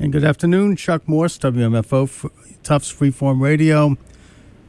And 0.00 0.10
good 0.10 0.24
afternoon, 0.24 0.76
Chuck 0.76 1.06
Morse, 1.06 1.36
WMFO, 1.36 2.30
Tufts 2.62 2.90
Freeform 2.90 3.38
Radio. 3.38 3.98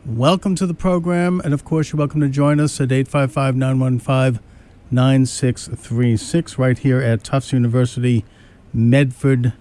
Welcome 0.05 0.55
to 0.55 0.67
the 0.67 0.73
program, 0.73 1.39
and 1.45 1.53
of 1.53 1.63
course, 1.63 1.93
you're 1.93 1.99
welcome 1.99 2.19
to 2.19 2.27
join 2.27 2.59
us 2.59 2.81
at 2.81 2.91
855 2.91 3.55
915 3.55 4.43
9636 4.91 6.57
right 6.59 6.77
here 6.77 6.99
at 6.99 7.23
Tufts 7.23 7.53
University, 7.53 8.25
Medford, 8.73 9.53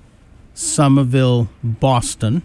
Somerville, 0.55 1.49
Boston, 1.63 2.43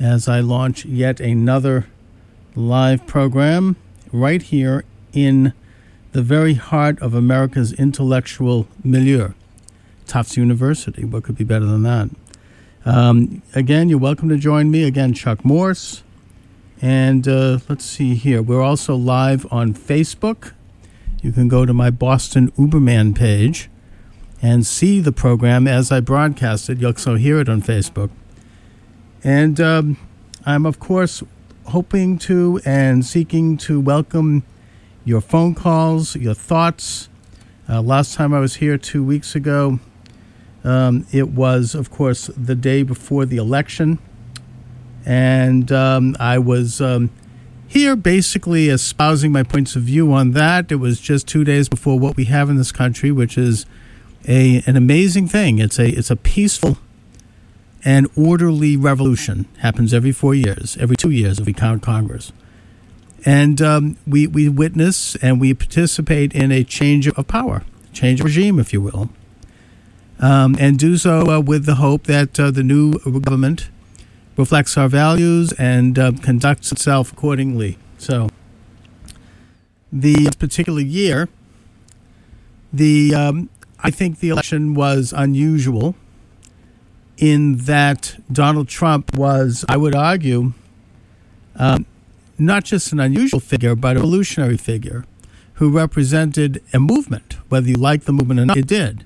as 0.00 0.26
I 0.26 0.40
launch 0.40 0.84
yet 0.84 1.20
another 1.20 1.86
live 2.56 3.06
program 3.06 3.76
right 4.10 4.42
here 4.42 4.82
in 5.12 5.52
the 6.10 6.22
very 6.22 6.54
heart 6.54 7.00
of 7.00 7.14
America's 7.14 7.72
intellectual 7.72 8.66
milieu. 8.82 9.28
Tufts 10.10 10.36
University. 10.36 11.04
What 11.04 11.22
could 11.22 11.36
be 11.36 11.44
better 11.44 11.64
than 11.64 11.82
that? 11.84 12.10
Um, 12.84 13.42
again, 13.54 13.88
you're 13.88 13.98
welcome 13.98 14.28
to 14.28 14.36
join 14.36 14.70
me. 14.70 14.84
Again, 14.84 15.14
Chuck 15.14 15.44
Morse. 15.44 16.02
And 16.82 17.28
uh, 17.28 17.58
let's 17.68 17.84
see 17.84 18.16
here. 18.16 18.42
We're 18.42 18.62
also 18.62 18.96
live 18.96 19.46
on 19.52 19.72
Facebook. 19.72 20.52
You 21.22 21.30
can 21.30 21.46
go 21.46 21.64
to 21.64 21.72
my 21.72 21.90
Boston 21.90 22.50
Uberman 22.52 23.16
page 23.16 23.70
and 24.42 24.66
see 24.66 25.00
the 25.00 25.12
program 25.12 25.68
as 25.68 25.92
I 25.92 26.00
broadcast 26.00 26.68
it. 26.68 26.78
You'll 26.78 26.90
also 26.92 27.14
hear 27.14 27.38
it 27.38 27.48
on 27.48 27.62
Facebook. 27.62 28.10
And 29.22 29.60
um, 29.60 29.96
I'm, 30.44 30.66
of 30.66 30.80
course, 30.80 31.22
hoping 31.66 32.18
to 32.18 32.60
and 32.64 33.04
seeking 33.04 33.56
to 33.58 33.78
welcome 33.78 34.42
your 35.04 35.20
phone 35.20 35.54
calls, 35.54 36.16
your 36.16 36.34
thoughts. 36.34 37.08
Uh, 37.68 37.80
last 37.80 38.14
time 38.14 38.34
I 38.34 38.40
was 38.40 38.56
here 38.56 38.76
two 38.76 39.04
weeks 39.04 39.36
ago, 39.36 39.78
um, 40.64 41.06
it 41.12 41.30
was, 41.30 41.74
of 41.74 41.90
course, 41.90 42.26
the 42.36 42.54
day 42.54 42.82
before 42.82 43.24
the 43.24 43.36
election. 43.36 43.98
And 45.06 45.72
um, 45.72 46.16
I 46.20 46.38
was 46.38 46.80
um, 46.80 47.10
here 47.66 47.96
basically 47.96 48.68
espousing 48.68 49.32
my 49.32 49.42
points 49.42 49.74
of 49.76 49.82
view 49.82 50.12
on 50.12 50.32
that. 50.32 50.70
It 50.70 50.76
was 50.76 51.00
just 51.00 51.26
two 51.26 51.44
days 51.44 51.68
before 51.68 51.98
what 51.98 52.16
we 52.16 52.26
have 52.26 52.50
in 52.50 52.56
this 52.56 52.72
country, 52.72 53.10
which 53.10 53.38
is 53.38 53.64
a, 54.28 54.62
an 54.66 54.76
amazing 54.76 55.28
thing. 55.28 55.58
It's 55.58 55.78
a, 55.78 55.88
it's 55.88 56.10
a 56.10 56.16
peaceful 56.16 56.76
and 57.82 58.08
orderly 58.14 58.76
revolution. 58.76 59.48
Happens 59.60 59.94
every 59.94 60.12
four 60.12 60.34
years, 60.34 60.76
every 60.78 60.96
two 60.96 61.10
years 61.10 61.38
if 61.38 61.46
we 61.46 61.54
count 61.54 61.82
Congress. 61.82 62.32
And 63.24 63.60
um, 63.62 63.96
we, 64.06 64.26
we 64.26 64.48
witness 64.50 65.14
and 65.16 65.40
we 65.40 65.54
participate 65.54 66.34
in 66.34 66.52
a 66.52 66.64
change 66.64 67.08
of 67.08 67.26
power, 67.26 67.62
change 67.92 68.20
of 68.20 68.26
regime, 68.26 68.58
if 68.58 68.74
you 68.74 68.82
will 68.82 69.08
um, 70.20 70.56
and 70.58 70.78
do 70.78 70.96
so 70.96 71.28
uh, 71.28 71.40
with 71.40 71.64
the 71.66 71.76
hope 71.76 72.04
that 72.04 72.38
uh, 72.38 72.50
the 72.50 72.62
new 72.62 72.92
government 73.20 73.70
reflects 74.36 74.76
our 74.76 74.88
values 74.88 75.52
and 75.52 75.98
uh, 75.98 76.12
conducts 76.22 76.70
itself 76.72 77.12
accordingly. 77.12 77.78
So, 77.98 78.28
the 79.92 80.30
particular 80.38 80.80
year, 80.80 81.28
the 82.72 83.14
um, 83.14 83.50
I 83.80 83.90
think 83.90 84.20
the 84.20 84.28
election 84.28 84.74
was 84.74 85.12
unusual 85.16 85.94
in 87.16 87.56
that 87.58 88.16
Donald 88.32 88.68
Trump 88.68 89.14
was, 89.16 89.64
I 89.68 89.76
would 89.76 89.94
argue, 89.94 90.52
um, 91.56 91.84
not 92.38 92.64
just 92.64 92.92
an 92.92 93.00
unusual 93.00 93.40
figure, 93.40 93.74
but 93.74 93.96
a 93.96 94.00
revolutionary 94.00 94.56
figure 94.56 95.04
who 95.54 95.70
represented 95.70 96.62
a 96.72 96.80
movement, 96.80 97.36
whether 97.50 97.68
you 97.68 97.74
like 97.74 98.04
the 98.04 98.12
movement 98.12 98.40
or 98.40 98.46
not, 98.46 98.56
it 98.56 98.66
did. 98.66 99.04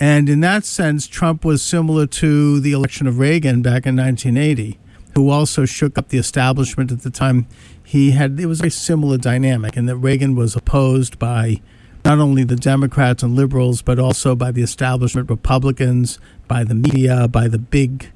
And 0.00 0.30
in 0.30 0.40
that 0.40 0.64
sense, 0.64 1.06
Trump 1.06 1.44
was 1.44 1.62
similar 1.62 2.06
to 2.06 2.58
the 2.58 2.72
election 2.72 3.06
of 3.06 3.18
Reagan 3.18 3.60
back 3.60 3.86
in 3.86 3.96
1980, 3.96 4.78
who 5.14 5.28
also 5.28 5.66
shook 5.66 5.98
up 5.98 6.08
the 6.08 6.16
establishment 6.16 6.90
at 6.90 7.02
the 7.02 7.10
time. 7.10 7.46
He 7.84 8.12
had 8.12 8.40
it 8.40 8.46
was 8.46 8.60
a 8.60 8.62
very 8.62 8.70
similar 8.70 9.18
dynamic, 9.18 9.76
and 9.76 9.86
that 9.90 9.96
Reagan 9.96 10.34
was 10.34 10.56
opposed 10.56 11.18
by 11.18 11.60
not 12.02 12.18
only 12.18 12.44
the 12.44 12.56
Democrats 12.56 13.22
and 13.22 13.36
liberals, 13.36 13.82
but 13.82 13.98
also 13.98 14.34
by 14.34 14.50
the 14.50 14.62
establishment 14.62 15.28
Republicans, 15.28 16.18
by 16.48 16.64
the 16.64 16.74
media, 16.74 17.28
by 17.28 17.46
the 17.46 17.58
big 17.58 18.10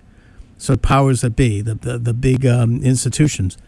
sort 0.57 0.79
of 0.79 0.83
powers 0.83 1.21
that 1.21 1.37
be, 1.37 1.61
the 1.61 1.75
the, 1.75 1.99
the 1.99 2.15
big 2.15 2.47
um, 2.47 2.83
institutions, 2.83 3.59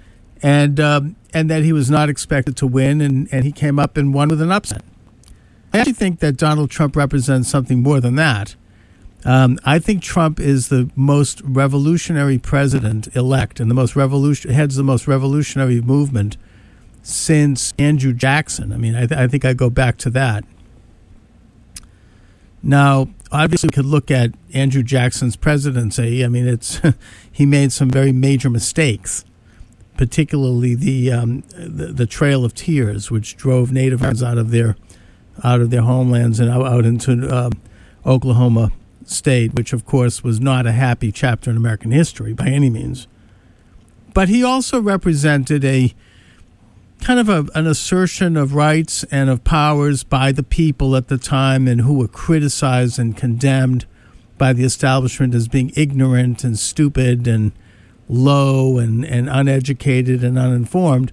and 0.42 0.80
um, 0.80 1.16
and 1.34 1.50
that 1.50 1.64
he 1.64 1.72
was 1.72 1.90
not 1.90 2.08
expected 2.08 2.56
to 2.56 2.66
win, 2.66 3.02
and, 3.02 3.28
and 3.30 3.44
he 3.44 3.52
came 3.52 3.78
up 3.78 3.98
and 3.98 4.14
won 4.14 4.30
with 4.30 4.40
an 4.40 4.50
upset. 4.50 4.82
I 5.72 5.78
actually 5.78 5.92
think 5.94 6.20
that 6.20 6.36
Donald 6.36 6.70
Trump 6.70 6.96
represents 6.96 7.48
something 7.48 7.82
more 7.82 8.00
than 8.00 8.14
that. 8.16 8.56
Um, 9.24 9.58
I 9.64 9.78
think 9.78 10.02
Trump 10.02 10.38
is 10.38 10.68
the 10.68 10.90
most 10.94 11.40
revolutionary 11.42 12.38
president 12.38 13.14
elect 13.16 13.58
and 13.58 13.68
the 13.68 13.74
most 13.74 13.96
revolution 13.96 14.52
heads 14.52 14.76
the 14.76 14.84
most 14.84 15.08
revolutionary 15.08 15.80
movement 15.80 16.36
since 17.02 17.72
Andrew 17.78 18.12
Jackson. 18.12 18.72
I 18.72 18.76
mean, 18.76 18.94
I, 18.94 19.06
th- 19.06 19.18
I 19.18 19.26
think 19.26 19.44
I 19.44 19.52
go 19.52 19.68
back 19.68 19.96
to 19.98 20.10
that. 20.10 20.44
Now, 22.62 23.08
obviously, 23.32 23.68
we 23.68 23.74
could 23.74 23.86
look 23.86 24.10
at 24.10 24.32
Andrew 24.52 24.82
Jackson's 24.82 25.36
presidency. 25.36 26.24
I 26.24 26.28
mean, 26.28 26.46
it's 26.46 26.80
he 27.32 27.46
made 27.46 27.72
some 27.72 27.90
very 27.90 28.12
major 28.12 28.50
mistakes, 28.50 29.24
particularly 29.96 30.74
the, 30.74 31.12
um, 31.12 31.42
the 31.56 31.92
the 31.92 32.06
Trail 32.06 32.44
of 32.44 32.54
Tears, 32.54 33.10
which 33.10 33.36
drove 33.36 33.72
Native 33.72 34.00
Americans 34.00 34.22
out 34.22 34.38
of 34.38 34.50
their 34.50 34.76
out 35.44 35.60
of 35.60 35.70
their 35.70 35.82
homelands 35.82 36.40
and 36.40 36.50
out, 36.50 36.84
into 36.84 37.28
uh, 37.28 37.50
Oklahoma 38.04 38.72
State, 39.04 39.54
which 39.54 39.72
of 39.72 39.84
course 39.84 40.24
was 40.24 40.40
not 40.40 40.66
a 40.66 40.72
happy 40.72 41.12
chapter 41.12 41.50
in 41.50 41.56
American 41.56 41.90
history 41.90 42.32
by 42.32 42.48
any 42.48 42.70
means. 42.70 43.06
But 44.14 44.28
he 44.28 44.42
also 44.42 44.80
represented 44.80 45.64
a 45.64 45.94
kind 47.00 47.20
of 47.20 47.28
a, 47.28 47.46
an 47.54 47.66
assertion 47.66 48.36
of 48.36 48.54
rights 48.54 49.04
and 49.10 49.28
of 49.28 49.44
powers 49.44 50.02
by 50.02 50.32
the 50.32 50.42
people 50.42 50.96
at 50.96 51.08
the 51.08 51.18
time 51.18 51.68
and 51.68 51.82
who 51.82 51.94
were 51.94 52.08
criticized 52.08 52.98
and 52.98 53.16
condemned 53.16 53.86
by 54.38 54.52
the 54.52 54.64
establishment 54.64 55.34
as 55.34 55.48
being 55.48 55.70
ignorant 55.76 56.44
and 56.44 56.58
stupid 56.58 57.26
and 57.26 57.52
low 58.08 58.78
and, 58.78 59.04
and 59.04 59.28
uneducated 59.28 60.22
and 60.22 60.38
uninformed. 60.38 61.12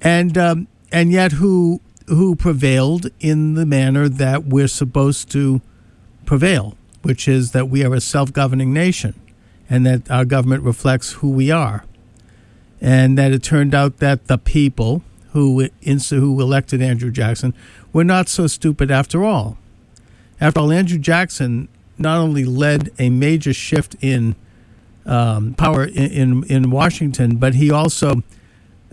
And 0.00 0.36
um, 0.36 0.68
and 0.90 1.12
yet 1.12 1.32
who 1.32 1.80
who 2.14 2.34
prevailed 2.34 3.10
in 3.20 3.54
the 3.54 3.66
manner 3.66 4.08
that 4.08 4.44
we're 4.44 4.68
supposed 4.68 5.30
to 5.32 5.60
prevail, 6.24 6.76
which 7.02 7.26
is 7.26 7.52
that 7.52 7.68
we 7.68 7.84
are 7.84 7.94
a 7.94 8.00
self 8.00 8.32
governing 8.32 8.72
nation 8.72 9.14
and 9.68 9.86
that 9.86 10.10
our 10.10 10.24
government 10.24 10.62
reflects 10.62 11.12
who 11.14 11.30
we 11.30 11.50
are. 11.50 11.84
And 12.80 13.16
that 13.16 13.32
it 13.32 13.42
turned 13.42 13.74
out 13.74 13.98
that 13.98 14.26
the 14.26 14.38
people 14.38 15.02
who, 15.32 15.68
who 15.84 16.40
elected 16.40 16.82
Andrew 16.82 17.10
Jackson 17.10 17.54
were 17.92 18.04
not 18.04 18.28
so 18.28 18.46
stupid 18.46 18.90
after 18.90 19.24
all. 19.24 19.56
After 20.40 20.60
all, 20.60 20.72
Andrew 20.72 20.98
Jackson 20.98 21.68
not 21.96 22.18
only 22.18 22.44
led 22.44 22.90
a 22.98 23.08
major 23.08 23.52
shift 23.52 23.94
in 24.00 24.34
um, 25.06 25.54
power 25.54 25.84
in, 25.84 25.94
in, 25.94 26.44
in 26.44 26.70
Washington, 26.70 27.36
but 27.36 27.54
he 27.54 27.70
also 27.70 28.22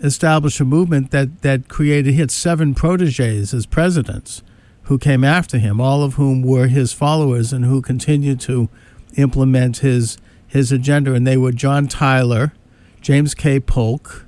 established 0.02 0.60
a 0.60 0.64
movement 0.64 1.10
that, 1.10 1.42
that 1.42 1.68
created, 1.68 2.14
he 2.14 2.20
had 2.20 2.30
seven 2.30 2.74
proteges 2.74 3.54
as 3.54 3.66
presidents 3.66 4.42
who 4.84 4.98
came 4.98 5.22
after 5.22 5.58
him, 5.58 5.80
all 5.80 6.02
of 6.02 6.14
whom 6.14 6.42
were 6.42 6.66
his 6.66 6.92
followers 6.92 7.52
and 7.52 7.64
who 7.64 7.80
continued 7.80 8.40
to 8.40 8.68
implement 9.16 9.78
his, 9.78 10.18
his 10.46 10.72
agenda. 10.72 11.14
And 11.14 11.26
they 11.26 11.36
were 11.36 11.52
John 11.52 11.86
Tyler, 11.86 12.52
James 13.00 13.34
K. 13.34 13.60
Polk, 13.60 14.26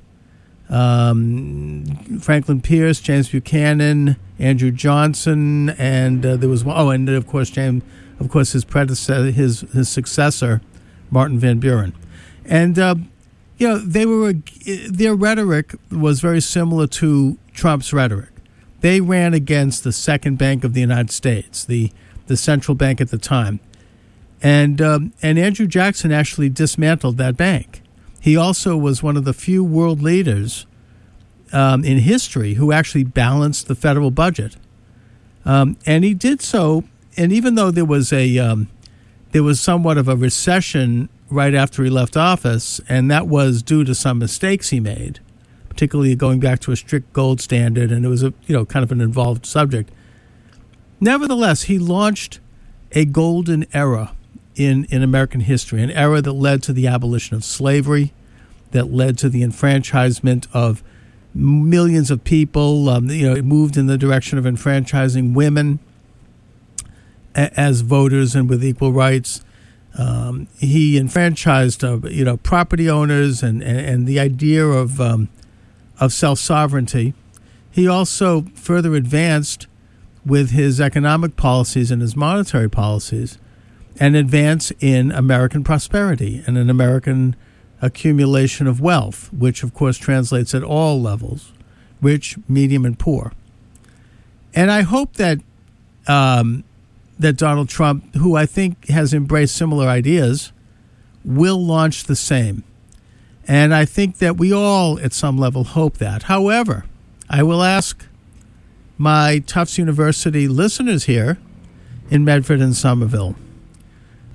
um, 0.73 1.85
Franklin 2.21 2.61
Pierce, 2.63 3.01
James 3.01 3.29
Buchanan, 3.29 4.17
Andrew 4.39 4.71
Johnson, 4.71 5.71
and 5.71 6.25
uh, 6.25 6.37
there 6.37 6.49
was 6.49 6.65
oh, 6.67 6.91
and 6.91 7.09
of 7.11 7.27
course 7.27 7.51
James, 7.51 7.83
of 8.19 8.31
course 8.31 8.53
his 8.53 8.65
predecessor, 8.65 9.31
his 9.31 9.61
his 9.73 9.89
successor, 9.89 10.63
Martin 11.11 11.39
Van 11.39 11.59
Buren, 11.59 11.93
and 12.47 12.79
uh, 12.79 12.95
you 13.59 13.69
know, 13.69 13.79
they 13.79 14.07
were 14.07 14.35
their 14.89 15.15
rhetoric 15.15 15.75
was 15.91 16.21
very 16.21 16.41
similar 16.41 16.87
to 16.89 17.39
Trump's 17.53 17.93
rhetoric. 17.93 18.31
They 18.81 19.01
ran 19.01 19.35
against 19.35 19.85
the 19.85 19.93
second 19.93 20.39
bank 20.39 20.65
of 20.65 20.75
the 20.75 20.81
United 20.81 21.11
States, 21.11 21.65
the 21.65 21.93
the 22.27 22.37
central 22.37 22.75
bank 22.75 23.01
at 23.01 23.11
the 23.11 23.19
time, 23.19 23.61
and 24.43 24.81
um, 24.81 25.13
and 25.23 25.39
Andrew 25.39 25.67
Jackson 25.67 26.13
actually 26.13 26.49
dismantled 26.49 27.19
that 27.19 27.37
bank. 27.37 27.83
He 28.21 28.37
also 28.37 28.77
was 28.77 29.03
one 29.03 29.17
of 29.17 29.25
the 29.25 29.35
few 29.35 29.65
world 29.65 30.01
leaders 30.01 30.67
um, 31.53 31.85
in 31.85 31.99
history 31.99 32.55
who 32.55 32.73
actually 32.73 33.05
balanced 33.05 33.69
the 33.69 33.75
federal 33.75 34.11
budget, 34.11 34.57
um, 35.45 35.77
and 35.87 36.05
he 36.05 36.15
did 36.15 36.41
so. 36.41 36.85
And 37.17 37.31
even 37.31 37.57
though 37.57 37.71
there 37.71 37.85
was 37.85 38.13
a 38.13 38.39
um, 38.39 38.69
there 39.33 39.43
was 39.43 39.61
somewhat 39.61 39.99
of 39.99 40.09
a 40.09 40.17
recession 40.17 41.09
right 41.33 41.55
after 41.55 41.83
he 41.83 41.91
left 41.91 42.17
office, 42.17 42.81
and 42.89 43.11
that 43.11 43.27
was 43.27 43.63
due 43.63 43.85
to 43.85 43.95
some 43.95 44.19
mistakes 44.19 44.71
he 44.71 44.81
made, 44.81 45.21
particularly 45.69 46.15
going 46.15 46.41
back 46.41 46.61
to 46.61 46.73
a 46.73 46.77
strict 46.77 47.13
gold 47.13 47.41
standard, 47.41 47.91
and 47.91 48.05
it 48.05 48.09
was 48.09 48.23
a 48.23 48.33
you 48.47 48.55
know 48.55 48.65
kind 48.65 48.83
of 48.83 48.93
an 48.93 49.01
involved 49.01 49.47
subject. 49.47 49.91
Nevertheless, 51.01 51.63
he 51.63 51.79
launched 51.79 52.39
a 52.93 53.05
golden 53.05 53.67
era 53.75 54.15
in, 54.55 54.85
in 54.91 55.03
American 55.03 55.41
history, 55.41 55.83
an 55.83 55.91
era 55.91 56.21
that 56.21 56.33
led 56.33 56.63
to 56.65 56.73
the 56.73 56.87
abolition 56.87 57.37
of 57.37 57.45
slavery, 57.45 58.13
that 58.71 58.93
led 58.93 59.19
to 59.19 59.29
the 59.29 59.43
enfranchisement 59.43 60.47
of 60.53 60.83
millions 61.35 62.11
of 62.11 62.23
people. 62.25 62.89
Um, 62.89 63.09
you 63.09 63.29
know, 63.29 63.35
it 63.35 63.45
moved 63.45 63.77
in 63.77 63.87
the 63.87 63.99
direction 63.99 64.39
of 64.39 64.47
enfranchising 64.47 65.35
women 65.35 65.79
as 67.35 67.81
voters 67.81 68.35
and 68.35 68.49
with 68.49 68.63
equal 68.63 68.93
rights. 68.93 69.43
Um, 69.99 70.49
he 70.59 70.97
enfranchised, 70.97 71.85
uh, 71.85 71.99
you 72.05 72.25
know, 72.25 72.39
property 72.39 72.89
owners 72.89 73.43
and, 73.43 73.63
and, 73.63 73.79
and 73.79 74.07
the 74.07 74.19
idea 74.19 74.65
of 74.67 75.01
um, 75.01 75.29
of 76.01 76.13
self 76.13 76.39
sovereignty. 76.39 77.15
He 77.71 77.87
also 77.87 78.43
further 78.55 78.95
advanced 78.95 79.67
with 80.25 80.51
his 80.51 80.81
economic 80.81 81.37
policies 81.37 81.91
and 81.91 82.01
his 82.01 82.15
monetary 82.15 82.69
policies 82.69 83.39
an 84.01 84.15
advance 84.15 84.73
in 84.81 85.13
American 85.13 85.63
prosperity 85.63 86.43
and 86.47 86.57
an 86.57 86.71
American 86.71 87.37
accumulation 87.83 88.67
of 88.67 88.81
wealth, 88.81 89.31
which 89.33 89.63
of 89.63 89.75
course 89.75 89.99
translates 89.99 90.55
at 90.55 90.63
all 90.63 91.01
levels 91.01 91.53
rich, 92.01 92.37
medium, 92.49 92.85
and 92.85 92.99
poor. 92.99 93.33
And 94.55 94.71
I 94.71 94.83
hope 94.83 95.15
that. 95.15 95.39
Um, 96.09 96.65
that 97.23 97.37
Donald 97.37 97.69
Trump, 97.69 98.15
who 98.17 98.37
I 98.37 98.47
think 98.47 98.89
has 98.89 99.15
embraced 99.15 99.57
similar 99.57 99.87
ideas, 99.87 100.53
will 101.25 101.65
launch 101.65 102.05
the 102.05 102.17
same. 102.17 102.65
And 103.49 103.75
I 103.75 103.85
think 103.85 104.19
that 104.19 104.37
we 104.37 104.53
all, 104.53 105.01
at 105.01 105.13
some 105.13 105.37
level, 105.37 105.65
hope 105.65 105.99
that. 105.99 106.25
However, 106.25 106.85
I 107.29 107.43
will 107.43 107.63
ask 107.63 108.07
my 108.99 109.41
Tufts 109.41 109.79
University 109.79 110.47
listeners 110.47 111.05
here 111.05 111.39
in 112.11 112.25
Medford 112.25 112.61
and 112.61 112.77
Somerville. 112.77 113.35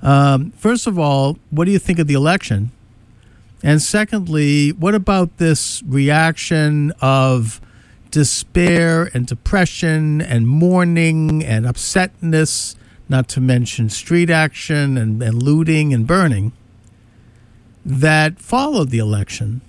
Um, 0.02 0.50
first 0.52 0.86
of 0.86 0.98
all, 0.98 1.38
what 1.50 1.64
do 1.64 1.70
you 1.70 1.78
think 1.78 1.98
of 1.98 2.06
the 2.06 2.14
election? 2.14 2.70
And 3.62 3.82
secondly, 3.82 4.70
what 4.72 4.94
about 4.94 5.38
this 5.38 5.82
reaction 5.86 6.92
of 7.00 7.60
despair 8.10 9.10
and 9.14 9.26
depression 9.26 10.20
and 10.20 10.46
mourning 10.46 11.44
and 11.44 11.66
upsetness, 11.66 12.74
not 13.08 13.28
to 13.28 13.40
mention 13.40 13.88
street 13.88 14.30
action 14.30 14.96
and, 14.96 15.22
and 15.22 15.42
looting 15.42 15.94
and 15.94 16.06
burning, 16.06 16.52
that 17.84 18.38
followed 18.38 18.90
the 18.90 18.98
election? 18.98 19.60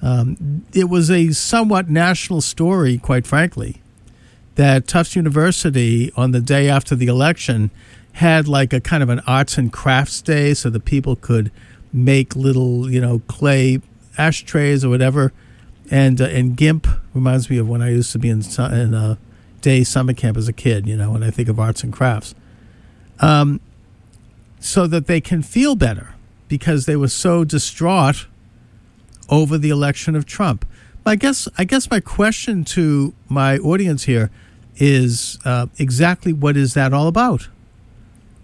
Um, 0.00 0.64
it 0.72 0.88
was 0.88 1.10
a 1.10 1.32
somewhat 1.32 1.90
national 1.90 2.40
story, 2.40 2.98
quite 2.98 3.26
frankly, 3.26 3.82
that 4.54 4.86
Tufts 4.86 5.16
University, 5.16 6.12
on 6.16 6.30
the 6.30 6.40
day 6.40 6.68
after 6.68 6.94
the 6.94 7.06
election, 7.06 7.70
had 8.12 8.48
like 8.48 8.72
a 8.72 8.80
kind 8.80 9.02
of 9.02 9.08
an 9.08 9.20
arts 9.26 9.58
and 9.58 9.72
crafts 9.72 10.20
day 10.20 10.54
so 10.54 10.70
that 10.70 10.84
people 10.84 11.16
could 11.16 11.50
make 11.92 12.36
little, 12.36 12.90
you 12.90 13.00
know, 13.00 13.20
clay 13.28 13.80
ashtrays 14.16 14.84
or 14.84 14.88
whatever. 14.88 15.32
And 15.90 16.20
uh, 16.20 16.24
and 16.26 16.56
GIMP 16.56 16.86
reminds 17.14 17.48
me 17.48 17.58
of 17.58 17.68
when 17.68 17.80
I 17.80 17.90
used 17.90 18.12
to 18.12 18.18
be 18.18 18.28
in, 18.28 18.42
in 18.42 18.94
a 18.94 19.18
day 19.60 19.84
summer 19.84 20.12
camp 20.12 20.36
as 20.36 20.48
a 20.48 20.52
kid, 20.52 20.86
you 20.86 20.96
know, 20.96 21.12
when 21.12 21.22
I 21.22 21.30
think 21.30 21.48
of 21.48 21.58
arts 21.58 21.82
and 21.82 21.92
crafts. 21.92 22.34
Um, 23.20 23.60
so 24.60 24.86
that 24.86 25.06
they 25.06 25.20
can 25.20 25.42
feel 25.42 25.74
better 25.74 26.14
because 26.48 26.86
they 26.86 26.96
were 26.96 27.08
so 27.08 27.44
distraught 27.44 28.26
over 29.28 29.58
the 29.58 29.70
election 29.70 30.16
of 30.16 30.26
Trump. 30.26 30.64
I 31.06 31.16
guess 31.16 31.48
I 31.56 31.64
guess 31.64 31.90
my 31.90 32.00
question 32.00 32.64
to 32.64 33.14
my 33.28 33.58
audience 33.58 34.04
here 34.04 34.30
is 34.76 35.38
uh, 35.44 35.66
exactly 35.78 36.32
what 36.32 36.56
is 36.56 36.74
that 36.74 36.92
all 36.92 37.06
about? 37.06 37.48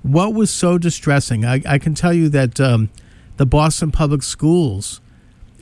What 0.02 0.34
was 0.34 0.50
so 0.50 0.78
distressing? 0.78 1.44
I, 1.44 1.62
I 1.66 1.78
can 1.78 1.94
tell 1.94 2.12
you 2.12 2.28
that 2.30 2.58
um, 2.60 2.90
the 3.36 3.46
Boston 3.46 3.90
Public 3.90 4.22
Schools 4.22 5.00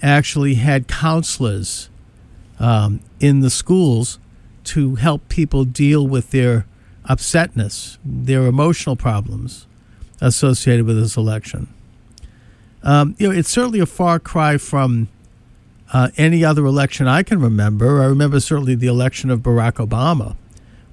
actually 0.03 0.55
had 0.55 0.89
counselors 0.89 1.91
um, 2.59 3.01
in 3.21 3.41
the 3.41 3.51
schools 3.51 4.19
to 4.65 4.97
help 4.97 5.29
people 5.29 5.65
deal 5.65 6.07
with 6.07 6.31
their 6.31 6.67
upsetness, 7.09 7.99
their 8.05 8.47
emotional 8.47 8.97
problems 8.97 9.67
associated 10.21 10.87
with 10.87 10.97
this 10.97 11.17
election. 11.17 11.69
Um, 12.83 13.15
you 13.19 13.29
know, 13.29 13.35
it's 13.35 13.49
certainly 13.49 13.81
a 13.81 13.87
far 13.87 14.19
cry 14.19 14.57
from 14.57 15.09
uh, 15.93 16.11
any 16.17 16.45
other 16.45 16.65
election 16.65 17.07
I 17.07 17.23
can 17.23 17.41
remember. 17.41 18.03
I 18.03 18.07
remember 18.07 18.41
certainly 18.41 18.75
the 18.75 18.87
election 18.87 19.31
of 19.31 19.41
Barack 19.41 19.75
Obama, 19.75 20.37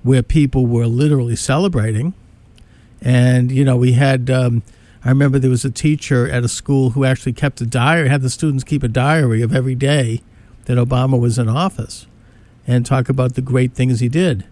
where 0.04 0.24
people 0.24 0.66
were 0.66 0.88
literally 0.88 1.36
celebrating. 1.36 2.14
And, 3.02 3.52
you 3.52 3.64
know, 3.64 3.78
we 3.78 3.94
had, 3.94 4.30
um, 4.30 4.62
I 5.06 5.10
remember 5.10 5.40
there 5.40 5.50
was 5.50 5.66
a 5.66 5.72
teacher 5.72 6.30
at 6.30 6.44
a 6.44 6.50
school 6.50 6.92
who 6.92 7.06
actually 7.06 7.34
kept 7.34 7.62
a 7.62 7.66
diary, 7.66 8.10
had 8.10 8.22
the 8.22 8.30
students 8.30 8.64
keep 8.64 8.84
a 8.84 8.88
diary 8.88 9.42
of 9.42 9.56
every 9.56 9.76
day 9.76 10.22
that 10.66 10.78
Obama 10.78 11.20
was 11.20 11.40
in 11.40 11.48
office 11.48 12.06
and 12.68 12.86
talk 12.86 13.10
about 13.10 13.36
the 13.36 13.42
great 13.42 13.74
things 13.74 14.00
he 14.00 14.10
did. 14.10 14.46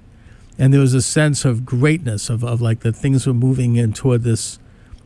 And 0.59 0.73
there 0.73 0.81
was 0.81 0.93
a 0.93 1.01
sense 1.01 1.45
of 1.45 1.65
greatness, 1.65 2.29
of, 2.29 2.43
of 2.43 2.61
like 2.61 2.79
the 2.79 2.91
things 2.91 3.27
were 3.27 3.33
moving 3.33 3.75
in 3.75 3.93
toward 3.93 4.23
this 4.23 4.59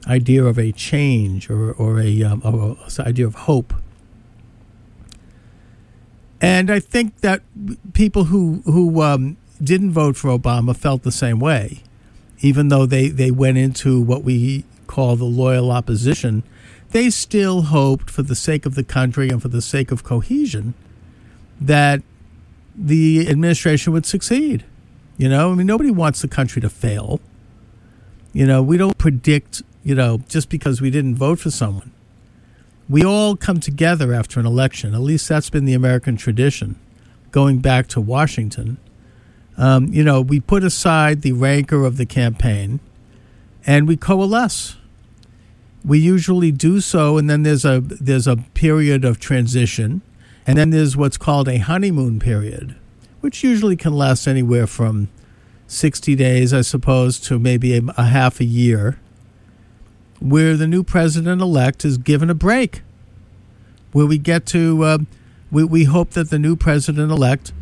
idea 0.08 0.44
of 0.44 0.58
a 0.58 0.72
change 0.72 1.50
or, 1.50 1.74
or 1.74 2.00
a, 2.00 2.24
um, 2.24 2.42
a 2.44 3.02
idea 3.02 3.28
of 3.28 3.36
hope. 3.36 3.74
And 6.40 6.72
I 6.72 6.80
think 6.80 7.20
that 7.22 7.42
people 7.94 8.26
who, 8.26 8.64
who 8.66 9.02
um, 9.02 9.38
didn't 9.62 9.92
vote 9.92 10.16
for 10.16 10.30
Obama 10.30 10.76
felt 10.76 11.04
the 11.04 11.12
same 11.12 11.40
way, 11.40 11.84
even 12.40 12.70
though 12.70 12.86
they, 12.86 13.10
they 13.10 13.30
went 13.30 13.58
into 13.58 14.02
what 14.02 14.24
we 14.24 14.66
call 14.88 15.16
the 15.16 15.26
loyal 15.26 15.72
opposition. 15.72 16.44
They 16.90 17.10
still 17.10 17.64
hoped, 17.64 18.10
for 18.10 18.24
the 18.24 18.36
sake 18.36 18.66
of 18.66 18.76
the 18.76 18.84
country 18.84 19.30
and 19.30 19.42
for 19.42 19.48
the 19.48 19.62
sake 19.62 19.92
of 19.92 20.04
cohesion, 20.04 20.74
that 21.60 22.02
the 22.76 23.28
administration 23.30 23.94
would 23.94 24.06
succeed. 24.06 24.66
You 25.18 25.30
know, 25.30 25.52
I 25.52 25.56
mean, 25.56 25.68
nobody 25.68 25.92
wants 25.92 26.22
the 26.22 26.28
country 26.28 26.62
to 26.62 26.70
fail. 26.70 27.20
You 28.34 28.46
know, 28.48 28.64
we 28.64 28.78
don't 28.78 28.98
predict, 28.98 29.62
you 29.84 29.94
know, 29.94 30.22
just 30.28 30.50
because 30.50 30.82
we 30.82 30.90
didn't 30.90 31.16
vote 31.16 31.40
for 31.40 31.52
someone. 31.52 31.92
We 32.90 33.04
all 33.04 33.36
come 33.36 33.60
together 33.60 34.14
after 34.14 34.40
an 34.40 34.46
election. 34.46 34.94
At 34.94 35.02
least 35.02 35.30
that's 35.30 35.50
been 35.50 35.66
the 35.66 35.74
American 35.74 36.18
tradition, 36.18 36.80
going 37.32 37.60
back 37.60 37.88
to 37.90 38.02
Washington. 38.02 38.78
Um, 39.58 39.88
you 39.88 40.04
know, 40.04 40.22
we 40.22 40.40
put 40.40 40.64
aside 40.64 41.22
the 41.22 41.34
rancor 41.34 41.86
of 41.86 41.98
the 41.98 42.06
campaign 42.06 42.80
and 43.66 43.88
we 43.88 43.98
coalesce. 43.98 44.78
We 45.84 46.00
usually 46.00 46.52
do 46.52 46.80
so, 46.80 47.18
and 47.18 47.30
then 47.30 47.44
there's 47.44 47.66
a 47.66 47.80
there's 47.82 48.28
a 48.28 48.38
period 48.38 49.04
of 49.04 49.20
transition 49.20 50.02
and 50.46 50.58
then 50.58 50.72
there's 50.72 50.98
what's 50.98 51.18
called 51.18 51.48
a 51.48 51.58
honeymoon 51.58 52.20
period, 52.20 52.76
which 53.22 53.44
usually 53.44 53.76
can 53.76 53.94
last 53.94 54.28
anywhere 54.28 54.68
from 54.68 55.10
60 55.68 56.16
days, 56.16 56.54
I 56.54 56.62
suppose, 56.62 57.20
to 57.22 57.40
maybe 57.40 57.78
a, 57.78 57.82
a 57.98 58.04
half 58.06 58.40
a 58.40 58.46
year, 58.46 59.00
where 60.20 60.58
the 60.58 60.68
new 60.68 60.84
president 60.84 61.42
elect 61.42 61.86
is 61.86 61.98
given 61.98 62.30
a 62.30 62.36
break, 62.36 62.82
where 63.92 64.06
we 64.06 64.18
get 64.18 64.46
to, 64.48 64.84
uh, 64.84 64.98
we, 65.52 65.64
we 65.64 65.84
hope 65.86 66.12
that 66.12 66.30
the 66.30 66.40
new 66.40 66.56
president 66.56 67.12
elect 67.12 67.54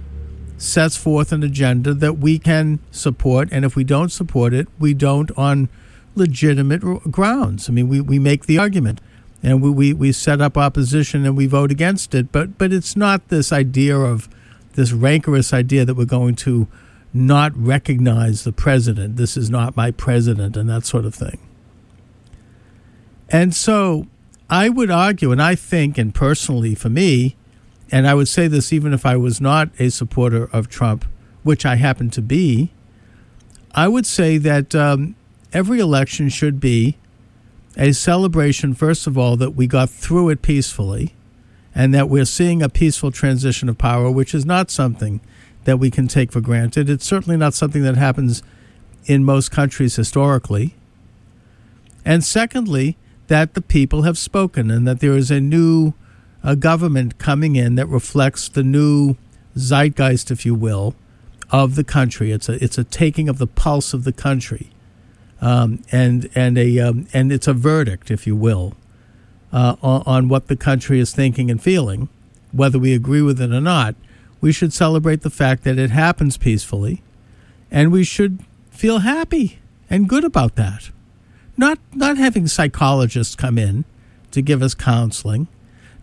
sets 0.57 0.97
forth 0.97 1.31
an 1.31 1.43
agenda 1.43 1.93
that 1.93 2.17
we 2.17 2.39
can 2.39 2.79
support, 2.91 3.49
and 3.51 3.63
if 3.63 3.75
we 3.75 3.83
don't 3.83 4.11
support 4.11 4.53
it, 4.53 4.67
we 4.77 4.93
don't 4.93 5.31
on 5.37 5.69
legitimate 6.15 6.81
grounds. 7.11 7.69
I 7.69 7.71
mean, 7.71 7.87
we, 7.87 8.01
we 8.01 8.19
make 8.19 8.45
the 8.45 8.57
argument 8.57 8.99
and 9.41 9.61
we, 9.61 9.69
we, 9.69 9.93
we 9.93 10.11
set 10.11 10.41
up 10.41 10.57
opposition 10.57 11.25
and 11.25 11.37
we 11.37 11.45
vote 11.45 11.71
against 11.71 12.13
it. 12.13 12.31
But 12.31 12.57
but 12.57 12.73
it's 12.73 12.95
not 12.95 13.29
this 13.29 13.51
idea 13.51 13.97
of 13.97 14.29
this 14.73 14.91
rancorous 14.91 15.53
idea 15.53 15.85
that 15.85 15.95
we're 15.95 16.05
going 16.05 16.35
to 16.35 16.67
not 17.13 17.55
recognize 17.55 18.43
the 18.43 18.51
president. 18.51 19.15
This 19.17 19.35
is 19.35 19.49
not 19.49 19.75
my 19.75 19.91
president 19.91 20.55
and 20.55 20.69
that 20.69 20.85
sort 20.85 21.05
of 21.05 21.15
thing. 21.15 21.39
And 23.29 23.55
so 23.55 24.07
I 24.49 24.69
would 24.69 24.91
argue, 24.91 25.31
and 25.31 25.41
I 25.41 25.55
think, 25.55 25.97
and 25.97 26.13
personally 26.13 26.75
for 26.75 26.89
me, 26.89 27.35
and 27.91 28.07
I 28.07 28.13
would 28.13 28.27
say 28.27 28.47
this 28.47 28.71
even 28.71 28.93
if 28.93 29.05
I 29.05 29.17
was 29.17 29.41
not 29.41 29.69
a 29.79 29.89
supporter 29.89 30.49
of 30.51 30.69
Trump, 30.69 31.05
which 31.43 31.65
I 31.65 31.75
happen 31.75 32.09
to 32.11 32.21
be, 32.21 32.71
I 33.73 33.87
would 33.87 34.05
say 34.05 34.37
that 34.37 34.75
um, 34.75 35.15
every 35.53 35.79
election 35.79 36.29
should 36.29 36.59
be 36.59 36.97
a 37.77 37.93
celebration, 37.93 38.73
first 38.73 39.07
of 39.07 39.17
all, 39.17 39.37
that 39.37 39.51
we 39.51 39.67
got 39.67 39.89
through 39.89 40.29
it 40.29 40.41
peacefully 40.41 41.13
and 41.75 41.93
that 41.93 42.09
we're 42.09 42.25
seeing 42.25 42.61
a 42.61 42.69
peaceful 42.69 43.11
transition 43.11 43.69
of 43.69 43.77
power, 43.77 44.09
which 44.11 44.33
is 44.33 44.45
not 44.45 44.71
something 44.71 45.21
that 45.65 45.77
we 45.77 45.91
can 45.91 46.07
take 46.07 46.31
for 46.31 46.41
granted. 46.41 46.89
It's 46.89 47.05
certainly 47.05 47.37
not 47.37 47.53
something 47.53 47.83
that 47.83 47.95
happens 47.95 48.41
in 49.05 49.23
most 49.23 49.51
countries 49.51 49.95
historically. 49.95 50.75
And 52.03 52.23
secondly, 52.23 52.97
that 53.27 53.53
the 53.53 53.61
people 53.61 54.01
have 54.01 54.17
spoken 54.17 54.71
and 54.71 54.87
that 54.87 54.99
there 54.99 55.15
is 55.15 55.29
a 55.29 55.39
new 55.39 55.93
uh, 56.43 56.55
government 56.55 57.17
coming 57.19 57.55
in 57.55 57.75
that 57.75 57.85
reflects 57.85 58.49
the 58.49 58.63
new 58.63 59.15
zeitgeist, 59.55 60.31
if 60.31 60.45
you 60.45 60.55
will, 60.55 60.95
of 61.51 61.75
the 61.75 61.83
country. 61.83 62.31
It's 62.31 62.49
a, 62.49 62.63
it's 62.63 62.77
a 62.77 62.83
taking 62.83 63.29
of 63.29 63.37
the 63.37 63.47
pulse 63.47 63.93
of 63.93 64.03
the 64.03 64.13
country 64.13 64.71
um, 65.41 65.83
and 65.91 66.29
and 66.35 66.57
a 66.57 66.79
um, 66.79 67.07
and 67.13 67.31
it's 67.31 67.47
a 67.47 67.53
verdict, 67.53 68.11
if 68.11 68.27
you 68.27 68.35
will, 68.35 68.75
uh, 69.51 69.75
on, 69.81 70.03
on 70.05 70.27
what 70.29 70.47
the 70.47 70.55
country 70.55 70.99
is 70.99 71.13
thinking 71.13 71.49
and 71.49 71.61
feeling, 71.61 72.09
whether 72.51 72.79
we 72.79 72.93
agree 72.93 73.21
with 73.21 73.41
it 73.41 73.51
or 73.51 73.61
not. 73.61 73.95
We 74.41 74.51
should 74.51 74.71
celebrate 74.71 75.21
the 75.21 75.29
fact 75.29 75.63
that 75.65 75.77
it 75.77 75.89
happens 75.89 76.37
peacefully, 76.37 77.01
and 77.69 77.91
we 77.91 78.03
should 78.03 78.39
feel 78.69 78.99
happy 78.99 79.59
and 79.89 80.07
good 80.07 80.23
about 80.23 80.55
that. 80.55 80.91
Not 81.57 81.79
not 81.93 82.17
having 82.17 82.47
psychologists 82.47 83.35
come 83.35 83.57
in 83.57 83.85
to 84.31 84.41
give 84.41 84.61
us 84.61 84.73
counseling, 84.73 85.47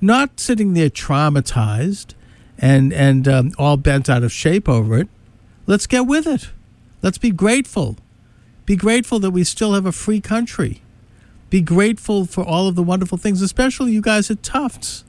not 0.00 0.40
sitting 0.40 0.74
there 0.74 0.90
traumatized 0.90 2.14
and 2.58 2.92
and 2.92 3.28
um, 3.28 3.52
all 3.58 3.76
bent 3.76 4.08
out 4.08 4.22
of 4.22 4.32
shape 4.32 4.68
over 4.68 4.98
it. 4.98 5.08
Let's 5.66 5.86
get 5.86 6.06
with 6.06 6.26
it. 6.26 6.50
Let's 7.02 7.18
be 7.18 7.30
grateful. 7.30 7.96
Be 8.66 8.76
grateful 8.76 9.18
that 9.20 9.30
we 9.30 9.44
still 9.44 9.74
have 9.74 9.86
a 9.86 9.92
free 9.92 10.20
country. 10.20 10.82
Be 11.48 11.60
grateful 11.60 12.26
for 12.26 12.44
all 12.44 12.66
of 12.66 12.74
the 12.74 12.82
wonderful 12.82 13.16
things, 13.16 13.40
especially 13.40 13.92
you 13.92 14.02
guys 14.02 14.30
at 14.30 14.42
Tufts. 14.42 15.04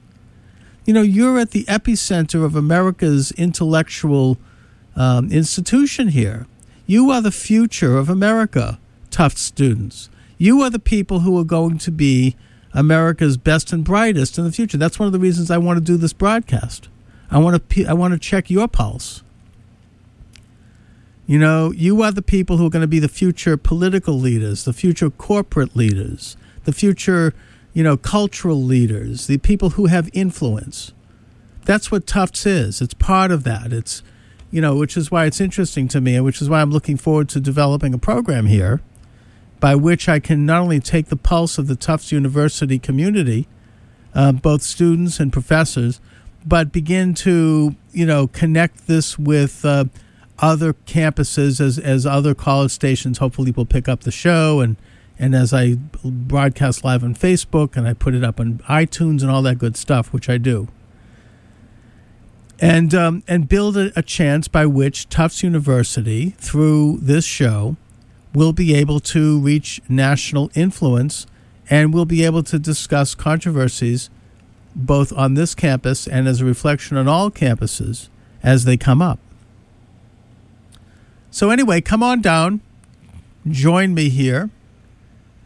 You 0.86 0.94
know, 0.94 1.02
you're 1.02 1.38
at 1.38 1.50
the 1.50 1.64
epicenter 1.64 2.44
of 2.44 2.54
America's 2.54 3.32
intellectual 3.32 4.38
um, 4.96 5.30
institution 5.30 6.08
here. 6.08 6.46
You 6.86 7.10
are 7.10 7.20
the 7.20 7.32
future 7.32 7.98
of 7.98 8.08
America, 8.08 8.78
Tufts 9.10 9.42
students. 9.42 10.08
You 10.38 10.62
are 10.62 10.70
the 10.70 10.78
people 10.78 11.20
who 11.20 11.38
are 11.38 11.44
going 11.44 11.78
to 11.78 11.90
be 11.90 12.36
America's 12.72 13.36
best 13.36 13.72
and 13.72 13.84
brightest 13.84 14.38
in 14.38 14.44
the 14.44 14.52
future. 14.52 14.78
That's 14.78 14.98
one 14.98 15.06
of 15.06 15.12
the 15.12 15.18
reasons 15.18 15.50
I 15.50 15.58
want 15.58 15.78
to 15.78 15.84
do 15.84 15.96
this 15.96 16.12
broadcast. 16.12 16.88
I 17.30 17.38
want 17.38 17.68
to 17.68 17.86
I 17.86 17.92
want 17.92 18.14
to 18.14 18.18
check 18.18 18.48
your 18.48 18.68
pulse. 18.68 19.22
You 21.28 21.38
know, 21.38 21.72
you 21.72 22.00
are 22.00 22.10
the 22.10 22.22
people 22.22 22.56
who 22.56 22.66
are 22.66 22.70
going 22.70 22.80
to 22.80 22.86
be 22.86 23.00
the 23.00 23.06
future 23.06 23.58
political 23.58 24.18
leaders, 24.18 24.64
the 24.64 24.72
future 24.72 25.10
corporate 25.10 25.76
leaders, 25.76 26.38
the 26.64 26.72
future, 26.72 27.34
you 27.74 27.82
know, 27.82 27.98
cultural 27.98 28.62
leaders, 28.62 29.26
the 29.26 29.36
people 29.36 29.70
who 29.70 29.86
have 29.86 30.08
influence. 30.14 30.94
That's 31.66 31.90
what 31.90 32.06
Tufts 32.06 32.46
is. 32.46 32.80
It's 32.80 32.94
part 32.94 33.30
of 33.30 33.44
that. 33.44 33.74
It's, 33.74 34.02
you 34.50 34.62
know, 34.62 34.74
which 34.76 34.96
is 34.96 35.10
why 35.10 35.26
it's 35.26 35.38
interesting 35.38 35.86
to 35.88 36.00
me 36.00 36.16
and 36.16 36.24
which 36.24 36.40
is 36.40 36.48
why 36.48 36.62
I'm 36.62 36.70
looking 36.70 36.96
forward 36.96 37.28
to 37.28 37.40
developing 37.40 37.92
a 37.92 37.98
program 37.98 38.46
here 38.46 38.80
by 39.60 39.74
which 39.74 40.08
I 40.08 40.20
can 40.20 40.46
not 40.46 40.62
only 40.62 40.80
take 40.80 41.08
the 41.08 41.16
pulse 41.16 41.58
of 41.58 41.66
the 41.66 41.76
Tufts 41.76 42.10
University 42.10 42.78
community, 42.78 43.46
uh, 44.14 44.32
both 44.32 44.62
students 44.62 45.20
and 45.20 45.30
professors, 45.30 46.00
but 46.46 46.72
begin 46.72 47.12
to, 47.12 47.76
you 47.92 48.06
know, 48.06 48.28
connect 48.28 48.86
this 48.86 49.18
with, 49.18 49.62
uh, 49.66 49.84
other 50.40 50.72
campuses 50.72 51.60
as 51.60 51.78
as 51.78 52.06
other 52.06 52.34
college 52.34 52.70
stations 52.70 53.18
hopefully 53.18 53.50
will 53.50 53.66
pick 53.66 53.88
up 53.88 54.00
the 54.00 54.10
show 54.10 54.60
and 54.60 54.76
and 55.18 55.34
as 55.34 55.52
I 55.52 55.74
broadcast 56.04 56.84
live 56.84 57.02
on 57.02 57.14
Facebook 57.14 57.76
and 57.76 57.88
I 57.88 57.92
put 57.92 58.14
it 58.14 58.22
up 58.22 58.38
on 58.38 58.58
iTunes 58.68 59.22
and 59.22 59.30
all 59.30 59.42
that 59.42 59.58
good 59.58 59.76
stuff, 59.76 60.12
which 60.12 60.28
I 60.28 60.38
do, 60.38 60.68
and 62.60 62.94
um, 62.94 63.24
and 63.26 63.48
build 63.48 63.76
a, 63.76 63.90
a 63.98 64.02
chance 64.02 64.46
by 64.46 64.64
which 64.66 65.08
Tufts 65.08 65.42
University 65.42 66.30
through 66.38 66.98
this 67.02 67.24
show 67.24 67.76
will 68.32 68.52
be 68.52 68.74
able 68.74 69.00
to 69.00 69.40
reach 69.40 69.80
national 69.88 70.50
influence 70.54 71.26
and 71.68 71.92
will 71.92 72.04
be 72.04 72.24
able 72.24 72.42
to 72.44 72.58
discuss 72.58 73.14
controversies 73.14 74.10
both 74.76 75.12
on 75.14 75.34
this 75.34 75.54
campus 75.54 76.06
and 76.06 76.28
as 76.28 76.40
a 76.40 76.44
reflection 76.44 76.96
on 76.96 77.08
all 77.08 77.30
campuses 77.30 78.08
as 78.42 78.64
they 78.64 78.76
come 78.76 79.02
up. 79.02 79.18
So, 81.30 81.50
anyway, 81.50 81.80
come 81.80 82.02
on 82.02 82.20
down. 82.20 82.60
Join 83.48 83.94
me 83.94 84.08
here. 84.08 84.50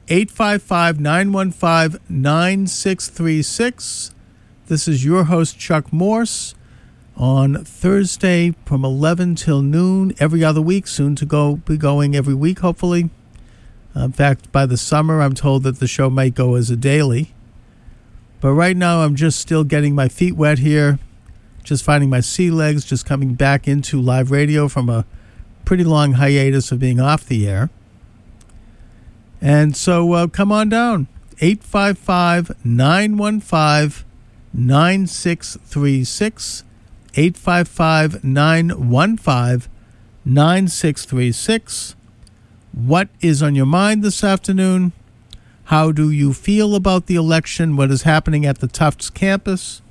855 0.08 1.00
915 1.00 2.00
9636. 2.08 4.14
This 4.66 4.88
is 4.88 5.04
your 5.04 5.24
host, 5.24 5.58
Chuck 5.58 5.92
Morse, 5.92 6.54
on 7.16 7.64
Thursday 7.64 8.54
from 8.64 8.84
11 8.84 9.34
till 9.34 9.62
noon 9.62 10.14
every 10.18 10.44
other 10.44 10.62
week, 10.62 10.86
soon 10.86 11.14
to 11.16 11.26
go 11.26 11.56
be 11.56 11.76
going 11.76 12.16
every 12.16 12.34
week, 12.34 12.60
hopefully. 12.60 13.10
In 13.94 14.12
fact, 14.12 14.50
by 14.52 14.66
the 14.66 14.76
summer, 14.76 15.20
I'm 15.20 15.34
told 15.34 15.64
that 15.64 15.78
the 15.78 15.86
show 15.86 16.08
might 16.08 16.34
go 16.34 16.54
as 16.54 16.70
a 16.70 16.76
daily. 16.76 17.34
But 18.40 18.52
right 18.52 18.76
now, 18.76 19.02
I'm 19.02 19.14
just 19.14 19.38
still 19.38 19.64
getting 19.64 19.94
my 19.94 20.08
feet 20.08 20.34
wet 20.34 20.58
here, 20.58 20.98
just 21.62 21.84
finding 21.84 22.10
my 22.10 22.20
sea 22.20 22.50
legs, 22.50 22.84
just 22.84 23.06
coming 23.06 23.34
back 23.34 23.68
into 23.68 24.00
live 24.00 24.30
radio 24.30 24.68
from 24.68 24.88
a 24.88 25.04
pretty 25.64 25.84
long 25.84 26.14
hiatus 26.14 26.72
of 26.72 26.78
being 26.78 27.00
off 27.00 27.26
the 27.26 27.48
air. 27.48 27.70
And 29.40 29.76
so 29.76 30.12
uh, 30.12 30.26
come 30.28 30.52
on 30.52 30.68
down. 30.68 31.08
855 31.40 32.64
915 32.64 34.04
9636. 34.54 36.64
855 37.14 38.24
915 38.24 39.70
9636. 40.24 41.96
What 42.72 43.08
is 43.20 43.42
on 43.42 43.54
your 43.54 43.66
mind 43.66 44.02
this 44.02 44.22
afternoon? 44.22 44.92
How 45.64 45.92
do 45.92 46.10
you 46.10 46.32
feel 46.32 46.74
about 46.74 47.06
the 47.06 47.16
election? 47.16 47.76
What 47.76 47.90
is 47.90 48.02
happening 48.02 48.46
at 48.46 48.58
the 48.58 48.68
Tufts 48.68 49.10
campus 49.10 49.82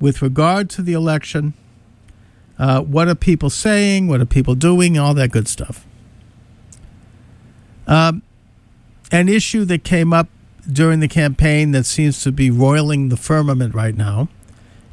with 0.00 0.22
regard 0.22 0.70
to 0.70 0.82
the 0.82 0.92
election? 0.92 1.54
Uh, 2.58 2.80
what 2.80 3.08
are 3.08 3.14
people 3.14 3.50
saying? 3.50 4.06
What 4.06 4.20
are 4.20 4.26
people 4.26 4.54
doing? 4.54 4.98
All 4.98 5.14
that 5.14 5.30
good 5.30 5.48
stuff. 5.48 5.84
Um, 7.86 8.22
an 9.10 9.28
issue 9.28 9.64
that 9.66 9.84
came 9.84 10.12
up 10.12 10.28
during 10.70 11.00
the 11.00 11.08
campaign 11.08 11.72
that 11.72 11.84
seems 11.84 12.22
to 12.22 12.32
be 12.32 12.50
roiling 12.50 13.08
the 13.08 13.16
firmament 13.16 13.74
right 13.74 13.96
now, 13.96 14.28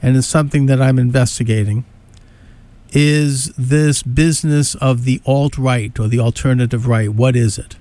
and 0.01 0.17
is 0.17 0.27
something 0.27 0.65
that 0.65 0.81
I'm 0.81 0.99
investigating, 0.99 1.85
is 2.91 3.53
this 3.57 4.03
business 4.03 4.75
of 4.75 5.05
the 5.05 5.21
alt 5.25 5.57
right 5.57 5.97
or 5.97 6.07
the 6.07 6.19
alternative 6.19 6.87
right. 6.87 7.09
What 7.09 7.35
is 7.35 7.57
it? 7.57 7.77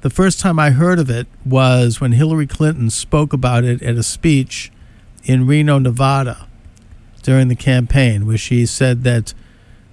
The 0.00 0.08
first 0.08 0.40
time 0.40 0.58
I 0.58 0.70
heard 0.70 0.98
of 0.98 1.10
it 1.10 1.26
was 1.44 2.00
when 2.00 2.12
Hillary 2.12 2.46
Clinton 2.46 2.90
spoke 2.90 3.32
about 3.32 3.64
it 3.64 3.82
at 3.82 3.96
a 3.96 4.02
speech 4.02 4.70
in 5.24 5.46
Reno, 5.46 5.78
Nevada 5.78 6.46
during 7.26 7.48
the 7.48 7.56
campaign, 7.56 8.24
where 8.24 8.38
she 8.38 8.64
said 8.64 9.02
that 9.02 9.34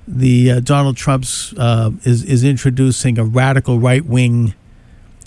the 0.07 0.51
uh, 0.51 0.59
Donald 0.59 0.95
Trump's 0.95 1.51
uh, 1.57 1.89
is 2.03 2.23
is 2.23 2.43
introducing 2.43 3.17
a 3.17 3.25
radical 3.25 3.79
right 3.79 4.05
wing 4.05 4.53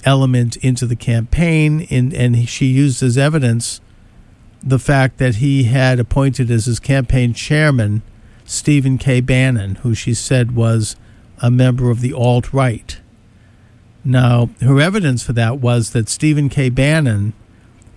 element 0.05 0.57
into 0.59 0.87
the 0.87 0.95
campaign, 0.95 1.81
in, 1.81 2.15
and 2.15 2.49
she 2.49 2.67
used 2.67 3.03
as 3.03 3.19
evidence 3.19 3.81
the 4.63 4.79
fact 4.79 5.19
that 5.19 5.37
he 5.37 5.65
had 5.65 5.99
appointed 5.99 6.49
as 6.49 6.67
his 6.67 6.79
campaign 6.79 7.35
chairman 7.35 8.03
Stephen 8.45 8.99
K. 8.99 9.21
Bannon, 9.21 9.75
who 9.77 9.93
she 9.93 10.15
said 10.15 10.55
was 10.55 10.95
a 11.43 11.51
member 11.51 11.91
of 11.91 12.01
the 12.01 12.13
alt 12.13 12.53
right. 12.53 13.01
Now, 14.05 14.51
her 14.61 14.81
evidence 14.81 15.25
for 15.25 15.33
that 15.33 15.59
was 15.59 15.91
that 15.91 16.09
Stephen 16.09 16.49
K. 16.49 16.69
Bannon 16.69 17.33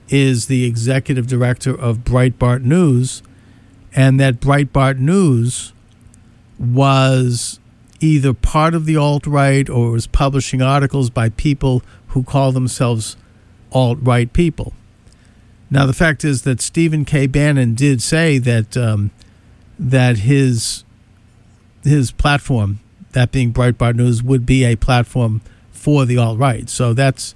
is 0.09 0.47
the 0.47 0.65
executive 0.65 1.27
director 1.27 1.79
of 1.79 1.99
Breitbart 1.99 2.63
News, 2.63 3.21
and 3.95 4.19
that 4.19 4.39
Breitbart 4.39 4.99
News 4.99 5.73
was 6.57 7.59
either 7.99 8.33
part 8.33 8.73
of 8.73 8.85
the 8.85 8.97
alt 8.97 9.25
right 9.25 9.69
or 9.69 9.91
was 9.91 10.07
publishing 10.07 10.61
articles 10.61 11.09
by 11.09 11.29
people 11.29 11.81
who 12.09 12.23
call 12.23 12.51
themselves 12.51 13.17
alt 13.71 13.97
right 14.01 14.31
people. 14.33 14.73
Now, 15.71 15.85
the 15.85 15.93
fact 15.93 16.23
is 16.23 16.41
that 16.43 16.61
Stephen 16.61 17.05
K. 17.05 17.27
Bannon 17.27 17.75
did 17.75 18.01
say 18.01 18.39
that 18.39 18.75
um, 18.75 19.11
that 19.77 20.19
his 20.19 20.83
his 21.83 22.11
platform, 22.11 22.79
that 23.11 23.31
being 23.31 23.53
Breitbart 23.53 23.95
News, 23.95 24.23
would 24.23 24.45
be 24.45 24.63
a 24.65 24.75
platform 24.75 25.41
for 25.71 26.05
the 26.05 26.17
alt 26.17 26.39
right. 26.39 26.69
So 26.69 26.93
that's 26.93 27.35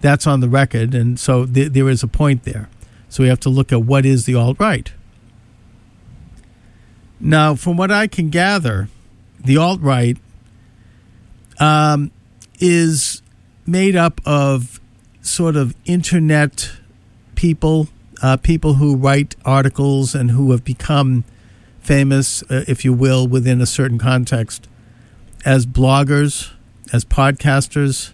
that's 0.00 0.26
on 0.26 0.40
the 0.40 0.48
record, 0.48 0.94
and 0.94 1.18
so 1.18 1.46
th- 1.46 1.72
there 1.72 1.88
is 1.88 2.02
a 2.02 2.08
point 2.08 2.44
there. 2.44 2.68
So 3.08 3.22
we 3.22 3.28
have 3.28 3.40
to 3.40 3.48
look 3.50 3.72
at 3.72 3.82
what 3.82 4.04
is 4.04 4.26
the 4.26 4.34
alt 4.34 4.58
right. 4.60 4.92
Now, 7.20 7.54
from 7.54 7.76
what 7.76 7.90
I 7.90 8.06
can 8.06 8.30
gather, 8.30 8.88
the 9.44 9.56
alt 9.58 9.80
right 9.80 10.16
um, 11.58 12.10
is 12.58 13.22
made 13.66 13.94
up 13.94 14.20
of 14.24 14.80
sort 15.20 15.54
of 15.54 15.74
internet 15.84 16.70
people, 17.34 17.88
uh, 18.22 18.38
people 18.38 18.74
who 18.74 18.96
write 18.96 19.36
articles 19.44 20.14
and 20.14 20.30
who 20.30 20.50
have 20.50 20.64
become 20.64 21.24
famous, 21.80 22.42
uh, 22.44 22.64
if 22.66 22.84
you 22.84 22.92
will, 22.92 23.26
within 23.26 23.60
a 23.60 23.66
certain 23.66 23.98
context, 23.98 24.66
as 25.44 25.66
bloggers, 25.66 26.50
as 26.92 27.04
podcasters, 27.04 28.12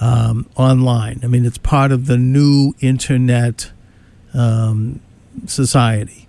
um, 0.00 0.48
online. 0.56 1.20
I 1.22 1.28
mean, 1.28 1.44
it's 1.44 1.58
part 1.58 1.92
of 1.92 2.06
the 2.06 2.16
new 2.16 2.74
internet 2.80 3.70
um, 4.32 5.00
society. 5.46 6.23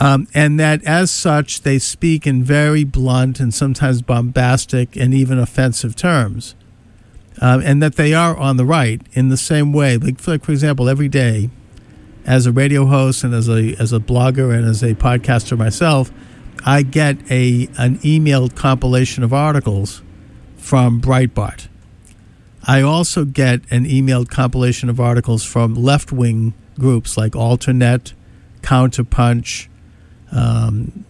Um, 0.00 0.28
and 0.32 0.60
that 0.60 0.84
as 0.84 1.10
such, 1.10 1.62
they 1.62 1.78
speak 1.78 2.26
in 2.26 2.44
very 2.44 2.84
blunt 2.84 3.40
and 3.40 3.52
sometimes 3.52 4.00
bombastic 4.02 4.96
and 4.96 5.12
even 5.12 5.38
offensive 5.38 5.96
terms. 5.96 6.54
um, 7.40 7.62
and 7.64 7.82
that 7.82 7.96
they 7.96 8.14
are 8.14 8.36
on 8.36 8.56
the 8.56 8.64
right 8.64 9.00
in 9.12 9.28
the 9.28 9.36
same 9.36 9.72
way. 9.72 9.96
Like 9.96 10.20
for, 10.20 10.38
for 10.38 10.52
example, 10.52 10.88
every 10.88 11.08
day, 11.08 11.50
as 12.26 12.46
a 12.46 12.52
radio 12.52 12.84
host 12.86 13.24
and 13.24 13.34
as 13.34 13.48
a 13.48 13.74
as 13.78 13.92
a 13.92 13.98
blogger 13.98 14.54
and 14.54 14.66
as 14.66 14.82
a 14.82 14.94
podcaster 14.94 15.56
myself, 15.56 16.10
I 16.64 16.82
get 16.82 17.18
a 17.30 17.68
an 17.78 17.98
emailed 17.98 18.54
compilation 18.54 19.22
of 19.24 19.32
articles 19.32 20.02
from 20.56 21.00
Breitbart. 21.00 21.68
I 22.66 22.82
also 22.82 23.24
get 23.24 23.60
an 23.70 23.86
emailed 23.86 24.28
compilation 24.28 24.90
of 24.90 25.00
articles 25.00 25.44
from 25.44 25.74
left 25.74 26.12
wing 26.12 26.52
groups 26.78 27.16
like 27.16 27.32
Alternet, 27.32 28.12
Counterpunch, 28.60 29.68
um, 30.32 31.04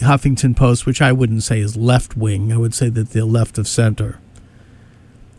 Huffington 0.00 0.56
Post, 0.56 0.86
which 0.86 1.02
I 1.02 1.12
wouldn't 1.12 1.42
say 1.42 1.60
is 1.60 1.76
left 1.76 2.16
wing. 2.16 2.52
I 2.52 2.56
would 2.56 2.74
say 2.74 2.88
that 2.88 3.10
they're 3.10 3.24
left 3.24 3.58
of 3.58 3.68
center. 3.68 4.18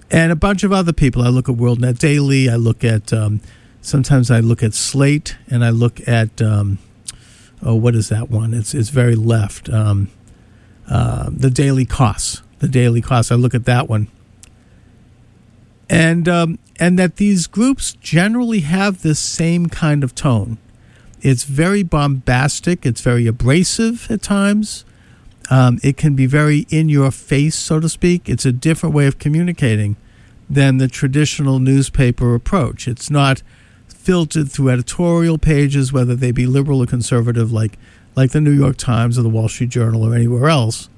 And 0.10 0.32
a 0.32 0.36
bunch 0.36 0.64
of 0.64 0.72
other 0.72 0.94
people. 0.94 1.24
I 1.24 1.30
look 1.30 1.48
at 1.50 1.56
WorldNet 1.56 1.98
Daily. 1.98 2.50
I 2.50 2.56
look 2.56 2.84
at, 2.84 3.14
um, 3.14 3.42
sometimes 3.82 4.30
I 4.30 4.40
look 4.40 4.62
at 4.62 4.74
Slate 4.74 5.38
and 5.50 5.64
I 5.64 5.70
look 5.70 6.06
at, 6.08 6.42
um, 6.42 6.80
oh, 7.64 7.76
what 7.76 7.96
is 7.96 8.10
that 8.10 8.30
one? 8.30 8.54
It's, 8.54 8.74
it's 8.74 8.90
very 8.90 9.16
left. 9.16 9.70
Um, 9.70 10.10
uh, 10.90 11.30
the 11.32 11.50
Daily 11.50 11.86
Kos. 11.86 12.42
The 12.60 12.68
Daily 12.68 13.02
Kos. 13.02 13.32
I 13.32 13.36
look 13.36 13.56
at 13.56 13.66
that 13.66 13.88
one. 13.88 14.10
And, 15.90 16.28
um, 16.28 16.60
and 16.80 17.00
that 17.00 17.16
these 17.16 17.48
groups 17.48 17.94
generally 17.94 18.62
have 18.62 19.02
this 19.02 19.20
same 19.20 19.68
kind 19.68 20.04
of 20.04 20.14
tone 20.14 20.58
it's 21.22 21.44
very 21.44 21.84
bombastic. 21.84 22.86
It's 22.86 23.02
very 23.02 23.28
abrasive 23.28 24.10
at 24.10 24.22
times. 24.22 24.86
Um, 25.50 25.80
it 25.84 25.98
can 25.98 26.16
be 26.16 26.26
very 26.26 26.66
in 26.70 26.90
your 26.90 27.12
face, 27.12 27.56
so 27.56 27.80
to 27.80 27.90
speak. 27.90 28.30
It's 28.30 28.46
a 28.46 28.52
different 28.52 28.96
way 28.96 29.06
of 29.06 29.20
communicating 29.20 29.98
than 30.50 30.78
the 30.78 30.88
traditional 30.88 31.60
newspaper 31.60 32.36
approach. 32.36 32.88
It's 32.88 33.10
not 33.10 33.44
filtered 33.88 34.52
through 34.52 34.70
editorial 34.70 35.38
pages, 35.38 35.94
whether 35.94 36.16
they 36.16 36.32
be 36.32 36.46
liberal 36.46 36.82
or 36.82 36.86
conservative, 36.86 37.52
like 37.52 37.78
like 38.16 38.32
the 38.32 38.42
New 38.42 38.52
York 38.52 38.76
Times 38.78 39.18
or 39.18 39.22
the 39.22 39.30
Wall 39.30 39.48
Street 39.48 39.70
Journal 39.70 40.06
or 40.06 40.14
anywhere 40.14 40.50
else. 40.50 40.90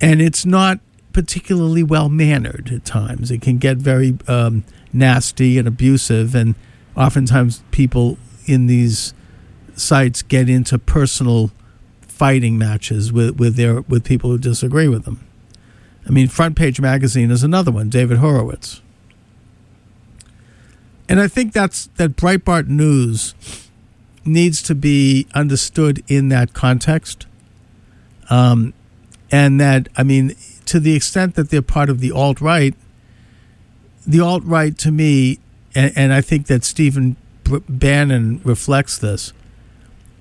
And 0.00 0.20
it's 0.20 0.44
not 0.44 0.80
particularly 1.12 1.82
well 1.82 2.08
mannered 2.08 2.70
at 2.72 2.84
times. 2.84 3.30
It 3.30 3.40
can 3.40 3.58
get 3.58 3.78
very 3.78 4.18
um, 4.28 4.64
nasty 4.92 5.58
and 5.58 5.66
abusive, 5.66 6.34
and 6.34 6.54
oftentimes 6.96 7.62
people 7.70 8.18
in 8.46 8.66
these 8.66 9.14
sites 9.78 10.22
get 10.22 10.48
into 10.48 10.78
personal 10.78 11.50
fighting 12.00 12.58
matches 12.58 13.12
with, 13.12 13.38
with 13.38 13.56
their 13.56 13.82
with 13.82 14.04
people 14.04 14.30
who 14.30 14.38
disagree 14.38 14.88
with 14.88 15.04
them. 15.04 15.24
I 16.06 16.10
mean, 16.10 16.28
Front 16.28 16.56
Page 16.56 16.80
Magazine 16.80 17.30
is 17.30 17.42
another 17.42 17.70
one, 17.70 17.88
David 17.88 18.18
Horowitz. 18.18 18.80
And 21.08 21.20
I 21.20 21.28
think 21.28 21.52
that's 21.52 21.86
that 21.96 22.16
Breitbart 22.16 22.66
News 22.68 23.34
needs 24.24 24.62
to 24.62 24.74
be 24.74 25.26
understood 25.34 26.02
in 26.08 26.28
that 26.28 26.52
context. 26.52 27.26
Um, 28.28 28.74
and 29.30 29.60
that, 29.60 29.88
I 29.96 30.02
mean, 30.02 30.34
to 30.66 30.80
the 30.80 30.94
extent 30.94 31.34
that 31.34 31.50
they're 31.50 31.62
part 31.62 31.88
of 31.88 32.00
the 32.00 32.12
alt 32.12 32.40
right, 32.40 32.74
the 34.06 34.20
alt 34.20 34.42
right 34.44 34.76
to 34.78 34.90
me, 34.90 35.38
and, 35.74 35.92
and 35.96 36.12
I 36.12 36.20
think 36.20 36.46
that 36.46 36.64
Stephen 36.64 37.16
Bannon 37.68 38.40
reflects 38.44 38.98
this, 38.98 39.32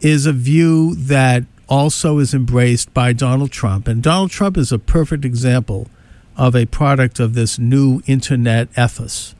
is 0.02 0.26
a 0.26 0.34
view 0.34 0.96
that 0.96 1.44
also 1.68 2.20
is 2.20 2.34
embraced 2.34 2.94
by 2.94 3.14
Donald 3.14 3.52
Trump. 3.52 3.88
And 3.88 4.02
Donald 4.02 4.32
Trump 4.32 4.58
is 4.58 4.72
a 4.72 4.80
perfect 4.80 5.26
example 5.26 5.88
of 6.36 6.56
a 6.56 6.66
product 6.66 7.20
of 7.20 7.34
this 7.34 7.58
new 7.58 8.02
internet 8.06 8.70
ethos. 8.78 9.36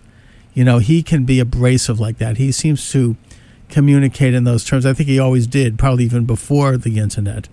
You 0.54 0.64
know, 0.64 0.80
he 0.80 1.04
can 1.04 1.24
be 1.24 1.40
abrasive 1.40 2.00
like 2.00 2.18
that. 2.18 2.38
He 2.38 2.52
seems 2.52 2.92
to 2.92 3.16
communicate 3.70 4.34
in 4.34 4.44
those 4.44 4.64
terms. 4.64 4.86
I 4.86 4.94
think 4.94 5.08
he 5.08 5.20
always 5.20 5.46
did, 5.46 5.78
probably 5.78 6.06
even 6.06 6.26
before 6.26 6.78
the 6.78 6.98
internet. 6.98 7.48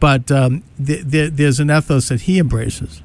But 0.00 0.30
um, 0.32 0.64
th- 0.84 1.08
th- 1.08 1.32
there's 1.34 1.60
an 1.60 1.70
ethos 1.70 2.08
that 2.08 2.22
he 2.22 2.38
embraces. 2.38 3.02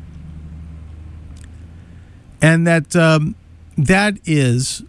And 2.41 2.65
that 2.65 2.95
um, 2.95 3.35
that 3.77 4.17
is 4.25 4.83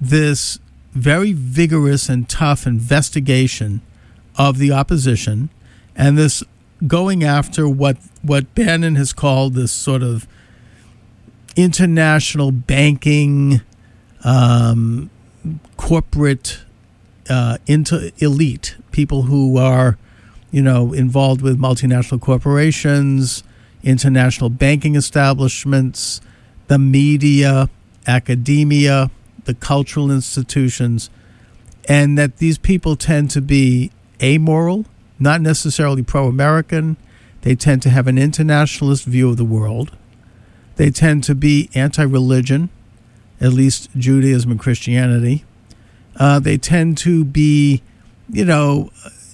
this 0.00 0.58
very 0.92 1.32
vigorous 1.32 2.08
and 2.08 2.28
tough 2.28 2.66
investigation 2.66 3.80
of 4.36 4.58
the 4.58 4.72
opposition 4.72 5.50
and 5.96 6.16
this 6.16 6.42
going 6.86 7.22
after 7.22 7.68
what 7.68 7.96
what 8.22 8.54
Bannon 8.54 8.96
has 8.96 9.12
called 9.12 9.54
this 9.54 9.72
sort 9.72 10.02
of 10.02 10.26
international 11.56 12.50
banking 12.50 13.60
um, 14.24 15.10
corporate 15.76 16.60
uh, 17.28 17.58
into 17.66 18.12
elite 18.18 18.76
people 18.90 19.22
who 19.22 19.56
are 19.56 19.98
you 20.50 20.62
know 20.62 20.92
involved 20.92 21.40
with 21.40 21.58
multinational 21.58 22.20
corporations 22.20 23.42
international 23.82 24.50
banking 24.50 24.94
establishments 24.94 26.20
the 26.68 26.78
media 26.78 27.68
academia 28.06 29.10
the 29.44 29.54
cultural 29.54 30.10
institutions, 30.10 31.10
and 31.88 32.16
that 32.16 32.38
these 32.38 32.58
people 32.58 32.96
tend 32.96 33.30
to 33.30 33.40
be 33.40 33.90
amoral, 34.22 34.84
not 35.18 35.40
necessarily 35.40 36.02
pro 36.02 36.26
American. 36.26 36.96
They 37.42 37.54
tend 37.54 37.82
to 37.82 37.90
have 37.90 38.06
an 38.06 38.18
internationalist 38.18 39.04
view 39.04 39.30
of 39.30 39.36
the 39.36 39.44
world. 39.44 39.96
They 40.76 40.90
tend 40.90 41.24
to 41.24 41.34
be 41.34 41.70
anti 41.74 42.02
religion, 42.02 42.70
at 43.40 43.52
least 43.52 43.90
Judaism 43.96 44.52
and 44.52 44.60
Christianity. 44.60 45.44
Uh, 46.16 46.38
they 46.38 46.56
tend 46.58 46.98
to 46.98 47.24
be, 47.24 47.82
you 48.30 48.44
know, 48.44 48.90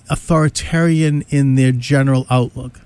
authoritarian 0.09 1.23
in 1.29 1.55
their 1.55 1.73
general 1.73 2.27
outlook. 2.31 2.81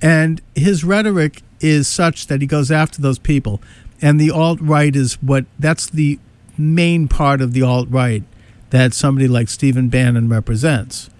And 0.00 0.40
his 0.54 0.84
rhetoric 0.84 1.42
is 1.62 1.88
such 1.88 2.26
that 2.26 2.40
he 2.40 2.46
goes 2.46 2.70
after 2.70 3.00
those 3.00 3.18
people 3.18 3.60
and 4.02 4.20
the 4.20 4.30
alt 4.30 4.58
right 4.60 4.94
is 4.94 5.14
what 5.22 5.46
that's 5.58 5.88
the 5.88 6.18
main 6.58 7.08
part 7.08 7.40
of 7.40 7.52
the 7.52 7.62
alt 7.62 7.88
right 7.88 8.24
that 8.70 8.94
somebody 8.94 9.28
like 9.28 9.48
Stephen 9.48 9.88
Bannon 9.88 10.28
represents. 10.28 11.10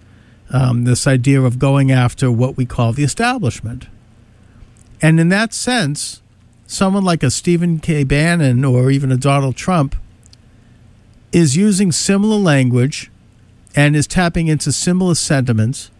Um, 0.50 0.85
this 0.85 1.07
idea 1.07 1.40
of 1.42 1.59
going 1.59 1.92
after 1.92 2.31
what 2.31 2.57
we 2.57 2.66
call 2.66 2.92
the 2.92 3.05
establishment. 3.05 3.88
And 5.00 5.20
in 5.20 5.28
that 5.28 5.52
sense, 5.52 6.22
someone 6.66 7.05
like 7.05 7.22
a 7.22 7.31
Stephen 7.31 7.78
K. 7.78 8.05
Bannon 8.05 8.64
or 8.64 8.90
even 8.90 9.12
a 9.12 9.16
Donald 9.16 9.57
Trump 9.57 9.96
is 11.31 11.57
using 11.57 11.92
similar 11.92 12.37
language 12.37 13.11
and 13.76 13.94
is 13.96 14.07
tapping 14.07 14.48
into 14.48 14.72
similar 14.72 15.14
sentiments 15.14 15.90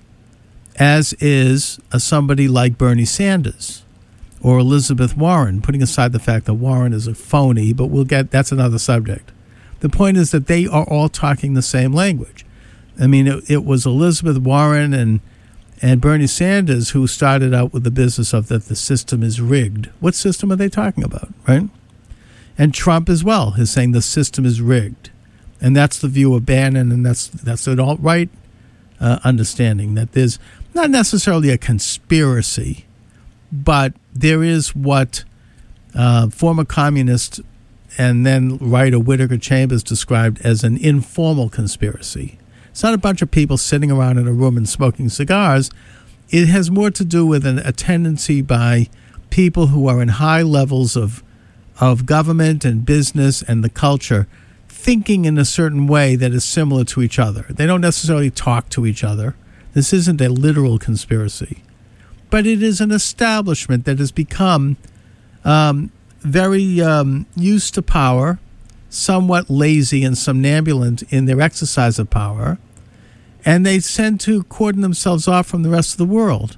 as 0.77 1.13
is 1.15 1.79
a 1.93 2.01
somebody 2.01 2.49
like 2.49 2.79
Bernie 2.79 3.05
Sanders 3.05 3.85
or 4.43 4.59
Elizabeth 4.59 5.17
Warren, 5.17 5.63
putting 5.63 5.83
aside 5.83 6.13
the 6.13 6.19
fact 6.19 6.47
that 6.47 6.55
Warren 6.55 6.93
is 6.93 7.07
a 7.07 7.15
phony, 7.15 7.73
but 7.73 7.87
we'll 7.87 8.05
get 8.05 8.31
that's 8.31 8.53
another 8.53 8.79
subject. 8.79 9.31
The 9.81 9.89
point 9.89 10.17
is 10.17 10.31
that 10.33 10.47
they 10.47 10.67
are 10.67 10.85
all 10.85 11.09
talking 11.09 11.55
the 11.55 11.63
same 11.63 11.93
language. 11.93 12.45
I 13.01 13.07
mean, 13.07 13.27
it, 13.27 13.51
it 13.51 13.65
was 13.65 13.87
Elizabeth 13.87 14.39
Warren 14.39 14.93
and 14.93 15.21
and 15.81 16.01
Bernie 16.01 16.27
Sanders 16.27 16.91
who 16.91 17.07
started 17.07 17.53
out 17.55 17.73
with 17.73 17.83
the 17.83 17.91
business 17.91 18.33
of 18.33 18.49
that 18.49 18.67
the 18.67 18.77
system 18.77 19.23
is 19.23 19.41
rigged. 19.41 19.91
What 20.01 20.15
system 20.15 20.53
are 20.53 20.57
they 20.57 20.69
talking 20.69 21.03
about, 21.03 21.29
right? 21.49 21.69
And 22.59 22.75
Trump 22.75 23.09
as 23.09 23.25
well 23.25 23.55
is 23.57 23.71
saying 23.71 23.93
the 23.93 24.03
system 24.03 24.45
is 24.45 24.61
rigged, 24.61 25.11
and 25.61 25.77
that's 25.77 25.99
the 25.99 26.09
view 26.09 26.35
of 26.35 26.47
Bannon, 26.47 26.93
and 26.93 27.07
that's 27.07 27.29
that's 27.29 27.67
an 27.67 27.81
alt 27.81 28.01
right 28.01 28.29
uh, 29.01 29.21
understanding 29.25 29.95
that 29.95 30.13
there's 30.13 30.39
not 30.75 30.91
necessarily 30.91 31.51
a 31.51 31.59
conspiracy 31.59 32.87
but 33.53 33.93
there 34.15 34.43
is 34.43 34.75
what 34.75 35.25
uh, 35.95 36.31
former 36.31 36.65
communist 36.65 37.41
and 37.99 38.25
then 38.25 38.57
writer 38.57 38.99
Whittaker 38.99 39.37
Chambers 39.37 39.83
described 39.83 40.41
as 40.43 40.65
an 40.65 40.79
informal 40.79 41.51
conspiracy. 41.51 42.39
It's 42.71 42.83
not 42.83 42.95
a 42.95 42.99
bunch 42.99 43.21
of 43.21 43.31
people 43.31 43.59
sitting 43.59 43.91
around 43.91 44.17
in 44.17 44.27
a 44.27 44.33
room 44.33 44.57
and 44.57 44.67
smoking 44.67 45.11
cigars. 45.11 45.71
It 46.31 46.49
has 46.49 46.71
more 46.71 46.91
to 46.91 47.05
do 47.05 47.27
with 47.27 47.45
an, 47.45 47.59
a 47.59 47.73
tendency 47.73 48.41
by 48.41 48.89
people 49.29 49.67
who 49.67 49.87
are 49.89 50.01
in 50.01 50.09
high 50.09 50.43
levels 50.43 50.97
of 50.97 51.23
of 51.81 52.07
government 52.07 52.65
and 52.65 52.87
business 52.87 53.43
and 53.43 53.65
the 53.65 53.71
culture 53.71 54.29
thinking 54.69 55.25
in 55.25 55.37
a 55.39 55.45
certain 55.45 55.87
way 55.87 56.15
that 56.15 56.33
is 56.33 56.45
similar 56.45 56.85
to 56.85 57.03
each 57.03 57.19
other. 57.19 57.47
They 57.49 57.67
don't 57.67 57.81
necessarily 57.81 58.31
talk 58.31 58.69
to 58.71 58.87
each 58.87 59.03
other. 59.03 59.35
This 59.73 59.93
isn't 59.93 60.21
a 60.21 60.29
literal 60.29 60.79
conspiracy 60.79 61.63
but 62.33 62.47
it 62.47 62.63
is 62.63 62.81
an 62.81 62.91
establishment 62.91 63.85
that 63.85 63.99
has 63.99 64.11
become 64.11 64.79
um, 65.45 65.93
very 66.21 66.81
um, 66.81 67.27
used 67.37 67.75
to 67.75 67.83
power, 67.83 68.39
somewhat 68.89 69.51
lazy 69.51 70.03
and 70.03 70.17
somnambulant 70.17 71.05
in 71.13 71.27
their 71.27 71.43
exercise 71.43 71.99
of 71.99 72.09
power, 72.09 72.57
and 73.45 73.67
they 73.67 73.79
tend 73.79 74.19
to 74.19 74.45
cordon 74.45 74.81
themselves 74.81 75.29
off 75.29 75.47
from 75.47 75.63
the 75.63 75.69
rest 75.69 75.93
of 75.93 75.99
the 75.99 76.07
world, 76.07 76.57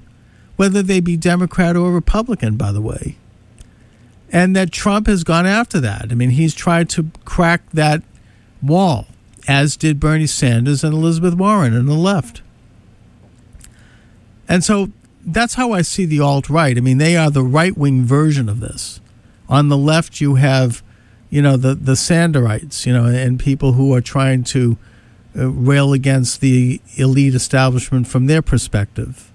whether 0.55 0.81
they 0.81 1.01
be 1.01 1.17
Democrat 1.17 1.75
or 1.75 1.91
Republican, 1.91 2.55
by 2.55 2.71
the 2.71 2.81
way. 2.81 3.17
And 4.31 4.55
that 4.55 4.71
Trump 4.71 5.07
has 5.07 5.25
gone 5.25 5.45
after 5.45 5.81
that. 5.81 6.07
I 6.09 6.15
mean, 6.15 6.29
he's 6.29 6.53
tried 6.53 6.87
to 6.91 7.11
crack 7.25 7.69
that 7.71 8.01
wall, 8.63 9.07
as 9.45 9.75
did 9.75 9.99
Bernie 9.99 10.25
Sanders 10.25 10.85
and 10.85 10.93
Elizabeth 10.93 11.33
Warren 11.33 11.75
and 11.75 11.89
the 11.89 11.95
left. 11.95 12.41
And 14.47 14.63
so 14.63 14.91
that's 15.25 15.55
how 15.55 15.71
I 15.71 15.81
see 15.81 16.05
the 16.05 16.19
alt 16.19 16.49
right. 16.49 16.77
I 16.77 16.81
mean, 16.81 16.97
they 16.97 17.17
are 17.17 17.31
the 17.31 17.43
right 17.43 17.75
wing 17.77 18.03
version 18.03 18.47
of 18.47 18.59
this. 18.59 19.01
On 19.49 19.69
the 19.69 19.77
left, 19.77 20.21
you 20.21 20.35
have, 20.35 20.83
you 21.29 21.41
know, 21.41 21.57
the, 21.57 21.75
the 21.75 21.93
Sanderites, 21.93 22.85
you 22.85 22.93
know, 22.93 23.05
and 23.05 23.39
people 23.39 23.73
who 23.73 23.93
are 23.93 24.01
trying 24.01 24.43
to 24.45 24.77
uh, 25.37 25.49
rail 25.49 25.93
against 25.93 26.41
the 26.41 26.79
elite 26.95 27.35
establishment 27.35 28.07
from 28.07 28.27
their 28.27 28.41
perspective. 28.41 29.31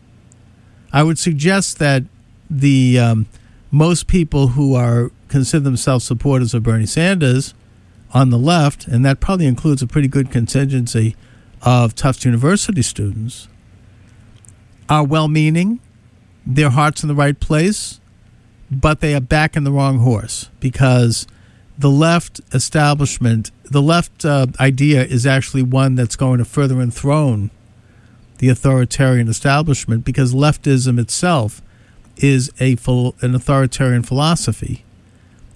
I 0.93 1.03
would 1.03 1.19
suggest 1.19 1.79
that 1.79 2.05
the 2.49 2.99
um, 2.99 3.27
most 3.71 4.07
people 4.07 4.49
who 4.49 4.75
are 4.75 5.11
consider 5.29 5.63
themselves 5.63 6.05
supporters 6.05 6.55
of 6.55 6.63
Bernie 6.63 6.87
Sanders 6.87 7.55
on 8.13 8.31
the 8.31 8.39
left, 8.39 8.87
and 8.89 9.05
that 9.05 9.21
probably 9.21 9.47
includes 9.47 9.83
a 9.83 9.87
pretty 9.87 10.09
good 10.09 10.31
contingency 10.31 11.15
of 11.63 11.95
Tufts 11.95 12.25
University 12.25 12.83
students, 12.83 13.47
are 14.91 15.05
well 15.05 15.29
meaning, 15.29 15.81
their 16.45 16.71
heart's 16.71 17.03
in 17.03 17.09
the 17.09 17.15
right 17.15 17.39
place, 17.39 18.01
but 18.71 19.01
they 19.01 19.15
are 19.15 19.21
backing 19.21 19.65
the 19.65 19.73
wrong 19.73 19.99
horse 19.99 20.51
because 20.59 21.27
the 21.79 21.91
left 21.91 22.41
establishment, 22.53 23.51
the 23.65 23.81
left 23.81 24.25
uh, 24.25 24.49
idea 24.59 25.05
is 25.05 25.25
actually 25.25 25.63
one 25.63 25.95
that's 25.95 26.17
going 26.17 26.39
to 26.39 26.45
further 26.45 26.81
enthrone 26.81 27.51
the 28.39 28.49
authoritarian 28.49 29.29
establishment 29.29 30.05
because 30.05 30.35
leftism 30.35 30.99
itself 30.99 31.63
is 32.17 32.51
a 32.59 32.77
full, 32.77 33.15
an 33.21 33.35
authoritarian 33.35 34.03
philosophy. 34.03 34.85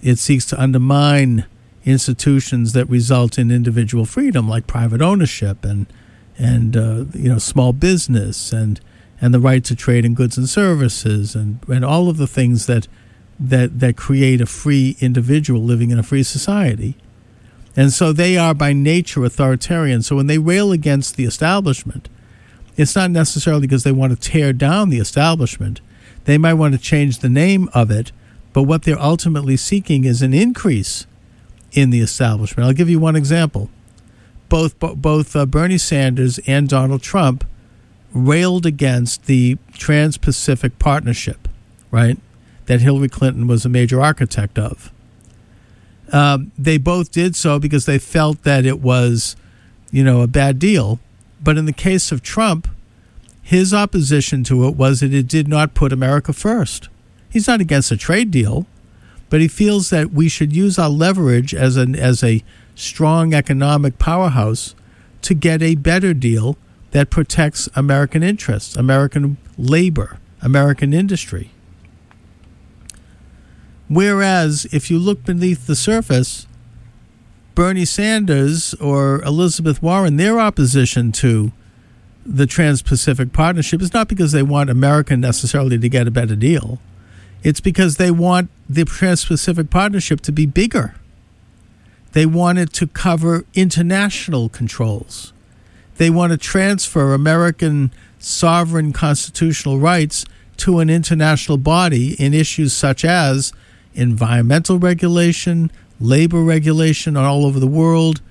It 0.01 0.17
seeks 0.17 0.45
to 0.47 0.61
undermine 0.61 1.45
institutions 1.83 2.73
that 2.73 2.85
result 2.85 3.37
in 3.37 3.51
individual 3.51 4.05
freedom, 4.05 4.47
like 4.47 4.65
private 4.65 5.01
ownership 5.01 5.63
and 5.65 5.87
and 6.37 6.75
uh, 6.75 7.05
you 7.13 7.29
know 7.29 7.37
small 7.37 7.71
business 7.71 8.51
and 8.51 8.79
and 9.21 9.33
the 9.33 9.39
right 9.39 9.63
to 9.63 9.75
trade 9.75 10.05
in 10.05 10.13
goods 10.13 10.37
and 10.37 10.49
services 10.49 11.35
and, 11.35 11.59
and 11.67 11.85
all 11.85 12.09
of 12.09 12.17
the 12.17 12.27
things 12.27 12.65
that 12.65 12.87
that 13.39 13.79
that 13.79 13.97
create 13.97 14.39
a 14.39 14.45
free 14.45 14.95
individual 14.99 15.61
living 15.61 15.91
in 15.91 15.99
a 15.99 16.03
free 16.03 16.23
society. 16.23 16.95
And 17.75 17.91
so 17.91 18.13
they 18.13 18.37
are 18.37 18.53
by 18.53 18.71
nature 18.71 19.25
authoritarian. 19.25 20.01
So 20.01 20.15
when 20.15 20.27
they 20.27 20.37
rail 20.37 20.71
against 20.71 21.17
the 21.17 21.25
establishment, 21.25 22.07
it's 22.77 22.95
not 22.95 23.11
necessarily 23.11 23.67
because 23.67 23.83
they 23.83 23.91
want 23.91 24.13
to 24.13 24.29
tear 24.29 24.53
down 24.53 24.89
the 24.89 24.99
establishment. 24.99 25.81
They 26.23 26.37
might 26.37 26.53
want 26.53 26.73
to 26.73 26.79
change 26.79 27.19
the 27.19 27.29
name 27.29 27.69
of 27.73 27.91
it, 27.91 28.11
but 28.53 28.63
what 28.63 28.83
they're 28.83 29.01
ultimately 29.01 29.57
seeking 29.57 30.05
is 30.05 30.21
an 30.21 30.33
increase 30.33 31.05
in 31.73 31.89
the 31.89 31.99
establishment. 31.99 32.65
I'll 32.65 32.73
give 32.73 32.89
you 32.89 32.99
one 32.99 33.15
example. 33.15 33.69
Both 34.47 34.79
both 34.79 35.35
uh, 35.35 35.45
Bernie 35.45 35.77
Sanders 35.77 36.39
and 36.47 36.69
Donald 36.69 37.01
Trump 37.01 37.43
railed 38.15 38.65
against 38.65 39.25
the 39.25 39.57
Trans-Pacific 39.73 40.79
Partnership, 40.79 41.47
right? 41.91 42.17
That 42.65 42.81
Hillary 42.81 43.09
Clinton 43.09 43.45
was 43.45 43.65
a 43.65 43.69
major 43.69 44.01
architect 44.01 44.57
of. 44.57 44.91
Um, 46.11 46.51
they 46.57 46.77
both 46.77 47.11
did 47.11 47.35
so 47.35 47.59
because 47.59 47.85
they 47.85 47.99
felt 47.99 48.43
that 48.43 48.65
it 48.65 48.79
was, 48.79 49.35
you 49.91 50.03
know, 50.03 50.21
a 50.21 50.27
bad 50.27 50.59
deal. 50.59 50.99
But 51.43 51.57
in 51.57 51.65
the 51.65 51.73
case 51.73 52.11
of 52.11 52.23
Trump, 52.23 52.69
his 53.41 53.73
opposition 53.73 54.43
to 54.45 54.65
it 54.65 54.75
was 54.75 55.01
that 55.01 55.13
it 55.13 55.27
did 55.27 55.47
not 55.47 55.73
put 55.73 55.91
America 55.91 56.31
first. 56.31 56.89
He's 57.29 57.47
not 57.47 57.59
against 57.59 57.91
a 57.91 57.97
trade 57.97 58.31
deal, 58.31 58.65
but 59.29 59.41
he 59.41 59.47
feels 59.47 59.89
that 59.89 60.11
we 60.11 60.29
should 60.29 60.55
use 60.55 60.79
our 60.79 60.89
leverage 60.89 61.53
as 61.53 61.75
an 61.75 61.95
as 61.95 62.23
a 62.23 62.43
strong 62.75 63.33
economic 63.33 63.99
powerhouse 63.99 64.73
to 65.21 65.33
get 65.33 65.61
a 65.61 65.75
better 65.75 66.13
deal 66.13 66.57
that 66.95 67.09
protects 67.09 67.67
American 67.75 68.23
interests, 68.23 68.77
American 68.77 69.35
labor, 69.57 70.17
American 70.41 70.93
industry. 70.93 71.51
Whereas 73.89 74.65
if 74.71 74.89
you 74.89 74.97
look 74.97 75.25
beneath 75.25 75.67
the 75.67 75.75
surface, 75.75 76.47
Bernie 77.53 77.83
Sanders 77.83 78.75
or 78.75 79.21
Elizabeth 79.23 79.83
Warren, 79.83 80.15
their 80.15 80.39
opposition 80.39 81.11
to 81.11 81.51
the 82.25 82.45
Trans 82.45 82.81
Pacific 82.81 83.33
Partnership 83.33 83.81
is 83.81 83.93
not 83.93 84.07
because 84.07 84.31
they 84.31 84.41
want 84.41 84.69
America 84.69 85.17
necessarily 85.17 85.77
to 85.77 85.89
get 85.89 86.07
a 86.07 86.11
better 86.11 86.37
deal. 86.37 86.79
It's 87.43 87.59
because 87.59 87.97
they 87.97 88.09
want 88.09 88.49
the 88.69 88.85
Trans 88.85 89.25
Pacific 89.25 89.69
Partnership 89.69 90.21
to 90.21 90.31
be 90.31 90.45
bigger. 90.45 90.95
They 92.13 92.25
want 92.25 92.57
it 92.57 92.71
to 92.71 92.87
cover 92.87 93.43
international 93.53 94.47
controls. 94.47 95.33
They 95.97 96.09
want 96.09 96.31
to 96.31 96.37
transfer 96.37 97.13
American 97.13 97.91
sovereign 98.19 98.91
constitutional 98.91 99.79
rights 99.79 100.25
to 100.57 100.79
an 100.79 100.89
international 100.89 101.57
body 101.57 102.13
in 102.13 102.33
issues 102.33 102.73
such 102.73 103.05
as 103.05 103.53
environmental 103.93 104.79
regulation, 104.79 105.71
labor 105.99 106.41
regulation 106.41 107.15
all 107.15 107.45
over 107.45 107.59
the 107.59 107.67
world, 107.67 108.21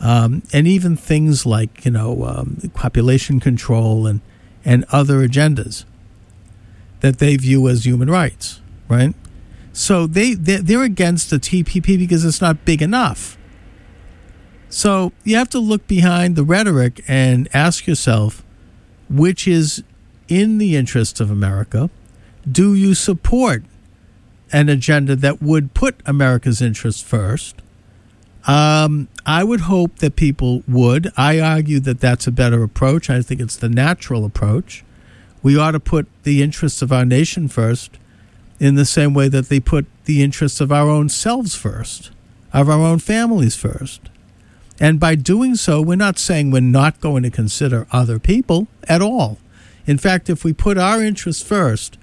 um, 0.00 0.42
and 0.52 0.66
even 0.66 0.96
things 0.96 1.46
like 1.46 1.84
you 1.84 1.90
know 1.90 2.24
um, 2.24 2.70
population 2.74 3.40
control 3.40 4.06
and 4.06 4.20
and 4.64 4.84
other 4.90 5.26
agendas 5.26 5.84
that 7.00 7.18
they 7.18 7.36
view 7.36 7.68
as 7.68 7.84
human 7.84 8.10
rights, 8.10 8.60
right? 8.88 9.14
So 9.72 10.06
they 10.06 10.34
they're 10.34 10.82
against 10.82 11.30
the 11.30 11.36
TPP 11.36 11.98
because 11.98 12.24
it's 12.24 12.40
not 12.40 12.64
big 12.64 12.80
enough. 12.80 13.36
So 14.74 15.12
you 15.22 15.36
have 15.36 15.50
to 15.50 15.60
look 15.60 15.86
behind 15.86 16.34
the 16.34 16.42
rhetoric 16.42 17.00
and 17.06 17.48
ask 17.54 17.86
yourself 17.86 18.42
which 19.08 19.46
is 19.46 19.84
in 20.26 20.58
the 20.58 20.74
interest 20.74 21.20
of 21.20 21.30
America. 21.30 21.90
Do 22.50 22.74
you 22.74 22.94
support 22.94 23.62
an 24.52 24.68
agenda 24.68 25.14
that 25.14 25.40
would 25.40 25.74
put 25.74 26.00
America's 26.04 26.60
interests 26.60 27.00
first? 27.00 27.62
Um, 28.48 29.06
I 29.24 29.44
would 29.44 29.60
hope 29.60 30.00
that 30.00 30.16
people 30.16 30.64
would. 30.66 31.12
I 31.16 31.38
argue 31.38 31.78
that 31.78 32.00
that's 32.00 32.26
a 32.26 32.32
better 32.32 32.64
approach. 32.64 33.08
I 33.08 33.22
think 33.22 33.40
it's 33.40 33.56
the 33.56 33.68
natural 33.68 34.24
approach. 34.24 34.84
We 35.40 35.56
ought 35.56 35.70
to 35.70 35.80
put 35.80 36.08
the 36.24 36.42
interests 36.42 36.82
of 36.82 36.90
our 36.90 37.04
nation 37.04 37.46
first 37.46 37.96
in 38.58 38.74
the 38.74 38.84
same 38.84 39.14
way 39.14 39.28
that 39.28 39.48
they 39.48 39.60
put 39.60 39.86
the 40.06 40.20
interests 40.20 40.60
of 40.60 40.72
our 40.72 40.88
own 40.90 41.10
selves 41.10 41.54
first, 41.54 42.10
of 42.52 42.68
our 42.68 42.80
own 42.80 42.98
families 42.98 43.54
first. 43.54 44.10
And 44.80 44.98
by 44.98 45.14
doing 45.14 45.54
so, 45.54 45.80
we're 45.80 45.94
not 45.96 46.18
saying 46.18 46.50
we're 46.50 46.60
not 46.60 47.00
going 47.00 47.22
to 47.22 47.30
consider 47.30 47.86
other 47.92 48.18
people 48.18 48.66
at 48.88 49.00
all. 49.00 49.38
In 49.86 49.98
fact, 49.98 50.28
if 50.28 50.44
we 50.44 50.52
put 50.52 50.78
our 50.78 51.02
interests 51.02 51.42
first, 51.42 51.98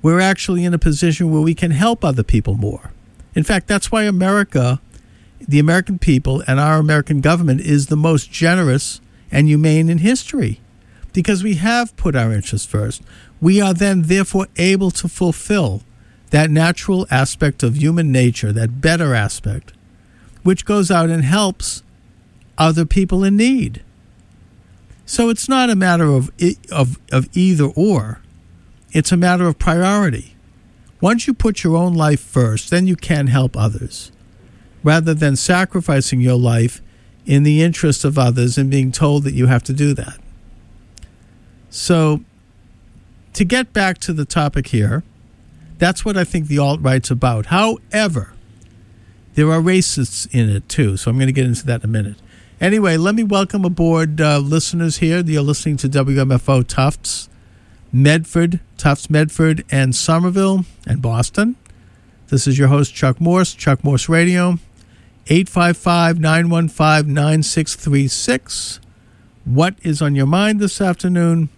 we're 0.00 0.20
actually 0.20 0.64
in 0.64 0.74
a 0.74 0.78
position 0.78 1.30
where 1.30 1.42
we 1.42 1.54
can 1.54 1.70
help 1.70 2.04
other 2.04 2.22
people 2.22 2.54
more. 2.54 2.92
In 3.34 3.44
fact, 3.44 3.68
that's 3.68 3.92
why 3.92 4.04
America, 4.04 4.80
the 5.40 5.58
American 5.58 5.98
people, 5.98 6.42
and 6.46 6.58
our 6.58 6.78
American 6.78 7.20
government 7.20 7.60
is 7.60 7.86
the 7.86 7.96
most 7.96 8.30
generous 8.30 9.00
and 9.30 9.48
humane 9.48 9.88
in 9.88 9.98
history 9.98 10.60
because 11.12 11.42
we 11.42 11.54
have 11.54 11.96
put 11.96 12.16
our 12.16 12.32
interests 12.32 12.66
first. 12.66 13.02
We 13.40 13.60
are 13.60 13.74
then, 13.74 14.02
therefore, 14.02 14.46
able 14.56 14.90
to 14.92 15.08
fulfill 15.08 15.82
that 16.30 16.50
natural 16.50 17.06
aspect 17.10 17.62
of 17.62 17.76
human 17.76 18.10
nature, 18.10 18.52
that 18.52 18.80
better 18.80 19.14
aspect 19.14 19.72
which 20.42 20.64
goes 20.64 20.90
out 20.90 21.10
and 21.10 21.24
helps 21.24 21.82
other 22.58 22.84
people 22.84 23.24
in 23.24 23.36
need. 23.36 23.82
So 25.06 25.28
it's 25.28 25.48
not 25.48 25.70
a 25.70 25.76
matter 25.76 26.06
of, 26.06 26.30
of, 26.70 26.98
of 27.10 27.28
either 27.36 27.64
or, 27.64 28.20
it's 28.92 29.12
a 29.12 29.16
matter 29.16 29.46
of 29.46 29.58
priority. 29.58 30.36
Once 31.00 31.26
you 31.26 31.34
put 31.34 31.64
your 31.64 31.76
own 31.76 31.94
life 31.94 32.20
first, 32.20 32.70
then 32.70 32.86
you 32.86 32.94
can 32.94 33.26
help 33.26 33.56
others, 33.56 34.12
rather 34.84 35.12
than 35.12 35.34
sacrificing 35.34 36.20
your 36.20 36.38
life 36.38 36.80
in 37.26 37.42
the 37.42 37.62
interest 37.62 38.04
of 38.04 38.18
others 38.18 38.56
and 38.56 38.70
being 38.70 38.92
told 38.92 39.24
that 39.24 39.34
you 39.34 39.46
have 39.46 39.62
to 39.64 39.72
do 39.72 39.94
that. 39.94 40.18
So, 41.70 42.20
to 43.34 43.44
get 43.44 43.72
back 43.72 43.98
to 43.98 44.12
the 44.12 44.24
topic 44.24 44.68
here, 44.68 45.02
that's 45.78 46.04
what 46.04 46.16
I 46.16 46.24
think 46.24 46.46
the 46.46 46.58
alt 46.58 46.80
right's 46.80 47.10
about. 47.10 47.46
However, 47.46 48.34
there 49.34 49.50
are 49.50 49.60
racists 49.60 50.28
in 50.32 50.50
it 50.50 50.68
too, 50.68 50.96
so 50.96 51.10
I'm 51.10 51.16
going 51.16 51.26
to 51.26 51.32
get 51.32 51.46
into 51.46 51.64
that 51.66 51.82
in 51.82 51.90
a 51.90 51.92
minute. 51.92 52.16
Anyway, 52.60 52.96
let 52.96 53.14
me 53.14 53.24
welcome 53.24 53.64
aboard 53.64 54.20
uh, 54.20 54.38
listeners 54.38 54.98
here. 54.98 55.20
You're 55.20 55.42
listening 55.42 55.76
to 55.78 55.88
WMFO 55.88 56.66
Tufts, 56.66 57.28
Medford, 57.92 58.60
Tufts 58.76 59.10
Medford, 59.10 59.64
and 59.70 59.94
Somerville, 59.94 60.64
and 60.86 61.02
Boston. 61.02 61.56
This 62.28 62.46
is 62.46 62.58
your 62.58 62.68
host, 62.68 62.94
Chuck 62.94 63.20
Morse, 63.20 63.52
Chuck 63.54 63.82
Morse 63.82 64.08
Radio, 64.08 64.58
855 65.26 66.20
915 66.20 67.12
9636. 67.12 68.80
What 69.44 69.74
is 69.82 70.00
on 70.00 70.14
your 70.14 70.26
mind 70.26 70.60
this 70.60 70.80
afternoon? 70.80 71.48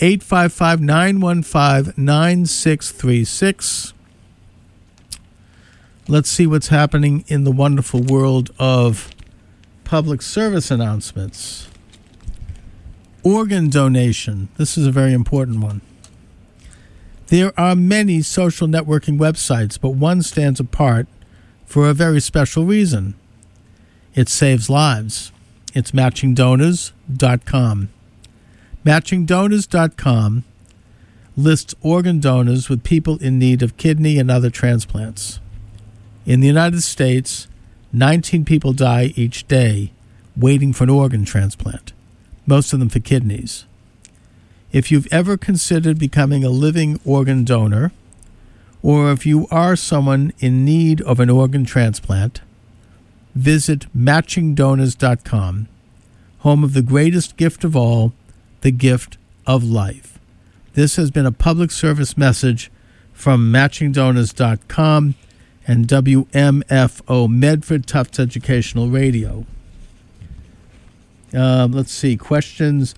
855 0.00 0.80
915 0.80 1.94
9636. 1.96 3.94
Let's 6.10 6.28
see 6.28 6.44
what's 6.44 6.68
happening 6.68 7.24
in 7.28 7.44
the 7.44 7.52
wonderful 7.52 8.02
world 8.02 8.50
of 8.58 9.10
public 9.84 10.20
service 10.22 10.68
announcements. 10.68 11.68
Organ 13.22 13.70
donation. 13.70 14.48
This 14.56 14.76
is 14.76 14.88
a 14.88 14.90
very 14.90 15.12
important 15.12 15.60
one. 15.60 15.82
There 17.28 17.52
are 17.58 17.76
many 17.76 18.22
social 18.22 18.66
networking 18.66 19.20
websites, 19.20 19.80
but 19.80 19.90
one 19.90 20.22
stands 20.22 20.58
apart 20.58 21.06
for 21.64 21.88
a 21.88 21.94
very 21.94 22.20
special 22.20 22.64
reason. 22.64 23.14
It 24.12 24.28
saves 24.28 24.68
lives. 24.68 25.30
It's 25.74 25.92
matchingdonors.com. 25.92 27.88
Matchingdonors.com 28.84 30.44
lists 31.36 31.74
organ 31.82 32.18
donors 32.18 32.68
with 32.68 32.82
people 32.82 33.16
in 33.18 33.38
need 33.38 33.62
of 33.62 33.76
kidney 33.76 34.18
and 34.18 34.28
other 34.28 34.50
transplants. 34.50 35.38
In 36.26 36.40
the 36.40 36.46
United 36.46 36.82
States, 36.82 37.48
19 37.92 38.44
people 38.44 38.72
die 38.72 39.12
each 39.16 39.48
day 39.48 39.92
waiting 40.36 40.72
for 40.72 40.84
an 40.84 40.90
organ 40.90 41.24
transplant, 41.24 41.92
most 42.46 42.72
of 42.72 42.78
them 42.78 42.88
for 42.88 43.00
kidneys. 43.00 43.64
If 44.70 44.92
you've 44.92 45.08
ever 45.10 45.36
considered 45.36 45.98
becoming 45.98 46.44
a 46.44 46.50
living 46.50 47.00
organ 47.04 47.44
donor, 47.44 47.90
or 48.82 49.10
if 49.10 49.26
you 49.26 49.46
are 49.50 49.76
someone 49.76 50.32
in 50.38 50.64
need 50.64 51.00
of 51.02 51.20
an 51.20 51.30
organ 51.30 51.64
transplant, 51.64 52.40
visit 53.34 53.86
matchingdonors.com, 53.96 55.68
home 56.40 56.64
of 56.64 56.74
the 56.74 56.82
greatest 56.82 57.36
gift 57.36 57.64
of 57.64 57.74
all, 57.74 58.12
the 58.60 58.70
gift 58.70 59.16
of 59.46 59.64
life. 59.64 60.18
This 60.74 60.96
has 60.96 61.10
been 61.10 61.26
a 61.26 61.32
public 61.32 61.70
service 61.70 62.16
message 62.16 62.70
from 63.12 63.52
matchingdonors.com 63.52 65.14
and 65.66 65.86
WMFO 65.86 67.28
Medford 67.28 67.86
Tufts 67.86 68.18
Educational 68.18 68.88
Radio. 68.88 69.46
Um, 71.32 71.72
let's 71.72 71.92
see, 71.92 72.16
questions. 72.16 72.94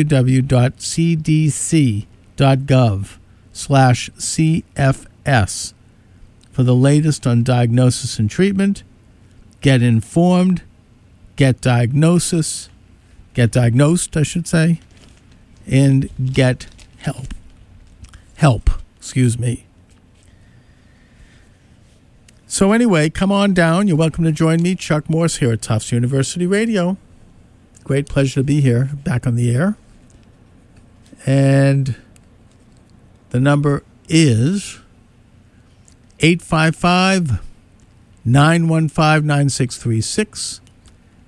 slash 3.53 4.11
CFS 4.11 5.73
for 6.53 6.63
the 6.63 6.75
latest 6.75 7.27
on 7.27 7.43
diagnosis 7.43 8.19
and 8.19 8.31
treatment. 8.31 8.83
Get 9.63 9.83
informed, 9.83 10.63
get 11.37 11.63
diagnosis, 11.63 12.69
get 13.33 13.51
diagnosed, 13.51 14.17
I 14.19 14.23
should 14.23 14.47
say, 14.47 14.81
and 15.67 16.11
get 16.33 16.67
help. 16.99 17.33
Help, 18.37 18.71
excuse 18.99 19.39
me. 19.39 19.65
So, 22.47 22.73
anyway, 22.73 23.09
come 23.09 23.33
on 23.33 23.55
down. 23.55 23.87
You're 23.89 23.97
welcome 23.97 24.25
to 24.25 24.33
join 24.33 24.61
me, 24.61 24.75
Chuck 24.75 25.09
Morse, 25.09 25.37
here 25.37 25.53
at 25.53 25.63
Tufts 25.63 25.93
University 25.93 26.47
Radio. 26.47 26.99
Great 27.85 28.09
pleasure 28.09 28.41
to 28.41 28.45
be 28.45 28.61
here, 28.61 28.91
back 29.05 29.27
on 29.27 29.35
the 29.35 29.55
air. 29.55 29.77
And 31.27 31.97
the 33.31 33.41
number 33.41 33.83
is 34.09 34.79
855 36.21 37.41
915 38.25 39.27
9636. 39.27 40.61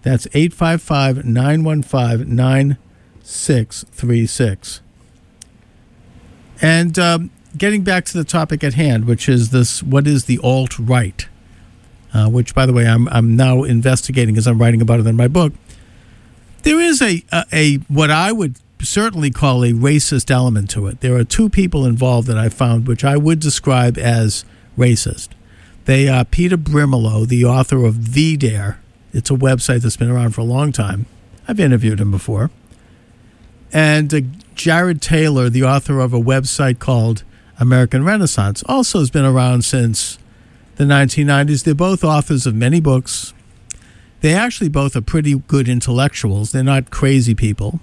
That's 0.02 0.26
855 0.34 1.24
915 1.24 2.36
9636. 2.36 4.80
And 6.60 6.98
um, 6.98 7.30
getting 7.56 7.82
back 7.82 8.04
to 8.06 8.18
the 8.18 8.24
topic 8.24 8.64
at 8.64 8.74
hand, 8.74 9.06
which 9.06 9.28
is 9.28 9.50
this 9.50 9.80
what 9.82 10.06
is 10.06 10.26
the 10.26 10.38
alt 10.42 10.78
right? 10.78 11.26
Uh, 12.14 12.28
which, 12.28 12.54
by 12.54 12.66
the 12.66 12.74
way, 12.74 12.86
I'm, 12.86 13.08
I'm 13.08 13.36
now 13.36 13.62
investigating 13.62 14.36
as 14.36 14.46
I'm 14.46 14.58
writing 14.58 14.82
about 14.82 15.00
it 15.00 15.06
in 15.06 15.16
my 15.16 15.28
book. 15.28 15.54
There 16.62 16.81
is 16.81 17.03
a, 17.03 17.22
a, 17.33 17.44
a 17.53 17.75
what 17.88 18.11
I 18.11 18.33
would 18.33 18.57
certainly 18.81 19.31
call 19.31 19.64
a 19.64 19.72
racist 19.72 20.31
element 20.31 20.70
to 20.70 20.87
it. 20.87 21.01
There 21.01 21.16
are 21.16 21.25
two 21.25 21.48
people 21.48 21.85
involved 21.85 22.29
that 22.29 22.38
I 22.38 22.48
found, 22.48 22.87
which 22.87 23.05
I 23.05 23.16
would 23.16 23.40
describe 23.40 23.98
as 23.98 24.44
racist. 24.77 25.29
They 25.85 26.09
are 26.09 26.25
Peter 26.25 26.57
Brimelow, 26.57 27.27
the 27.27 27.44
author 27.44 27.85
of 27.85 27.94
VDARE. 27.94 28.77
It's 29.12 29.31
a 29.31 29.35
website 29.35 29.83
that's 29.83 29.96
been 29.96 30.11
around 30.11 30.33
for 30.33 30.40
a 30.40 30.44
long 30.44 30.72
time. 30.72 31.07
I've 31.46 31.61
interviewed 31.61 32.01
him 32.01 32.11
before. 32.11 32.51
And 33.72 34.12
uh, 34.12 34.20
Jared 34.55 35.03
Taylor, 35.03 35.48
the 35.51 35.64
author 35.64 35.98
of 36.01 36.12
a 36.12 36.20
website 36.20 36.79
called 36.79 37.25
American 37.59 38.05
Renaissance, 38.05 38.62
also 38.66 39.01
has 39.01 39.11
been 39.11 39.25
around 39.25 39.64
since 39.64 40.18
the 40.77 40.85
1990s. 40.85 41.64
They're 41.64 41.75
both 41.75 42.05
authors 42.05 42.46
of 42.46 42.55
many 42.55 42.81
books. 42.81 43.35
They 44.22 44.35
actually 44.35 44.68
both 44.68 44.94
are 44.94 45.02
pretty 45.02 45.37
good 45.37 45.68
intellectuals. 45.68 46.52
They're 46.52 46.62
not 46.62 46.90
crazy 46.90 47.35
people. 47.35 47.80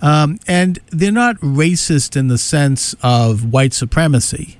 Um, 0.00 0.38
and 0.46 0.78
they're 0.90 1.10
not 1.12 1.36
racist 1.38 2.16
in 2.16 2.28
the 2.28 2.38
sense 2.38 2.94
of 3.02 3.52
white 3.52 3.72
supremacy. 3.72 4.58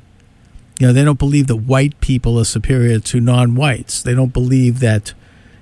You 0.81 0.89
know, 0.89 0.93
they 0.93 1.05
don't 1.05 1.19
believe 1.19 1.47
that 1.47 1.57
white 1.57 1.99
people 2.01 2.41
are 2.41 2.45
superior 2.45 2.99
to 2.99 3.21
non-whites. 3.21 4.03
They 4.03 4.15
don't 4.15 4.33
believe 4.33 4.81
that, 4.81 5.15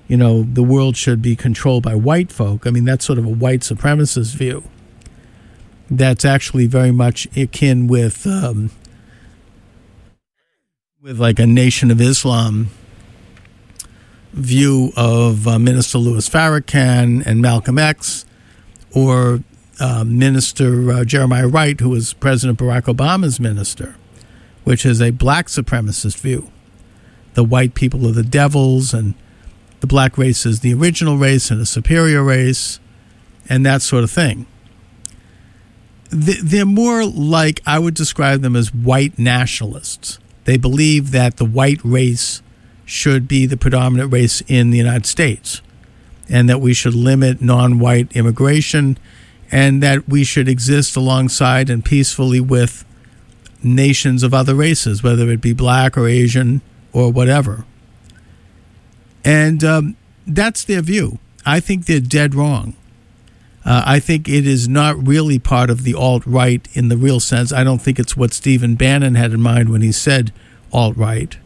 you 0.07 0.17
know, 0.17 0.43
the 0.43 0.63
world 0.63 0.97
should 0.97 1.21
be 1.21 1.35
controlled 1.35 1.83
by 1.83 1.93
white 1.93 2.31
folk. 2.31 2.65
I 2.65 2.71
mean, 2.71 2.85
that's 2.85 3.05
sort 3.05 3.19
of 3.19 3.25
a 3.25 3.29
white 3.29 3.59
supremacist 3.59 4.35
view. 4.35 4.63
That's 5.91 6.25
actually 6.25 6.65
very 6.65 6.91
much 6.91 7.27
akin 7.37 7.85
with, 7.85 8.25
um, 8.25 8.71
with 10.99 11.19
like 11.19 11.37
a 11.37 11.45
Nation 11.45 11.91
of 11.91 12.01
Islam 12.01 12.71
view 14.33 14.91
of 14.95 15.47
uh, 15.47 15.59
Minister 15.59 15.97
Louis 15.97 16.27
Farrakhan 16.27 17.25
and 17.25 17.41
Malcolm 17.41 17.77
X, 17.77 18.25
or 18.95 19.39
uh, 19.79 20.03
Minister 20.03 20.91
uh, 20.91 21.03
Jeremiah 21.03 21.47
Wright, 21.47 21.79
who 21.79 21.89
was 21.89 22.13
President 22.13 22.59
Barack 22.59 22.83
Obama's 22.83 23.39
minister 23.39 23.95
which 24.63 24.85
is 24.85 25.01
a 25.01 25.11
black 25.11 25.47
supremacist 25.47 26.17
view. 26.19 26.51
The 27.33 27.43
white 27.43 27.73
people 27.73 28.07
are 28.07 28.11
the 28.11 28.23
devils, 28.23 28.93
and 28.93 29.13
the 29.79 29.87
black 29.87 30.17
race 30.17 30.45
is 30.45 30.59
the 30.59 30.73
original 30.73 31.17
race 31.17 31.49
and 31.49 31.61
a 31.61 31.65
superior 31.65 32.23
race, 32.23 32.79
and 33.49 33.65
that 33.65 33.81
sort 33.81 34.03
of 34.03 34.11
thing. 34.11 34.45
They're 36.09 36.65
more 36.65 37.05
like, 37.05 37.61
I 37.65 37.79
would 37.79 37.93
describe 37.93 38.41
them 38.41 38.55
as 38.55 38.73
white 38.73 39.17
nationalists. 39.17 40.19
They 40.43 40.57
believe 40.57 41.11
that 41.11 41.37
the 41.37 41.45
white 41.45 41.79
race 41.83 42.41
should 42.91 43.25
be 43.25 43.45
the 43.45 43.55
predominant 43.55 44.11
race 44.11 44.43
in 44.47 44.69
the 44.69 44.77
United 44.77 45.05
States, 45.05 45.61
and 46.27 46.49
that 46.49 46.59
we 46.59 46.73
should 46.73 46.93
limit 46.93 47.41
non 47.41 47.79
white 47.79 48.11
immigration, 48.15 48.97
and 49.49 49.81
that 49.81 50.09
we 50.09 50.25
should 50.25 50.49
exist 50.49 50.97
alongside 50.97 51.69
and 51.69 51.85
peacefully 51.85 52.41
with 52.41 52.83
nations 53.63 54.23
of 54.23 54.33
other 54.33 54.53
races, 54.53 55.01
whether 55.01 55.29
it 55.29 55.39
be 55.39 55.53
black 55.53 55.97
or 55.97 56.05
Asian 56.05 56.61
or 56.91 57.11
whatever. 57.11 57.63
And 59.23 59.63
um, 59.63 59.95
that's 60.27 60.65
their 60.65 60.81
view. 60.81 61.19
I 61.45 61.61
think 61.61 61.85
they're 61.85 62.01
dead 62.01 62.35
wrong. 62.35 62.75
Uh, 63.63 63.83
I 63.85 63.99
think 63.99 64.27
it 64.27 64.45
is 64.45 64.67
not 64.67 65.07
really 65.07 65.39
part 65.39 65.69
of 65.69 65.83
the 65.83 65.93
alt 65.93 66.25
right 66.25 66.67
in 66.73 66.89
the 66.89 66.97
real 66.97 67.19
sense. 67.19 67.53
I 67.53 67.63
don't 67.63 67.81
think 67.81 67.99
it's 67.99 68.17
what 68.17 68.33
Stephen 68.33 68.75
Bannon 68.75 69.15
had 69.15 69.31
in 69.31 69.41
mind 69.41 69.69
when 69.69 69.81
he 69.81 69.91
said 69.91 70.33
alt 70.73 70.97
right. 70.97 71.37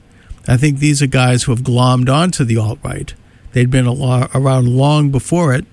I 0.48 0.58
think 0.58 0.80
these 0.80 1.02
are 1.02 1.08
guys 1.08 1.44
who 1.44 1.52
have 1.52 1.62
glommed 1.64 2.10
onto 2.10 2.44
the 2.44 2.58
alt 2.58 2.80
right. 2.84 3.14
They'd 3.54 3.72
been 3.72 3.88
around 3.88 4.68
long 4.68 5.10
before 5.12 5.54
it. 5.54 5.66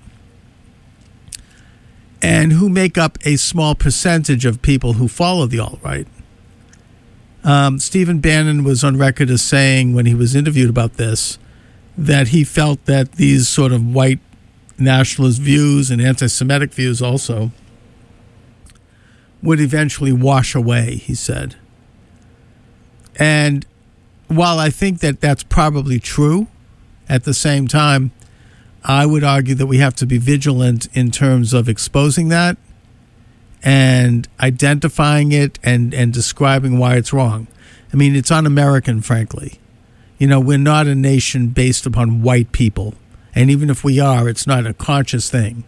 and 2.21 2.53
who 2.53 2.69
make 2.69 2.97
up 2.97 3.17
a 3.25 3.35
small 3.35 3.75
percentage 3.75 4.45
of 4.45 4.61
people 4.61 4.93
who 4.93 5.09
follow 5.09 5.45
the 5.45 5.59
alt 5.59 5.77
right. 5.83 6.07
Um, 7.43 7.79
Stephen 7.79 8.19
Bannon 8.19 8.63
was 8.63 8.83
on 8.85 8.95
record 8.97 9.29
as 9.29 9.41
saying 9.41 9.93
when 9.93 10.05
he 10.05 10.15
was 10.15 10.33
interviewed 10.33 10.69
about 10.69 10.93
this 10.93 11.37
that 11.97 12.29
he 12.29 12.45
felt 12.45 12.85
that 12.85 13.13
these 13.13 13.49
sort 13.49 13.73
of 13.73 13.93
white 13.93 14.19
nationalist 14.79 15.41
views 15.41 15.91
and 15.91 16.01
anti 16.01 16.27
Semitic 16.27 16.73
views 16.73 17.01
also 17.01 17.51
would 19.41 19.59
eventually 19.59 20.13
wash 20.13 20.55
away, 20.55 20.95
he 20.95 21.13
said. 21.13 21.57
And 23.17 23.65
while 24.35 24.59
I 24.59 24.69
think 24.69 24.99
that 24.99 25.21
that's 25.21 25.43
probably 25.43 25.99
true, 25.99 26.47
at 27.09 27.23
the 27.23 27.33
same 27.33 27.67
time, 27.67 28.11
I 28.83 29.05
would 29.05 29.23
argue 29.23 29.55
that 29.55 29.67
we 29.67 29.77
have 29.77 29.95
to 29.95 30.05
be 30.05 30.17
vigilant 30.17 30.87
in 30.93 31.11
terms 31.11 31.53
of 31.53 31.69
exposing 31.69 32.29
that 32.29 32.57
and 33.63 34.27
identifying 34.41 35.31
it 35.31 35.57
and, 35.63 35.93
and 35.93 36.11
describing 36.11 36.77
why 36.77 36.95
it's 36.95 37.13
wrong. 37.13 37.47
I 37.93 37.95
mean, 37.95 38.15
it's 38.15 38.31
un 38.31 38.45
American, 38.45 39.01
frankly. 39.01 39.59
You 40.17 40.27
know, 40.27 40.39
we're 40.39 40.57
not 40.57 40.87
a 40.87 40.95
nation 40.95 41.47
based 41.49 41.85
upon 41.85 42.21
white 42.21 42.51
people. 42.51 42.95
And 43.35 43.49
even 43.49 43.69
if 43.69 43.83
we 43.83 43.99
are, 43.99 44.27
it's 44.27 44.45
not 44.45 44.65
a 44.65 44.73
conscious 44.73 45.29
thing. 45.29 45.63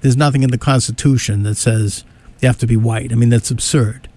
There's 0.00 0.16
nothing 0.16 0.42
in 0.42 0.50
the 0.50 0.58
Constitution 0.58 1.44
that 1.44 1.56
says 1.56 2.04
you 2.40 2.48
have 2.48 2.58
to 2.58 2.66
be 2.66 2.76
white. 2.76 3.12
I 3.12 3.14
mean, 3.14 3.28
that's 3.28 3.50
absurd. 3.50 4.08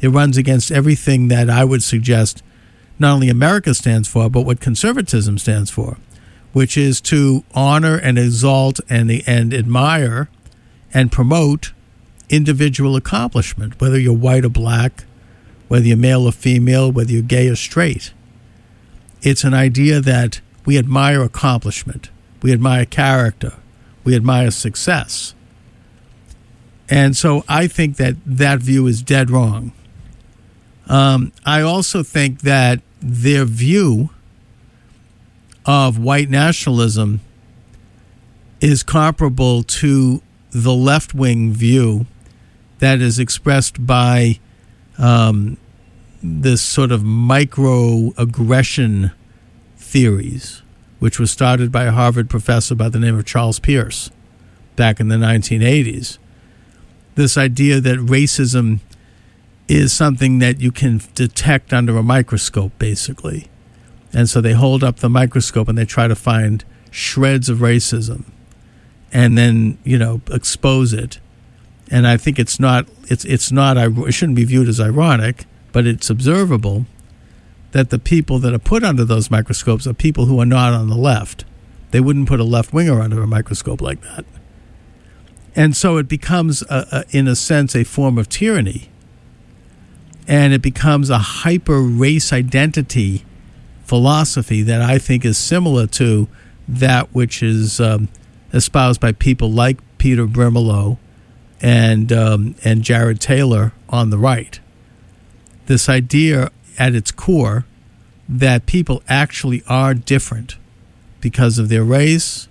It 0.00 0.08
runs 0.08 0.36
against 0.36 0.70
everything 0.70 1.28
that 1.28 1.48
I 1.48 1.64
would 1.64 1.82
suggest 1.82 2.42
not 3.00 3.14
only 3.14 3.30
America 3.30 3.74
stands 3.74 4.06
for, 4.06 4.28
but 4.28 4.42
what 4.42 4.60
conservatism 4.60 5.38
stands 5.38 5.70
for, 5.70 5.96
which 6.52 6.76
is 6.76 7.00
to 7.00 7.42
honor 7.54 7.96
and 7.96 8.18
exalt 8.18 8.78
and, 8.90 9.10
and 9.26 9.54
admire 9.54 10.28
and 10.92 11.10
promote 11.10 11.72
individual 12.28 12.96
accomplishment, 12.96 13.80
whether 13.80 13.98
you're 13.98 14.12
white 14.12 14.44
or 14.44 14.50
black, 14.50 15.04
whether 15.68 15.86
you're 15.86 15.96
male 15.96 16.26
or 16.26 16.32
female, 16.32 16.92
whether 16.92 17.10
you're 17.10 17.22
gay 17.22 17.48
or 17.48 17.56
straight. 17.56 18.12
It's 19.22 19.44
an 19.44 19.54
idea 19.54 20.00
that 20.00 20.40
we 20.66 20.76
admire 20.76 21.22
accomplishment, 21.22 22.10
we 22.42 22.52
admire 22.52 22.84
character, 22.84 23.54
we 24.04 24.14
admire 24.14 24.50
success. 24.50 25.34
And 26.90 27.16
so 27.16 27.44
I 27.48 27.66
think 27.66 27.96
that 27.96 28.16
that 28.26 28.58
view 28.58 28.86
is 28.86 29.00
dead 29.02 29.30
wrong. 29.30 29.72
Um, 30.86 31.32
I 31.46 31.62
also 31.62 32.02
think 32.02 32.40
that 32.40 32.80
their 33.00 33.44
view 33.44 34.10
of 35.66 35.98
white 35.98 36.30
nationalism 36.30 37.20
is 38.60 38.82
comparable 38.82 39.62
to 39.62 40.22
the 40.50 40.74
left 40.74 41.14
wing 41.14 41.52
view 41.52 42.06
that 42.80 43.00
is 43.00 43.18
expressed 43.18 43.86
by 43.86 44.38
um, 44.98 45.56
this 46.22 46.60
sort 46.60 46.92
of 46.92 47.02
microaggression 47.02 49.12
theories, 49.76 50.62
which 50.98 51.18
was 51.18 51.30
started 51.30 51.72
by 51.72 51.84
a 51.84 51.92
Harvard 51.92 52.28
professor 52.28 52.74
by 52.74 52.88
the 52.88 52.98
name 52.98 53.18
of 53.18 53.24
Charles 53.24 53.58
Pierce 53.58 54.10
back 54.76 55.00
in 55.00 55.08
the 55.08 55.16
1980s. 55.16 56.18
This 57.14 57.36
idea 57.36 57.80
that 57.80 57.98
racism 57.98 58.80
is 59.70 59.92
something 59.92 60.38
that 60.40 60.60
you 60.60 60.72
can 60.72 61.00
detect 61.14 61.72
under 61.72 61.96
a 61.96 62.02
microscope, 62.02 62.72
basically. 62.78 63.48
And 64.12 64.28
so 64.28 64.40
they 64.40 64.52
hold 64.52 64.82
up 64.82 64.96
the 64.96 65.08
microscope 65.08 65.68
and 65.68 65.78
they 65.78 65.84
try 65.84 66.08
to 66.08 66.16
find 66.16 66.64
shreds 66.90 67.48
of 67.48 67.58
racism 67.58 68.24
and 69.12 69.38
then, 69.38 69.78
you 69.84 69.98
know, 69.98 70.20
expose 70.30 70.92
it 70.92 71.20
and 71.90 72.06
I 72.06 72.16
think 72.16 72.38
it's 72.38 72.60
not 72.60 72.86
it's 73.08 73.24
it's 73.24 73.50
not 73.50 73.76
it 73.76 74.14
shouldn't 74.14 74.36
be 74.36 74.44
viewed 74.44 74.68
as 74.68 74.80
ironic, 74.80 75.44
but 75.72 75.86
it's 75.86 76.08
observable 76.08 76.86
that 77.72 77.90
the 77.90 77.98
people 77.98 78.38
that 78.38 78.54
are 78.54 78.58
put 78.58 78.84
under 78.84 79.04
those 79.04 79.30
microscopes 79.30 79.86
are 79.86 79.94
people 79.94 80.26
who 80.26 80.40
are 80.40 80.46
not 80.46 80.72
on 80.72 80.88
the 80.88 80.96
left. 80.96 81.44
They 81.90 82.00
wouldn't 82.00 82.28
put 82.28 82.40
a 82.40 82.44
left 82.44 82.72
winger 82.72 83.00
under 83.00 83.22
a 83.22 83.26
microscope 83.26 83.80
like 83.80 84.00
that. 84.02 84.24
And 85.56 85.76
so 85.76 85.96
it 85.96 86.08
becomes, 86.08 86.62
a, 86.62 86.86
a, 86.92 87.04
in 87.10 87.26
a 87.26 87.34
sense, 87.34 87.74
a 87.74 87.82
form 87.82 88.18
of 88.18 88.28
tyranny. 88.28 88.90
And 90.26 90.52
it 90.52 90.62
becomes 90.62 91.10
a 91.10 91.18
hyper 91.18 91.80
race 91.80 92.32
identity 92.32 93.24
philosophy 93.84 94.62
that 94.62 94.80
I 94.80 94.98
think 94.98 95.24
is 95.24 95.36
similar 95.36 95.86
to 95.88 96.28
that 96.68 97.12
which 97.12 97.42
is 97.42 97.80
um, 97.80 98.08
espoused 98.52 99.00
by 99.00 99.12
people 99.12 99.50
like 99.50 99.78
Peter 99.98 100.26
Brimelow 100.26 100.98
and 101.60 102.12
um, 102.12 102.54
and 102.64 102.82
Jared 102.82 103.20
Taylor 103.20 103.72
on 103.88 104.10
the 104.10 104.18
right. 104.18 104.60
This 105.66 105.88
idea 105.88 106.50
at 106.78 106.94
its 106.94 107.10
core 107.10 107.66
that 108.28 108.66
people 108.66 109.02
actually 109.08 109.62
are 109.68 109.92
different 109.92 110.56
because 111.20 111.58
of 111.58 111.68
their 111.68 111.84
race, 111.84 112.48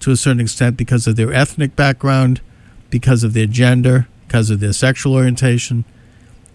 to 0.00 0.10
a 0.10 0.16
certain 0.16 0.40
extent, 0.40 0.76
because 0.76 1.06
of 1.06 1.16
their 1.16 1.32
ethnic 1.32 1.76
background, 1.76 2.40
because 2.88 3.22
of 3.22 3.34
their 3.34 3.46
gender, 3.46 4.08
because 4.26 4.50
of 4.50 4.60
their 4.60 4.72
sexual 4.72 5.14
orientation. 5.14 5.84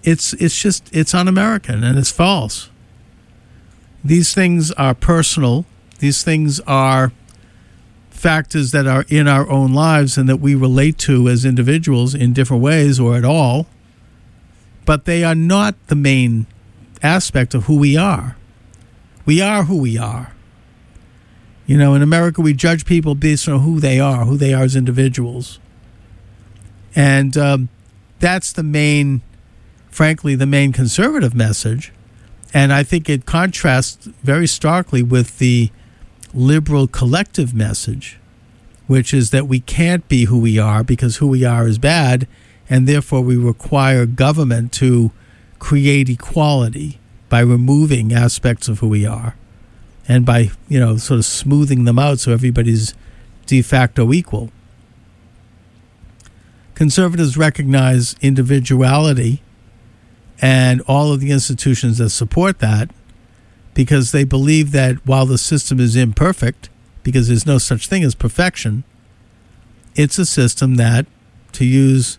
It's 0.06 0.34
it's 0.34 0.58
just 0.62 0.90
it's 0.94 1.14
un-American 1.14 1.84
and 1.84 1.98
it's 1.98 2.12
false. 2.12 2.70
These 4.04 4.34
things 4.34 4.72
are 4.74 4.94
personal. 4.94 5.66
These 6.00 6.24
things 6.24 6.60
are 6.62 7.12
factors 8.10 8.72
that 8.72 8.88
are 8.88 9.06
in 9.10 9.28
our 9.28 9.50
own 9.50 9.74
lives 9.74 10.18
and 10.18 10.30
that 10.30 10.38
we 10.38 10.56
relate 10.56 10.98
to 11.00 11.28
as 11.28 11.44
individuals 11.44 12.16
in 12.16 12.34
different 12.34 12.64
ways 12.64 13.00
or 13.00 13.16
at 13.16 13.26
all, 13.26 13.68
but 14.86 15.06
they 15.06 15.24
are 15.24 15.36
not 15.36 15.76
the 15.88 15.96
main 15.96 16.46
aspect 17.02 17.54
of 17.54 17.66
who 17.66 17.78
we 17.78 17.98
are. 17.98 18.38
We 19.26 19.42
are 19.42 19.64
who 19.64 19.78
we 19.78 19.98
are. 19.98 20.34
You 21.66 21.78
know, 21.78 21.96
in 21.96 22.02
America, 22.02 22.42
we 22.42 22.54
judge 22.54 22.86
people 22.86 23.16
based 23.16 23.48
on 23.50 23.62
who 23.62 23.80
they 23.80 24.00
are, 24.00 24.26
who 24.26 24.38
they 24.38 24.54
are 24.54 24.64
as 24.64 24.76
individuals. 24.76 25.60
And 26.96 27.36
um, 27.36 27.70
that's 28.20 28.52
the 28.52 28.64
main, 28.64 29.22
frankly, 29.96 30.36
the 30.36 30.46
main 30.46 30.74
conservative 30.74 31.34
message. 31.34 31.94
And 32.54 32.74
I 32.74 32.84
think 32.84 33.10
it 33.10 33.26
contrasts 33.26 34.08
very 34.24 34.46
starkly 34.46 35.02
with 35.02 35.38
the 35.38 35.72
liberal 36.34 36.86
collective 36.86 37.54
message, 37.54 38.20
which 38.88 39.14
is 39.14 39.30
that 39.30 39.48
we 39.48 39.62
can't 39.62 40.06
be 40.10 40.26
who 40.26 40.38
we 40.38 40.60
are 40.60 40.84
because 40.84 41.18
who 41.18 41.28
we 41.28 41.46
are 41.46 41.66
is 41.66 41.78
bad, 41.78 42.28
and 42.70 42.88
therefore 42.88 43.22
we 43.22 43.38
require 43.38 44.06
government 44.06 44.74
to 44.74 45.12
create 45.60 46.10
equality 46.10 47.00
by 47.30 47.40
removing 47.40 48.12
aspects 48.12 48.68
of 48.68 48.80
who 48.80 48.90
we 48.90 49.06
are 49.06 49.38
and 50.10 50.26
by, 50.26 50.52
you 50.68 50.80
know, 50.80 50.98
sort 50.98 51.20
of 51.20 51.26
smoothing 51.26 51.86
them 51.86 51.98
out 51.98 52.20
so 52.20 52.34
everybody's 52.34 52.94
de 53.46 53.62
facto 53.62 54.12
equal. 54.12 54.52
Conservatives 56.74 57.38
recognize 57.38 58.18
individuality 58.20 59.42
and 60.42 60.82
all 60.82 61.14
of 61.14 61.20
the 61.20 61.32
institutions 61.32 61.98
that 61.98 62.10
support 62.10 62.60
that 62.60 62.90
because 63.74 64.12
they 64.12 64.24
believe 64.24 64.72
that 64.72 65.06
while 65.06 65.26
the 65.26 65.38
system 65.38 65.80
is 65.80 65.96
imperfect, 65.96 66.70
because 67.04 67.28
there's 67.28 67.46
no 67.46 67.58
such 67.58 67.88
thing 67.88 68.04
as 68.04 68.16
perfection, 68.16 68.84
it's 69.96 70.18
a 70.18 70.26
system 70.26 70.76
that, 70.76 71.06
to 71.54 71.66
use 71.66 72.18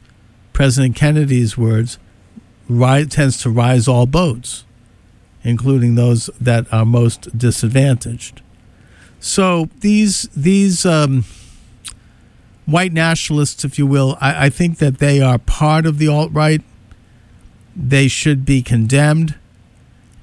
President 0.52 0.96
Kennedy's 0.96 1.58
words, 1.58 1.98
rise, 2.68 3.08
tends 3.08 3.40
to 3.42 3.50
rise 3.50 3.88
all 3.88 4.06
boats, 4.06 4.64
including 5.42 5.94
those 5.94 6.30
that 6.40 6.72
are 6.72 6.84
most 6.84 7.36
disadvantaged. 7.36 8.42
So 9.20 9.68
these 9.80 10.28
these 10.36 10.86
um, 10.86 11.24
white 12.64 12.92
nationalists, 12.92 13.64
if 13.64 13.78
you 13.78 13.86
will, 13.86 14.16
I, 14.20 14.46
I 14.46 14.50
think 14.50 14.78
that 14.78 14.98
they 14.98 15.20
are 15.20 15.38
part 15.38 15.86
of 15.86 15.98
the 15.98 16.08
alt 16.08 16.32
right. 16.32 16.62
They 17.76 18.08
should 18.08 18.44
be 18.44 18.62
condemned, 18.62 19.34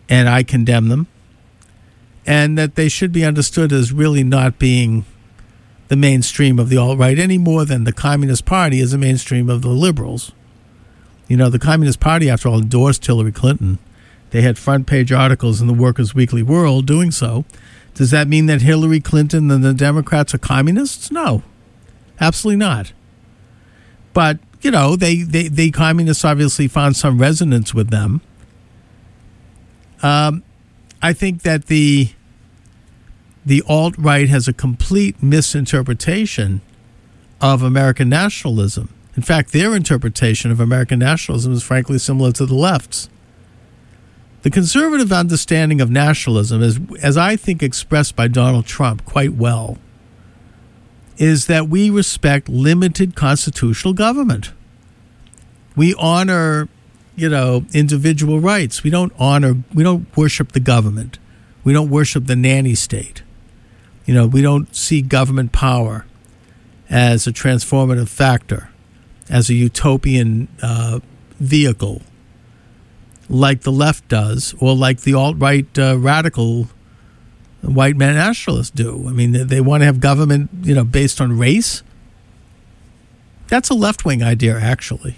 and 0.10 0.28
I 0.28 0.44
condemn 0.44 0.90
them 0.90 1.08
and 2.26 2.58
that 2.58 2.76
they 2.76 2.90
should 2.90 3.12
be 3.12 3.26
understood 3.26 3.72
as 3.72 3.92
really 3.92 4.24
not 4.24 4.60
being 4.60 5.06
the 5.90 5.96
mainstream 5.96 6.58
of 6.58 6.70
the 6.70 6.78
alt 6.78 6.98
right 6.98 7.20
any 7.20 7.38
more 7.38 7.66
than 7.66 7.84
the 7.84 7.92
Communist 7.92 8.46
Party 8.46 8.80
is 8.80 8.92
the 8.92 8.98
mainstream 8.98 9.50
of 9.50 9.62
the 9.62 9.70
liberals. 9.70 10.32
You 11.28 11.38
know, 11.38 11.50
the 11.50 11.60
Communist 11.60 12.00
Party, 12.00 12.30
after 12.30 12.50
all, 12.50 12.60
endorsed 12.60 13.06
Hillary 13.06 13.32
Clinton. 13.32 13.80
They 14.32 14.42
had 14.42 14.58
front 14.58 14.88
page 14.88 15.12
articles 15.12 15.62
in 15.62 15.68
the 15.68 15.74
Workers' 15.74 16.16
Weekly 16.16 16.44
World 16.44 16.86
doing 16.86 17.12
so. 17.12 17.46
Does 17.94 18.12
that 18.12 18.28
mean 18.28 18.48
that 18.48 18.62
Hillary 18.62 19.00
Clinton 19.00 19.52
and 19.52 19.64
the 19.64 19.74
Democrats 19.74 20.34
are 20.34 20.40
communists? 20.40 21.12
No, 21.12 21.44
absolutely 22.20 22.58
not. 22.58 22.94
But, 24.14 24.40
you 24.64 24.72
know, 24.72 24.96
they, 24.96 25.24
they, 25.24 25.48
the 25.48 25.72
communists 25.72 26.24
obviously 26.26 26.68
found 26.68 26.96
some 26.96 27.20
resonance 27.20 27.74
with 27.74 27.90
them. 27.90 28.22
Um, 30.02 30.44
I 31.02 31.14
think 31.14 31.42
that 31.44 31.66
the 31.68 32.10
the 33.46 33.62
alt 33.68 33.96
right 33.98 34.30
has 34.30 34.48
a 34.48 34.54
complete 34.54 35.22
misinterpretation 35.22 36.62
of 37.42 37.62
American 37.62 38.08
nationalism 38.08 38.88
In 39.16 39.22
fact, 39.22 39.52
their 39.52 39.76
interpretation 39.76 40.52
of 40.52 40.60
American 40.60 41.00
nationalism 41.00 41.54
is 41.54 41.64
frankly 41.64 42.00
similar 42.00 42.32
to 42.34 42.46
the 42.46 42.56
left's. 42.56 43.10
The 44.42 44.50
conservative 44.50 45.12
understanding 45.14 45.80
of 45.80 45.90
nationalism, 45.90 46.62
is, 46.62 46.80
as 47.02 47.16
I 47.16 47.36
think 47.36 47.64
expressed 47.64 48.16
by 48.16 48.28
Donald 48.28 48.66
Trump 48.66 49.06
quite 49.06 49.34
well, 49.34 49.78
is 51.18 51.48
that 51.48 51.68
we 51.68 51.90
respect 51.90 52.50
limited 52.50 53.16
constitutional 53.16 53.94
government. 53.94 54.52
We 55.76 55.96
honor, 55.96 56.68
you 57.16 57.30
know, 57.30 57.66
individual 57.74 58.40
rights. 58.40 58.84
We 58.84 58.90
don't 58.90 59.14
honor, 59.18 59.58
we 59.74 59.84
don't 59.84 60.06
worship 60.16 60.52
the 60.52 60.60
government. 60.60 61.20
We 61.64 61.74
don't 61.74 61.90
worship 61.90 62.26
the 62.26 62.36
nanny 62.36 62.76
state. 62.76 63.24
You 64.06 64.14
know, 64.14 64.28
we 64.28 64.42
don't 64.42 64.76
see 64.76 65.02
government 65.02 65.52
power 65.52 66.06
as 66.90 67.26
a 67.26 67.32
transformative 67.32 68.10
factor, 68.10 68.70
as 69.30 69.50
a 69.50 69.54
utopian 69.54 70.50
uh, 70.62 71.00
vehicle 71.40 72.02
like 73.30 73.62
the 73.62 73.72
left 73.72 74.08
does, 74.08 74.54
or 74.60 74.76
like 74.76 75.02
the 75.02 75.14
alt 75.14 75.36
right 75.40 75.68
uh, 75.78 75.98
radical 75.98 76.68
white 77.64 77.96
man 77.96 78.16
nationalists 78.16 78.72
do. 78.72 79.08
I 79.08 79.12
mean, 79.12 79.32
they, 79.32 79.44
they 79.44 79.62
want 79.62 79.82
to 79.82 79.86
have 79.86 80.00
government, 80.00 80.50
you 80.64 80.76
know, 80.76 80.84
based 80.84 81.22
on 81.22 81.38
race. 81.38 81.82
That's 83.48 83.70
a 83.70 83.74
left 83.74 84.06
wing 84.06 84.22
idea, 84.22 84.60
actually. 84.60 85.16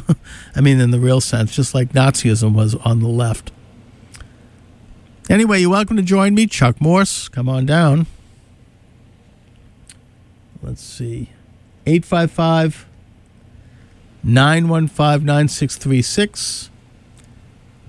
I 0.56 0.60
mean, 0.60 0.80
in 0.80 0.90
the 0.90 0.98
real 0.98 1.20
sense, 1.20 1.54
just 1.54 1.74
like 1.74 1.92
Nazism 1.92 2.54
was 2.54 2.74
on 2.76 3.00
the 3.00 3.08
left. 3.08 3.52
Anyway, 5.30 5.60
you're 5.60 5.70
welcome 5.70 5.96
to 5.96 6.02
join 6.02 6.34
me, 6.34 6.46
Chuck 6.46 6.80
Morse. 6.80 7.28
Come 7.28 7.48
on 7.48 7.64
down. 7.64 8.06
Let's 10.62 10.82
see. 10.82 11.30
855 11.86 12.86
915 14.22 15.26
9636. 15.26 16.70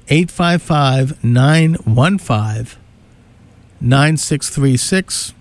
855 0.08 1.24
915 1.24 2.85
9636. 3.86 5.34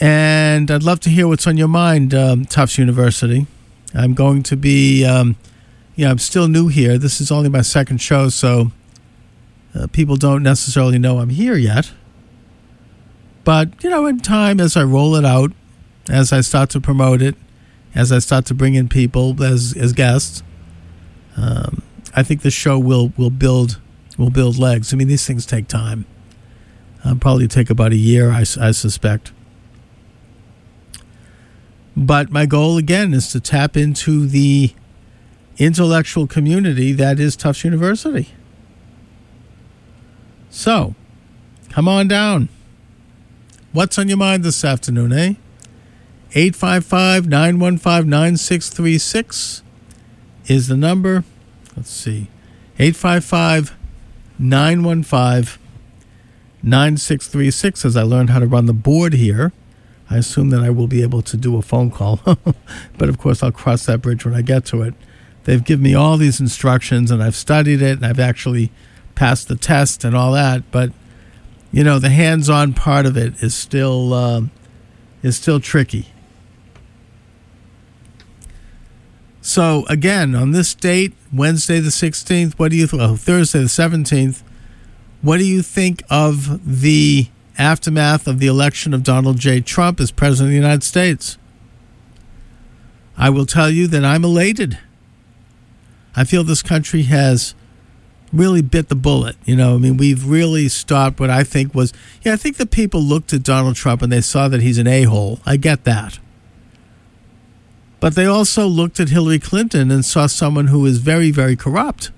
And 0.00 0.70
I'd 0.70 0.82
love 0.82 0.98
to 1.00 1.10
hear 1.10 1.28
what's 1.28 1.46
on 1.46 1.56
your 1.56 1.68
mind, 1.68 2.12
um, 2.12 2.44
Tufts 2.44 2.76
University. 2.76 3.46
I'm 3.94 4.14
going 4.14 4.42
to 4.44 4.56
be, 4.56 5.04
um, 5.04 5.36
know, 5.96 6.10
I'm 6.10 6.18
still 6.18 6.48
new 6.48 6.68
here. 6.68 6.98
This 6.98 7.20
is 7.20 7.30
only 7.30 7.48
my 7.48 7.62
second 7.62 7.98
show, 7.98 8.28
so 8.28 8.72
uh, 9.74 9.86
people 9.88 10.16
don't 10.16 10.42
necessarily 10.42 10.98
know 10.98 11.18
I'm 11.18 11.30
here 11.30 11.56
yet. 11.56 11.92
But, 13.44 13.82
you 13.82 13.90
know, 13.90 14.06
in 14.06 14.20
time, 14.20 14.60
as 14.60 14.76
I 14.76 14.82
roll 14.82 15.14
it 15.14 15.24
out, 15.24 15.52
as 16.08 16.32
I 16.32 16.40
start 16.40 16.70
to 16.70 16.80
promote 16.80 17.22
it, 17.22 17.36
as 17.94 18.10
I 18.10 18.18
start 18.18 18.46
to 18.46 18.54
bring 18.54 18.74
in 18.74 18.88
people 18.88 19.40
as, 19.42 19.76
as 19.76 19.92
guests, 19.92 20.42
um, 21.36 21.82
I 22.14 22.22
think 22.22 22.42
the 22.42 22.50
show 22.50 22.78
will, 22.78 23.12
will 23.16 23.30
build 23.30 23.80
will 24.18 24.30
build 24.30 24.58
legs. 24.58 24.92
I 24.92 24.96
mean, 24.96 25.08
these 25.08 25.26
things 25.26 25.46
take 25.46 25.68
time. 25.68 26.06
Uh, 27.04 27.14
probably 27.14 27.48
take 27.48 27.70
about 27.70 27.92
a 27.92 27.96
year, 27.96 28.30
I, 28.30 28.40
I 28.40 28.70
suspect. 28.70 29.32
But 31.96 32.30
my 32.30 32.46
goal 32.46 32.78
again 32.78 33.12
is 33.12 33.28
to 33.32 33.40
tap 33.40 33.76
into 33.76 34.26
the 34.26 34.72
intellectual 35.58 36.26
community 36.26 36.92
that 36.92 37.20
is 37.20 37.36
Tufts 37.36 37.64
University. 37.64 38.28
So, 40.50 40.94
come 41.70 41.88
on 41.88 42.08
down. 42.08 42.48
What's 43.72 43.98
on 43.98 44.08
your 44.08 44.18
mind 44.18 44.44
this 44.44 44.64
afternoon, 44.64 45.12
eh? 45.12 45.34
855 46.34 47.26
915 47.26 48.08
9636 48.08 49.62
is 50.46 50.68
the 50.68 50.76
number. 50.76 51.24
Let's 51.76 51.90
see. 51.90 52.28
855 52.78 53.76
915 54.42 55.62
9636 56.64 57.84
as 57.84 57.96
I 57.96 58.02
learn 58.02 58.28
how 58.28 58.38
to 58.38 58.46
run 58.46 58.66
the 58.66 58.72
board 58.72 59.14
here. 59.14 59.52
I 60.10 60.18
assume 60.18 60.50
that 60.50 60.60
I 60.60 60.70
will 60.70 60.86
be 60.86 61.02
able 61.02 61.22
to 61.22 61.36
do 61.36 61.56
a 61.56 61.62
phone 61.62 61.90
call, 61.90 62.20
but 62.98 63.08
of 63.08 63.18
course, 63.18 63.42
I'll 63.42 63.52
cross 63.52 63.86
that 63.86 64.02
bridge 64.02 64.24
when 64.24 64.34
I 64.34 64.42
get 64.42 64.64
to 64.66 64.82
it. 64.82 64.94
They've 65.44 65.62
given 65.62 65.82
me 65.82 65.94
all 65.94 66.16
these 66.16 66.38
instructions 66.38 67.10
and 67.10 67.22
I've 67.22 67.34
studied 67.34 67.82
it 67.82 67.96
and 67.96 68.06
I've 68.06 68.20
actually 68.20 68.70
passed 69.14 69.48
the 69.48 69.56
test 69.56 70.04
and 70.04 70.16
all 70.16 70.32
that, 70.32 70.70
but 70.70 70.92
you 71.72 71.82
know, 71.82 71.98
the 71.98 72.10
hands 72.10 72.50
on 72.50 72.74
part 72.74 73.06
of 73.06 73.16
it 73.16 73.42
is 73.42 73.54
still, 73.54 74.12
uh, 74.12 74.42
is 75.22 75.36
still 75.36 75.58
tricky. 75.58 76.11
So 79.42 79.84
again, 79.88 80.36
on 80.36 80.52
this 80.52 80.72
date, 80.72 81.12
Wednesday 81.32 81.80
the 81.80 81.90
16th, 81.90 82.54
what 82.54 82.70
do 82.70 82.76
you 82.76 82.86
th- 82.86 83.02
oh, 83.02 83.16
Thursday 83.16 83.58
the 83.58 83.66
17th, 83.66 84.42
what 85.20 85.38
do 85.38 85.44
you 85.44 85.62
think 85.62 86.02
of 86.08 86.80
the 86.80 87.26
aftermath 87.58 88.28
of 88.28 88.38
the 88.38 88.46
election 88.46 88.94
of 88.94 89.02
Donald 89.02 89.38
J. 89.38 89.60
Trump 89.60 90.00
as 90.00 90.12
president 90.12 90.48
of 90.48 90.50
the 90.52 90.56
United 90.56 90.84
States? 90.84 91.38
I 93.18 93.30
will 93.30 93.44
tell 93.44 93.68
you 93.68 93.88
that 93.88 94.04
I'm 94.04 94.24
elated. 94.24 94.78
I 96.14 96.22
feel 96.22 96.44
this 96.44 96.62
country 96.62 97.02
has 97.02 97.56
really 98.32 98.62
bit 98.62 98.88
the 98.88 98.94
bullet. 98.94 99.36
You 99.44 99.56
know, 99.56 99.74
I 99.74 99.78
mean, 99.78 99.96
we've 99.96 100.24
really 100.24 100.68
stopped 100.68 101.18
what 101.18 101.30
I 101.30 101.42
think 101.42 101.74
was, 101.74 101.92
yeah, 102.22 102.32
I 102.32 102.36
think 102.36 102.58
the 102.58 102.66
people 102.66 103.00
looked 103.00 103.32
at 103.32 103.42
Donald 103.42 103.74
Trump 103.74 104.02
and 104.02 104.12
they 104.12 104.20
saw 104.20 104.46
that 104.48 104.62
he's 104.62 104.78
an 104.78 104.86
a 104.86 105.02
hole. 105.02 105.40
I 105.44 105.56
get 105.56 105.82
that. 105.84 106.20
But 108.02 108.16
they 108.16 108.26
also 108.26 108.66
looked 108.66 108.98
at 108.98 109.10
Hillary 109.10 109.38
Clinton 109.38 109.92
and 109.92 110.04
saw 110.04 110.26
someone 110.26 110.66
who 110.66 110.84
is 110.86 110.98
very, 110.98 111.30
very 111.30 111.54
corrupt. 111.54 112.10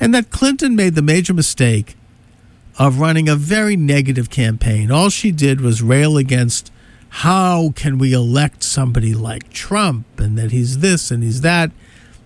And 0.00 0.12
that 0.12 0.30
Clinton 0.30 0.74
made 0.74 0.96
the 0.96 1.00
major 1.00 1.32
mistake 1.32 1.94
of 2.76 2.98
running 2.98 3.28
a 3.28 3.36
very 3.36 3.76
negative 3.76 4.30
campaign. 4.30 4.90
All 4.90 5.10
she 5.10 5.30
did 5.30 5.60
was 5.60 5.80
rail 5.80 6.16
against 6.16 6.72
how 7.08 7.70
can 7.76 7.98
we 7.98 8.12
elect 8.12 8.64
somebody 8.64 9.14
like 9.14 9.48
Trump 9.50 10.06
and 10.18 10.36
that 10.36 10.50
he's 10.50 10.80
this 10.80 11.12
and 11.12 11.22
he's 11.22 11.42
that, 11.42 11.70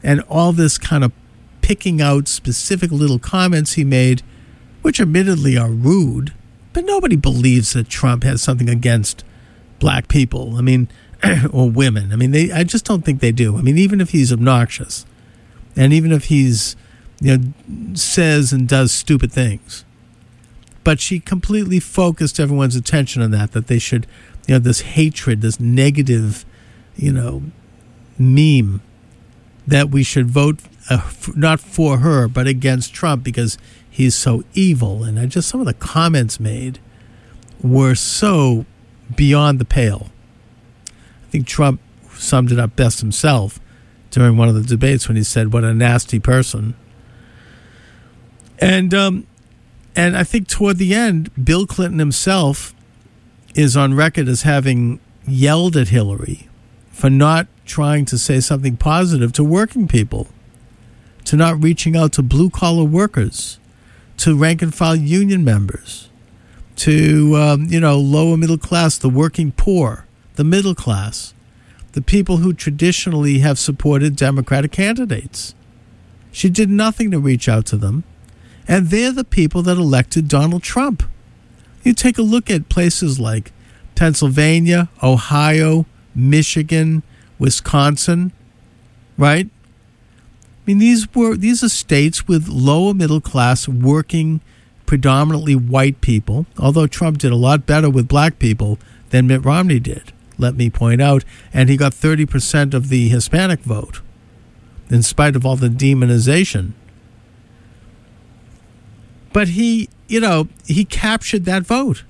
and 0.02 0.22
all 0.22 0.52
this 0.52 0.78
kind 0.78 1.04
of 1.04 1.12
picking 1.60 2.00
out 2.00 2.28
specific 2.28 2.90
little 2.90 3.18
comments 3.18 3.74
he 3.74 3.84
made, 3.84 4.22
which 4.80 5.02
admittedly 5.02 5.58
are 5.58 5.70
rude, 5.70 6.32
but 6.72 6.86
nobody 6.86 7.14
believes 7.14 7.74
that 7.74 7.90
Trump 7.90 8.24
has 8.24 8.40
something 8.40 8.70
against 8.70 9.22
black 9.78 10.08
people. 10.08 10.56
I 10.56 10.62
mean, 10.62 10.88
or 11.52 11.70
women. 11.70 12.12
I 12.12 12.16
mean, 12.16 12.30
they. 12.32 12.50
I 12.50 12.64
just 12.64 12.84
don't 12.84 13.04
think 13.04 13.20
they 13.20 13.32
do. 13.32 13.56
I 13.56 13.62
mean, 13.62 13.78
even 13.78 14.00
if 14.00 14.10
he's 14.10 14.32
obnoxious, 14.32 15.06
and 15.76 15.92
even 15.92 16.12
if 16.12 16.26
he's, 16.26 16.76
you 17.20 17.38
know, 17.38 17.94
says 17.94 18.52
and 18.52 18.68
does 18.68 18.92
stupid 18.92 19.32
things, 19.32 19.84
but 20.84 21.00
she 21.00 21.20
completely 21.20 21.80
focused 21.80 22.40
everyone's 22.40 22.76
attention 22.76 23.22
on 23.22 23.30
that. 23.30 23.52
That 23.52 23.68
they 23.68 23.78
should, 23.78 24.06
you 24.46 24.54
know, 24.54 24.58
this 24.58 24.80
hatred, 24.80 25.40
this 25.40 25.60
negative, 25.60 26.44
you 26.96 27.12
know, 27.12 27.42
meme, 28.18 28.82
that 29.66 29.90
we 29.90 30.02
should 30.02 30.28
vote 30.28 30.60
uh, 30.90 30.94
f- 30.94 31.36
not 31.36 31.60
for 31.60 31.98
her 31.98 32.26
but 32.26 32.46
against 32.46 32.92
Trump 32.92 33.22
because 33.22 33.58
he's 33.88 34.14
so 34.14 34.42
evil. 34.54 35.04
And 35.04 35.18
I 35.18 35.26
just 35.26 35.48
some 35.48 35.60
of 35.60 35.66
the 35.66 35.74
comments 35.74 36.40
made 36.40 36.80
were 37.62 37.94
so 37.94 38.66
beyond 39.14 39.58
the 39.60 39.64
pale 39.64 40.11
think 41.32 41.46
Trump 41.46 41.80
summed 42.12 42.52
it 42.52 42.58
up 42.58 42.76
best 42.76 43.00
himself 43.00 43.58
during 44.10 44.36
one 44.36 44.48
of 44.48 44.54
the 44.54 44.62
debates 44.62 45.08
when 45.08 45.16
he 45.16 45.24
said, 45.24 45.52
"What 45.52 45.64
a 45.64 45.72
nasty 45.72 46.18
person." 46.18 46.74
And 48.58 48.92
um, 48.92 49.26
and 49.96 50.16
I 50.16 50.24
think 50.24 50.46
toward 50.46 50.76
the 50.76 50.94
end, 50.94 51.30
Bill 51.42 51.66
Clinton 51.66 51.98
himself 51.98 52.74
is 53.54 53.76
on 53.76 53.94
record 53.94 54.28
as 54.28 54.42
having 54.42 55.00
yelled 55.26 55.76
at 55.76 55.88
Hillary 55.88 56.48
for 56.90 57.08
not 57.08 57.46
trying 57.64 58.04
to 58.04 58.18
say 58.18 58.38
something 58.38 58.76
positive 58.76 59.32
to 59.32 59.42
working 59.42 59.88
people, 59.88 60.28
to 61.24 61.36
not 61.36 61.62
reaching 61.62 61.96
out 61.96 62.12
to 62.12 62.22
blue 62.22 62.50
collar 62.50 62.84
workers, 62.84 63.58
to 64.18 64.36
rank 64.36 64.60
and 64.60 64.74
file 64.74 64.96
union 64.96 65.44
members, 65.44 66.10
to 66.76 67.34
um, 67.36 67.66
you 67.70 67.80
know 67.80 67.98
lower 67.98 68.36
middle 68.36 68.58
class, 68.58 68.98
the 68.98 69.08
working 69.08 69.50
poor 69.52 70.06
the 70.34 70.44
middle 70.44 70.74
class, 70.74 71.34
the 71.92 72.02
people 72.02 72.38
who 72.38 72.52
traditionally 72.52 73.40
have 73.40 73.58
supported 73.58 74.16
Democratic 74.16 74.72
candidates. 74.72 75.54
She 76.30 76.48
did 76.48 76.70
nothing 76.70 77.10
to 77.10 77.18
reach 77.18 77.48
out 77.48 77.66
to 77.66 77.76
them, 77.76 78.04
and 78.66 78.88
they're 78.88 79.12
the 79.12 79.24
people 79.24 79.62
that 79.62 79.76
elected 79.76 80.28
Donald 80.28 80.62
Trump. 80.62 81.02
You 81.82 81.92
take 81.92 82.16
a 82.16 82.22
look 82.22 82.50
at 82.50 82.68
places 82.68 83.20
like 83.20 83.52
Pennsylvania, 83.94 84.88
Ohio, 85.02 85.84
Michigan, 86.14 87.02
Wisconsin, 87.38 88.32
right? 89.18 89.46
I 89.46 90.60
mean, 90.64 90.78
these 90.78 91.12
were 91.14 91.36
these 91.36 91.62
are 91.62 91.68
states 91.68 92.28
with 92.28 92.48
lower 92.48 92.94
middle 92.94 93.20
class, 93.20 93.68
working, 93.68 94.40
predominantly 94.86 95.56
white 95.56 96.00
people. 96.00 96.46
Although 96.56 96.86
Trump 96.86 97.18
did 97.18 97.32
a 97.32 97.36
lot 97.36 97.66
better 97.66 97.90
with 97.90 98.08
black 98.08 98.38
people 98.38 98.78
than 99.10 99.26
Mitt 99.26 99.44
Romney 99.44 99.80
did 99.80 100.11
let 100.42 100.56
me 100.56 100.68
point 100.68 101.00
out, 101.00 101.24
and 101.54 101.70
he 101.70 101.76
got 101.76 101.92
30% 101.92 102.74
of 102.74 102.88
the 102.88 103.08
Hispanic 103.08 103.60
vote, 103.60 104.02
in 104.90 105.02
spite 105.02 105.36
of 105.36 105.46
all 105.46 105.56
the 105.56 105.68
demonization. 105.68 106.72
But 109.32 109.48
he, 109.48 109.88
you 110.08 110.20
know, 110.20 110.48
he 110.66 110.84
captured 110.84 111.46
that 111.46 111.62
vote 111.62 112.04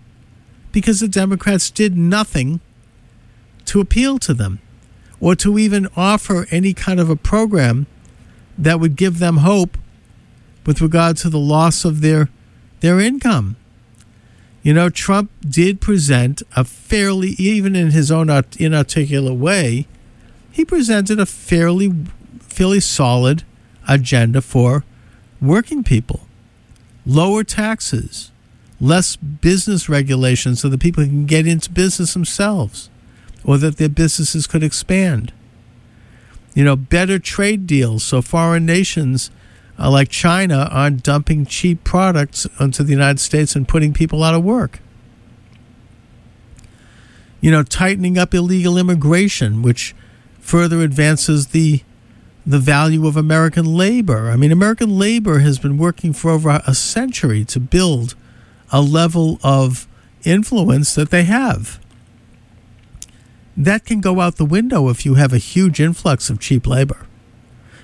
because 0.73 0.99
the 0.99 1.09
Democrats 1.09 1.71
did 1.71 1.97
nothing 1.97 2.61
to 3.67 3.81
appeal 3.81 4.19
to 4.19 4.35
them 4.35 4.59
or 5.21 5.37
to 5.37 5.59
even 5.59 5.87
offer 5.97 6.47
any 6.51 6.75
kind 6.75 6.99
of 6.99 7.09
a 7.09 7.15
program 7.15 7.87
that 8.59 8.81
would 8.81 8.97
give 8.97 9.19
them 9.21 9.39
hope 9.39 9.79
with 10.67 10.81
regard 10.81 11.17
to 11.19 11.31
the 11.31 11.39
loss 11.39 11.85
of 11.85 12.01
their 12.01 12.29
their 12.81 12.99
income. 12.99 13.57
You 14.63 14.73
know, 14.73 14.91
Trump 14.91 15.31
did 15.41 15.81
present 15.81 16.43
a 16.55 16.65
fairly, 16.65 17.31
even 17.31 17.75
in 17.75 17.91
his 17.91 18.13
own 18.13 18.31
art, 18.31 18.57
inarticulate 18.57 19.37
way, 19.37 19.89
he 20.53 20.65
presented 20.65 21.19
a 21.19 21.27
fairly, 21.27 21.93
fairly 22.41 22.79
solid 22.79 23.43
agenda 23.89 24.41
for 24.41 24.85
working 25.41 25.83
people. 25.83 26.29
Lower 27.05 27.43
taxes, 27.43 28.31
less 28.81 29.17
business 29.17 29.89
regulations 29.89 30.61
so 30.61 30.69
that 30.69 30.81
people 30.81 31.05
can 31.05 31.27
get 31.27 31.47
into 31.47 31.71
business 31.71 32.15
themselves 32.15 32.89
or 33.45 33.59
that 33.59 33.79
their 33.79 33.89
businesses 33.89 34.47
could 34.47 34.63
expand. 34.63 35.33
You 36.55 36.65
know, 36.65 36.77
better 36.77 37.19
trade 37.19 37.67
deals 37.67 38.05
so 38.05 38.23
foreign 38.23 38.67
nations 38.67 39.31
uh, 39.83 39.91
like 39.91 40.09
China 40.09 40.69
aren't 40.71 41.03
dumping 41.03 41.45
cheap 41.45 41.83
products 41.83 42.47
onto 42.61 42.85
the 42.85 42.93
United 42.93 43.19
States 43.19 43.57
and 43.57 43.67
putting 43.67 43.93
people 43.93 44.23
out 44.23 44.35
of 44.35 44.45
work. 44.45 44.79
You 47.41 47.51
know, 47.51 47.65
tightening 47.65 48.17
up 48.17 48.33
illegal 48.33 48.79
immigration, 48.79 49.61
which 49.61 49.95
further 50.39 50.81
advances 50.81 51.49
the 51.49 51.83
the 52.45 52.59
value 52.59 53.07
of 53.07 53.17
American 53.17 53.77
labor. 53.77 54.29
I 54.29 54.37
mean, 54.37 54.51
American 54.51 54.99
labor 54.99 55.41
has 55.41 55.61
been 55.61 55.79
working 55.79 56.13
for 56.13 56.31
over 56.31 56.61
a 56.67 56.75
century 56.75 57.45
to 57.47 57.61
build 57.61 58.17
a 58.73 58.81
level 58.81 59.39
of 59.45 59.87
influence 60.25 60.95
that 60.97 61.11
they 61.11 61.23
have. 61.25 61.79
That 63.57 63.85
can 63.85 64.01
go 64.01 64.21
out 64.21 64.37
the 64.37 64.45
window 64.45 64.89
if 64.89 65.05
you 65.05 65.15
have 65.15 65.33
a 65.33 65.39
huge 65.39 65.81
influx 65.81 66.31
of 66.31 66.41
cheap 66.41 66.67
labor. 66.67 67.07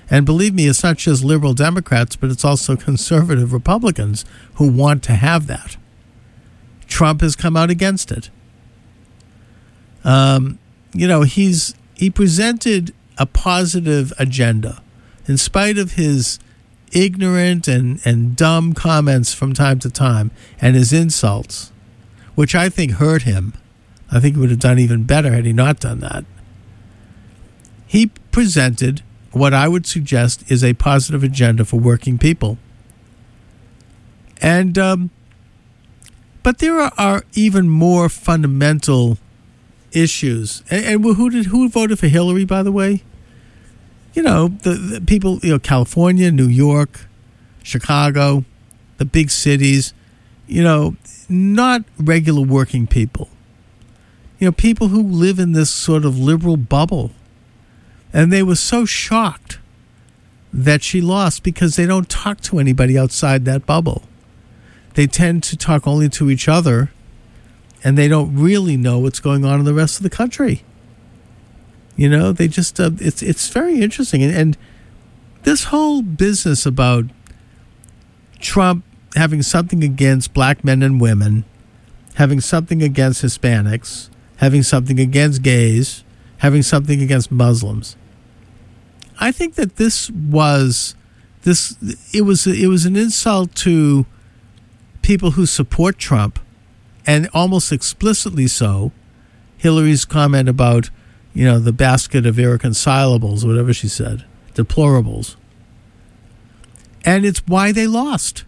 And 0.09 0.25
believe 0.25 0.53
me, 0.53 0.67
it's 0.67 0.83
not 0.83 0.97
just 0.97 1.23
liberal 1.23 1.53
Democrats, 1.53 2.15
but 2.15 2.31
it's 2.31 2.45
also 2.45 2.75
conservative 2.77 3.53
Republicans 3.53 4.25
who 4.55 4.71
want 4.71 5.03
to 5.03 5.13
have 5.13 5.47
that. 5.47 5.77
Trump 6.87 7.21
has 7.21 7.35
come 7.35 7.55
out 7.55 7.69
against 7.69 8.11
it. 8.11 8.29
Um, 10.03 10.57
you 10.93 11.07
know, 11.07 11.21
he's 11.21 11.75
he 11.93 12.09
presented 12.09 12.93
a 13.17 13.25
positive 13.25 14.13
agenda, 14.17 14.81
in 15.27 15.37
spite 15.37 15.77
of 15.77 15.93
his 15.93 16.39
ignorant 16.91 17.67
and, 17.67 17.99
and 18.05 18.35
dumb 18.35 18.73
comments 18.73 19.33
from 19.33 19.53
time 19.53 19.77
to 19.79 19.89
time 19.89 20.31
and 20.61 20.75
his 20.75 20.91
insults, 20.91 21.71
which 22.35 22.55
I 22.55 22.69
think 22.69 22.93
hurt 22.93 23.23
him. 23.23 23.53
I 24.11 24.19
think 24.19 24.35
he 24.35 24.41
would 24.41 24.49
have 24.49 24.59
done 24.59 24.79
even 24.79 25.03
better 25.03 25.31
had 25.33 25.45
he 25.45 25.53
not 25.53 25.79
done 25.79 25.99
that. 25.99 26.25
He 27.85 28.07
presented 28.31 29.03
what 29.31 29.53
I 29.53 29.67
would 29.67 29.85
suggest 29.85 30.49
is 30.51 30.63
a 30.63 30.73
positive 30.73 31.23
agenda 31.23 31.65
for 31.65 31.79
working 31.79 32.17
people. 32.17 32.57
And, 34.41 34.77
um, 34.77 35.09
but 36.43 36.59
there 36.59 36.79
are, 36.79 36.93
are, 36.97 37.23
even 37.33 37.69
more 37.69 38.09
fundamental 38.09 39.17
issues. 39.91 40.63
And, 40.69 40.85
and, 40.85 41.03
who 41.03 41.29
did 41.29 41.47
who 41.47 41.67
voted 41.69 41.99
for 41.99 42.07
Hillary, 42.07 42.45
by 42.45 42.63
the 42.63 42.71
way? 42.71 43.03
You 44.13 44.23
know, 44.23 44.47
the, 44.47 44.71
the 44.71 45.01
people, 45.01 45.39
you 45.43 45.51
know, 45.51 45.59
California, 45.59 46.31
New 46.31 46.47
York, 46.47 47.05
Chicago, 47.61 48.45
the 48.97 49.05
big 49.05 49.29
cities, 49.29 49.93
you 50.47 50.63
know, 50.63 50.95
not 51.27 51.83
regular 51.99 52.41
working 52.41 52.87
people. 52.87 53.29
You 54.39 54.47
know, 54.47 54.51
people 54.51 54.87
who 54.87 55.03
live 55.03 55.37
in 55.37 55.51
this 55.51 55.69
sort 55.69 56.05
of 56.05 56.17
liberal 56.17 56.57
bubble 56.57 57.11
and 58.13 58.31
they 58.31 58.43
were 58.43 58.55
so 58.55 58.85
shocked 58.85 59.59
that 60.51 60.83
she 60.83 61.01
lost 61.01 61.43
because 61.43 61.75
they 61.75 61.85
don't 61.85 62.09
talk 62.09 62.41
to 62.41 62.59
anybody 62.59 62.97
outside 62.97 63.45
that 63.45 63.65
bubble. 63.65 64.03
They 64.95 65.07
tend 65.07 65.43
to 65.43 65.57
talk 65.57 65.87
only 65.87 66.09
to 66.09 66.29
each 66.29 66.47
other 66.47 66.91
and 67.83 67.97
they 67.97 68.07
don't 68.07 68.35
really 68.35 68.75
know 68.75 68.99
what's 68.99 69.19
going 69.19 69.45
on 69.45 69.59
in 69.59 69.65
the 69.65 69.73
rest 69.73 69.97
of 69.97 70.03
the 70.03 70.09
country. 70.09 70.63
You 71.95 72.09
know, 72.09 72.31
they 72.31 72.47
just, 72.47 72.79
uh, 72.79 72.91
it's, 72.99 73.21
it's 73.21 73.49
very 73.49 73.81
interesting. 73.81 74.23
And, 74.23 74.33
and 74.33 74.57
this 75.43 75.65
whole 75.65 76.01
business 76.01 76.65
about 76.65 77.05
Trump 78.39 78.83
having 79.15 79.41
something 79.41 79.83
against 79.83 80.33
black 80.33 80.63
men 80.63 80.81
and 80.81 80.99
women, 80.99 81.45
having 82.15 82.39
something 82.39 82.81
against 82.81 83.21
Hispanics, 83.21 84.09
having 84.37 84.63
something 84.63 84.99
against 84.99 85.41
gays, 85.41 86.03
having 86.37 86.61
something 86.61 87.01
against 87.01 87.31
Muslims. 87.31 87.95
I 89.19 89.31
think 89.31 89.55
that 89.55 89.75
this 89.75 90.09
was 90.09 90.95
this 91.43 91.75
it 92.13 92.21
was 92.21 92.47
it 92.47 92.67
was 92.67 92.85
an 92.85 92.95
insult 92.95 93.53
to 93.55 94.05
people 95.01 95.31
who 95.31 95.45
support 95.45 95.97
Trump 95.97 96.39
and 97.05 97.29
almost 97.33 97.71
explicitly 97.71 98.47
so 98.47 98.91
Hillary's 99.57 100.05
comment 100.05 100.47
about 100.47 100.89
you 101.33 101.45
know 101.45 101.59
the 101.59 101.73
basket 101.73 102.25
of 102.25 102.35
irreconcilables 102.35 103.45
whatever 103.45 103.73
she 103.73 103.87
said 103.87 104.25
deplorables. 104.53 105.35
And 107.05 107.25
it's 107.25 107.41
why 107.47 107.71
they 107.71 107.87
lost. 107.87 108.43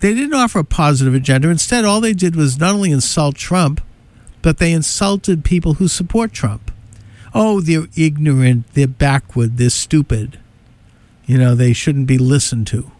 They 0.00 0.14
didn't 0.14 0.34
offer 0.34 0.60
a 0.60 0.64
positive 0.64 1.14
agenda. 1.14 1.48
Instead 1.48 1.84
all 1.84 2.00
they 2.00 2.12
did 2.12 2.36
was 2.36 2.58
not 2.58 2.74
only 2.74 2.90
insult 2.90 3.36
Trump 3.36 3.82
but 4.42 4.56
they 4.56 4.72
insulted 4.72 5.44
people 5.44 5.74
who 5.74 5.86
support 5.86 6.32
Trump 6.32 6.69
oh, 7.34 7.60
they're 7.60 7.86
ignorant, 7.96 8.72
they're 8.74 8.86
backward, 8.86 9.56
they're 9.56 9.70
stupid. 9.70 10.38
You 11.26 11.38
know, 11.38 11.54
they 11.54 11.72
shouldn't 11.72 12.06
be 12.06 12.18
listened 12.18 12.66
to. 12.68 12.90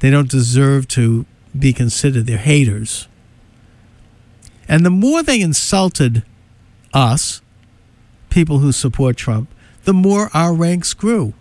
They 0.00 0.10
don't 0.10 0.30
deserve 0.30 0.88
to 0.88 1.26
be 1.56 1.72
considered. 1.72 2.26
They're 2.26 2.38
haters. 2.38 3.06
And 4.68 4.84
the 4.84 4.90
more 4.90 5.22
they 5.22 5.40
insulted 5.40 6.24
us, 6.92 7.42
people 8.30 8.58
who 8.58 8.72
support 8.72 9.16
Trump, 9.16 9.50
the 9.84 9.92
more 9.92 10.30
our 10.32 10.54
ranks 10.54 10.94
grew. 10.94 11.34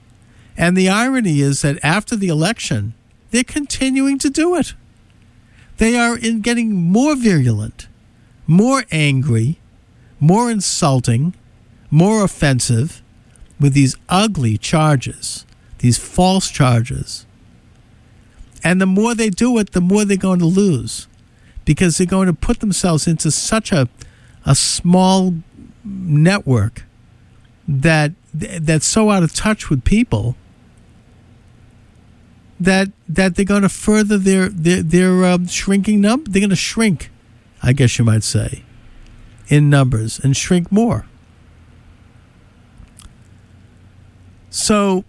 And 0.58 0.76
the 0.76 0.90
irony 0.90 1.40
is 1.40 1.62
that 1.62 1.80
after 1.84 2.16
the 2.16 2.28
election, 2.28 2.94
they're 3.32 3.44
continuing 3.44 4.18
to 4.20 4.30
do 4.30 4.56
it. 4.56 4.74
They 5.78 5.98
are 5.98 6.18
in 6.18 6.42
getting 6.42 6.76
more 6.76 7.16
virulent, 7.16 7.88
more 8.46 8.84
angry, 8.92 9.60
more 10.20 10.52
insulting, 10.52 11.34
more 11.90 12.24
offensive 12.24 13.02
with 13.60 13.74
these 13.74 13.96
ugly 14.08 14.58
charges, 14.58 15.46
these 15.80 15.98
false 15.98 16.50
charges. 16.50 17.26
And 18.64 18.82
the 18.82 18.86
more 18.86 19.16
they 19.16 19.30
do 19.30 19.58
it, 19.58 19.72
the 19.72 19.82
more 19.82 20.06
they're 20.06 20.18
going 20.18 20.40
to 20.40 20.46
lose 20.46 21.08
because 21.66 21.98
they're 21.98 22.08
going 22.08 22.28
to 22.28 22.34
put 22.34 22.60
themselves 22.60 23.08
into 23.08 23.32
such 23.32 23.72
a, 23.72 23.88
a 24.46 24.56
small 24.56 25.36
network 25.84 26.84
that 27.68 28.12
that's 28.34 28.86
so 28.86 29.10
out 29.10 29.24
of 29.24 29.34
touch 29.34 29.70
with 29.70 29.84
people 29.84 30.36
that 32.60 32.90
that 33.08 33.36
they're 33.36 33.46
going 33.46 33.62
to 33.62 33.70
further 33.70 34.18
their 34.18 34.50
their, 34.50 34.82
their 34.82 35.26
um, 35.26 35.48
shrinking 35.48 36.02
number. 36.02 36.30
They're 36.30 36.42
going 36.42 36.50
to 36.50 36.56
shrink, 36.56 37.12
I 37.62 37.74
guess 37.74 37.98
you 37.98 38.06
might 38.06 38.24
say, 38.24 38.64
in 39.48 39.70
numbers 39.70 40.20
and 40.20 40.36
shrink 40.36 40.72
more. 40.72 41.06
So 44.50 45.04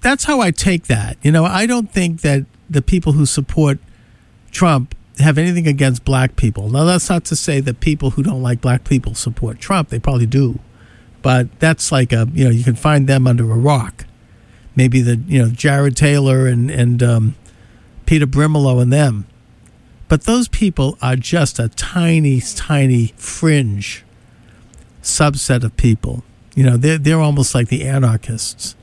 that's 0.00 0.24
how 0.24 0.40
I 0.40 0.50
take 0.50 0.84
that. 0.84 1.16
You 1.22 1.32
know, 1.32 1.44
I 1.44 1.66
don't 1.66 1.90
think 1.90 2.20
that 2.22 2.46
the 2.68 2.82
people 2.82 3.12
who 3.12 3.26
support 3.26 3.78
Trump 4.50 4.94
have 5.18 5.38
anything 5.38 5.66
against 5.66 6.04
black 6.04 6.36
people. 6.36 6.70
Now, 6.70 6.84
that's 6.84 7.08
not 7.10 7.24
to 7.26 7.36
say 7.36 7.60
that 7.60 7.80
people 7.80 8.10
who 8.10 8.22
don't 8.22 8.42
like 8.42 8.60
black 8.60 8.84
people 8.84 9.14
support 9.14 9.58
Trump. 9.58 9.88
They 9.88 9.98
probably 9.98 10.26
do. 10.26 10.58
But 11.22 11.60
that's 11.60 11.92
like 11.92 12.12
a, 12.12 12.28
you 12.32 12.44
know, 12.44 12.50
you 12.50 12.64
can 12.64 12.74
find 12.74 13.06
them 13.06 13.26
under 13.26 13.44
a 13.44 13.56
rock. 13.56 14.06
Maybe 14.74 15.02
the, 15.02 15.16
you 15.26 15.42
know, 15.42 15.50
Jared 15.50 15.96
Taylor 15.96 16.46
and, 16.46 16.70
and 16.70 17.02
um, 17.02 17.34
Peter 18.06 18.26
Brimelow 18.26 18.80
and 18.80 18.92
them. 18.92 19.26
But 20.08 20.24
those 20.24 20.48
people 20.48 20.96
are 21.02 21.16
just 21.16 21.58
a 21.58 21.68
tiny, 21.68 22.40
tiny 22.40 23.12
fringe 23.16 24.04
subset 25.02 25.62
of 25.62 25.76
people 25.76 26.24
you 26.54 26.64
know, 26.64 26.76
they're, 26.76 26.98
they're 26.98 27.20
almost 27.20 27.54
like 27.54 27.68
the 27.68 27.84
anarchists. 27.84 28.74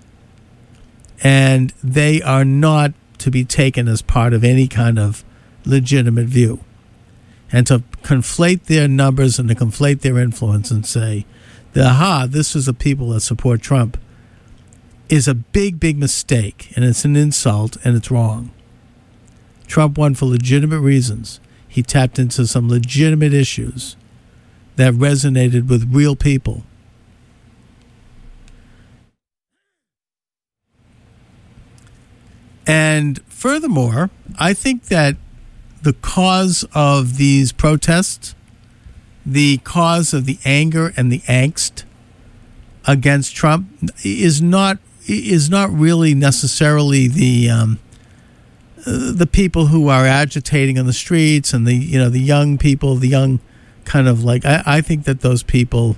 And 1.24 1.74
they 1.84 2.22
are 2.22 2.46
not 2.46 2.94
to 3.20 3.32
be 3.32 3.44
taken 3.44 3.88
as 3.88 4.02
part 4.02 4.34
of 4.34 4.44
any 4.44 4.68
kind 4.68 5.00
of 5.00 5.24
legitimate 5.66 6.28
view. 6.28 6.60
and 7.52 7.66
to 7.68 7.80
conflate 8.04 8.66
their 8.66 8.88
numbers 8.88 9.40
and 9.40 9.50
to 9.50 9.56
conflate 9.56 10.02
their 10.02 10.18
influence 10.18 10.72
and 10.72 10.86
say, 10.86 11.26
aha, 11.76 12.28
this 12.28 12.56
is 12.56 12.66
the 12.66 12.74
people 12.74 13.10
that 13.10 13.22
support 13.22 13.62
Trump, 13.62 13.98
is 15.10 15.28
a 15.28 15.34
big, 15.36 15.80
big 15.80 15.98
mistake. 15.98 16.74
And 16.76 16.84
it's 16.84 17.06
an 17.06 17.16
insult 17.16 17.78
and 17.86 17.96
it's 17.96 18.12
wrong. 18.12 18.52
Trump 19.68 19.98
won 19.98 20.16
for 20.16 20.26
legitimate 20.26 20.80
reasons. 20.80 21.40
He 21.68 21.84
tapped 21.84 22.20
into 22.20 22.48
some 22.48 22.68
legitimate 22.70 23.34
issues 23.34 23.96
that 24.76 24.94
resonated 24.94 25.70
with 25.70 25.94
real 25.94 26.16
people. 26.16 26.64
And 32.68 33.22
furthermore, 33.30 34.10
I 34.38 34.54
think 34.54 34.84
that 34.86 35.16
the 35.82 35.94
cause 35.94 36.66
of 36.74 37.16
these 37.16 37.54
protests, 37.54 38.36
the 39.26 39.58
cause 39.60 40.14
of 40.14 40.26
the 40.26 40.38
anger 40.44 40.94
and 40.98 41.10
the 41.10 41.20
angst 41.20 41.86
against 42.86 43.36
Trump, 43.36 43.70
is 44.04 44.42
not 44.42 44.80
is 45.08 45.50
not 45.50 45.72
really 45.72 46.14
necessarily 46.14 47.08
the 47.08 47.50
um, 47.50 47.80
the 48.86 49.28
people 49.32 49.68
who 49.68 49.88
are 49.88 50.06
agitating 50.06 50.78
on 50.78 50.86
the 50.86 50.94
streets 50.94 51.54
and 51.54 51.66
the 51.66 51.74
you 51.74 51.98
know 51.98 52.10
the 52.10 52.20
young 52.20 52.58
people, 52.58 52.96
the 52.96 53.08
young 53.08 53.40
kind 53.86 54.10
of 54.10 54.26
like 54.26 54.44
I, 54.46 54.62
I 54.66 54.82
think 54.82 55.06
that 55.06 55.22
those 55.22 55.42
people, 55.42 55.96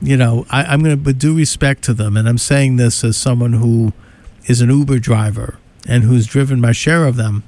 you 0.00 0.16
know, 0.16 0.46
I, 0.48 0.64
I'm 0.64 0.82
going 0.82 1.04
to 1.04 1.12
due 1.12 1.36
respect 1.36 1.82
to 1.84 1.92
them, 1.92 2.16
and 2.16 2.26
I'm 2.26 2.38
saying 2.38 2.76
this 2.76 3.04
as 3.04 3.18
someone 3.18 3.52
who 3.52 3.92
is 4.46 4.62
an 4.62 4.70
Uber 4.70 4.98
driver 4.98 5.59
and 5.86 6.04
who's 6.04 6.26
driven 6.26 6.60
my 6.60 6.72
share 6.72 7.06
of 7.06 7.16
them. 7.16 7.42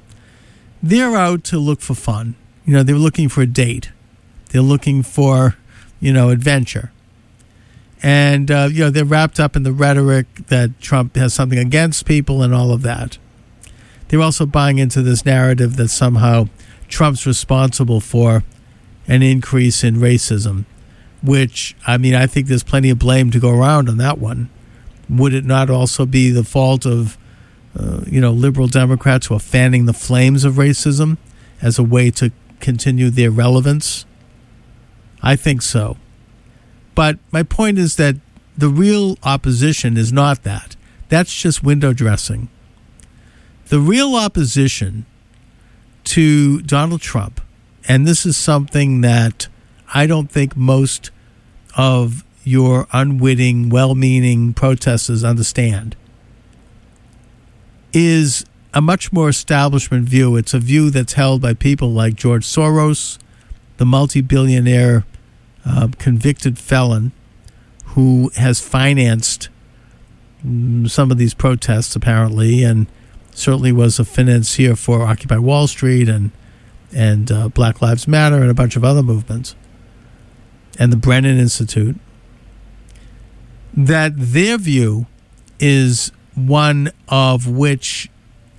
They're 0.81 1.15
out 1.15 1.43
to 1.45 1.59
look 1.59 1.81
for 1.81 1.95
fun. 1.95 2.35
You 2.65 2.73
know, 2.73 2.83
they're 2.83 2.95
looking 2.95 3.29
for 3.29 3.41
a 3.41 3.47
date. 3.47 3.91
They're 4.49 4.61
looking 4.61 5.03
for, 5.03 5.55
you 5.99 6.13
know, 6.13 6.29
adventure. 6.29 6.91
And, 8.01 8.51
uh, 8.51 8.67
you 8.71 8.79
know, 8.81 8.89
they're 8.89 9.05
wrapped 9.05 9.39
up 9.39 9.55
in 9.55 9.63
the 9.63 9.71
rhetoric 9.71 10.27
that 10.47 10.79
Trump 10.81 11.15
has 11.15 11.33
something 11.33 11.57
against 11.57 12.05
people 12.05 12.43
and 12.43 12.53
all 12.53 12.71
of 12.71 12.81
that. 12.81 13.17
They're 14.09 14.21
also 14.21 14.45
buying 14.45 14.77
into 14.77 15.01
this 15.01 15.25
narrative 15.25 15.77
that 15.77 15.87
somehow 15.87 16.49
Trump's 16.89 17.25
responsible 17.25 18.01
for 18.01 18.43
an 19.07 19.23
increase 19.23 19.83
in 19.83 19.95
racism, 19.95 20.65
which, 21.23 21.75
I 21.87 21.97
mean, 21.97 22.13
I 22.13 22.27
think 22.27 22.47
there's 22.47 22.63
plenty 22.63 22.89
of 22.89 22.99
blame 22.99 23.31
to 23.31 23.39
go 23.39 23.49
around 23.49 23.89
on 23.89 23.97
that 23.97 24.19
one. 24.19 24.49
Would 25.09 25.33
it 25.33 25.45
not 25.45 25.69
also 25.69 26.05
be 26.05 26.29
the 26.29 26.43
fault 26.43 26.85
of, 26.85 27.17
uh, 27.77 28.01
you 28.05 28.21
know, 28.21 28.31
liberal 28.31 28.67
Democrats 28.67 29.27
who 29.27 29.35
are 29.35 29.39
fanning 29.39 29.85
the 29.85 29.93
flames 29.93 30.43
of 30.43 30.55
racism 30.55 31.17
as 31.61 31.79
a 31.79 31.83
way 31.83 32.11
to 32.11 32.31
continue 32.59 33.09
their 33.09 33.31
relevance? 33.31 34.05
I 35.21 35.35
think 35.35 35.61
so. 35.61 35.97
But 36.95 37.17
my 37.31 37.43
point 37.43 37.79
is 37.79 37.95
that 37.95 38.15
the 38.57 38.69
real 38.69 39.17
opposition 39.23 39.97
is 39.97 40.13
not 40.13 40.43
that. 40.43 40.75
That's 41.09 41.33
just 41.33 41.63
window 41.63 41.93
dressing. 41.93 42.49
The 43.67 43.79
real 43.79 44.15
opposition 44.15 45.05
to 46.05 46.61
Donald 46.61 47.01
Trump, 47.01 47.41
and 47.87 48.05
this 48.05 48.25
is 48.25 48.37
something 48.37 49.01
that 49.01 49.47
I 49.93 50.05
don't 50.05 50.29
think 50.29 50.55
most 50.55 51.11
of 51.75 52.23
your 52.43 52.87
unwitting, 52.91 53.69
well 53.69 53.95
meaning 53.95 54.53
protesters 54.53 55.23
understand, 55.23 55.95
is 57.93 58.45
a 58.73 58.81
much 58.81 59.13
more 59.13 59.29
establishment 59.29 60.09
view. 60.09 60.35
It's 60.35 60.53
a 60.53 60.59
view 60.59 60.89
that's 60.89 61.13
held 61.13 61.41
by 61.41 61.53
people 61.53 61.91
like 61.91 62.15
George 62.15 62.45
Soros, 62.45 63.19
the 63.77 63.85
multi 63.85 64.21
billionaire 64.21 65.05
uh, 65.65 65.89
convicted 65.97 66.57
felon 66.57 67.11
who 67.87 68.31
has 68.35 68.59
financed 68.59 69.49
mm, 70.45 70.89
some 70.89 71.11
of 71.11 71.17
these 71.17 71.33
protests, 71.33 71.95
apparently, 71.95 72.63
and 72.63 72.87
certainly 73.31 73.71
was 73.71 73.99
a 73.99 74.05
financier 74.05 74.75
for 74.75 75.03
Occupy 75.03 75.37
Wall 75.37 75.67
Street 75.67 76.09
and 76.09 76.31
and 76.95 77.31
uh, 77.31 77.49
Black 77.49 77.81
Lives 77.81 78.07
Matter 78.07 78.35
and 78.35 78.51
a 78.51 78.53
bunch 78.53 78.75
of 78.75 78.83
other 78.83 79.01
movements, 79.01 79.55
and 80.79 80.91
the 80.91 80.97
Brennan 80.97 81.39
Institute. 81.39 81.95
That 83.75 84.13
their 84.15 84.59
view 84.59 85.07
is 85.59 86.11
one 86.35 86.91
of 87.07 87.47
which 87.47 88.09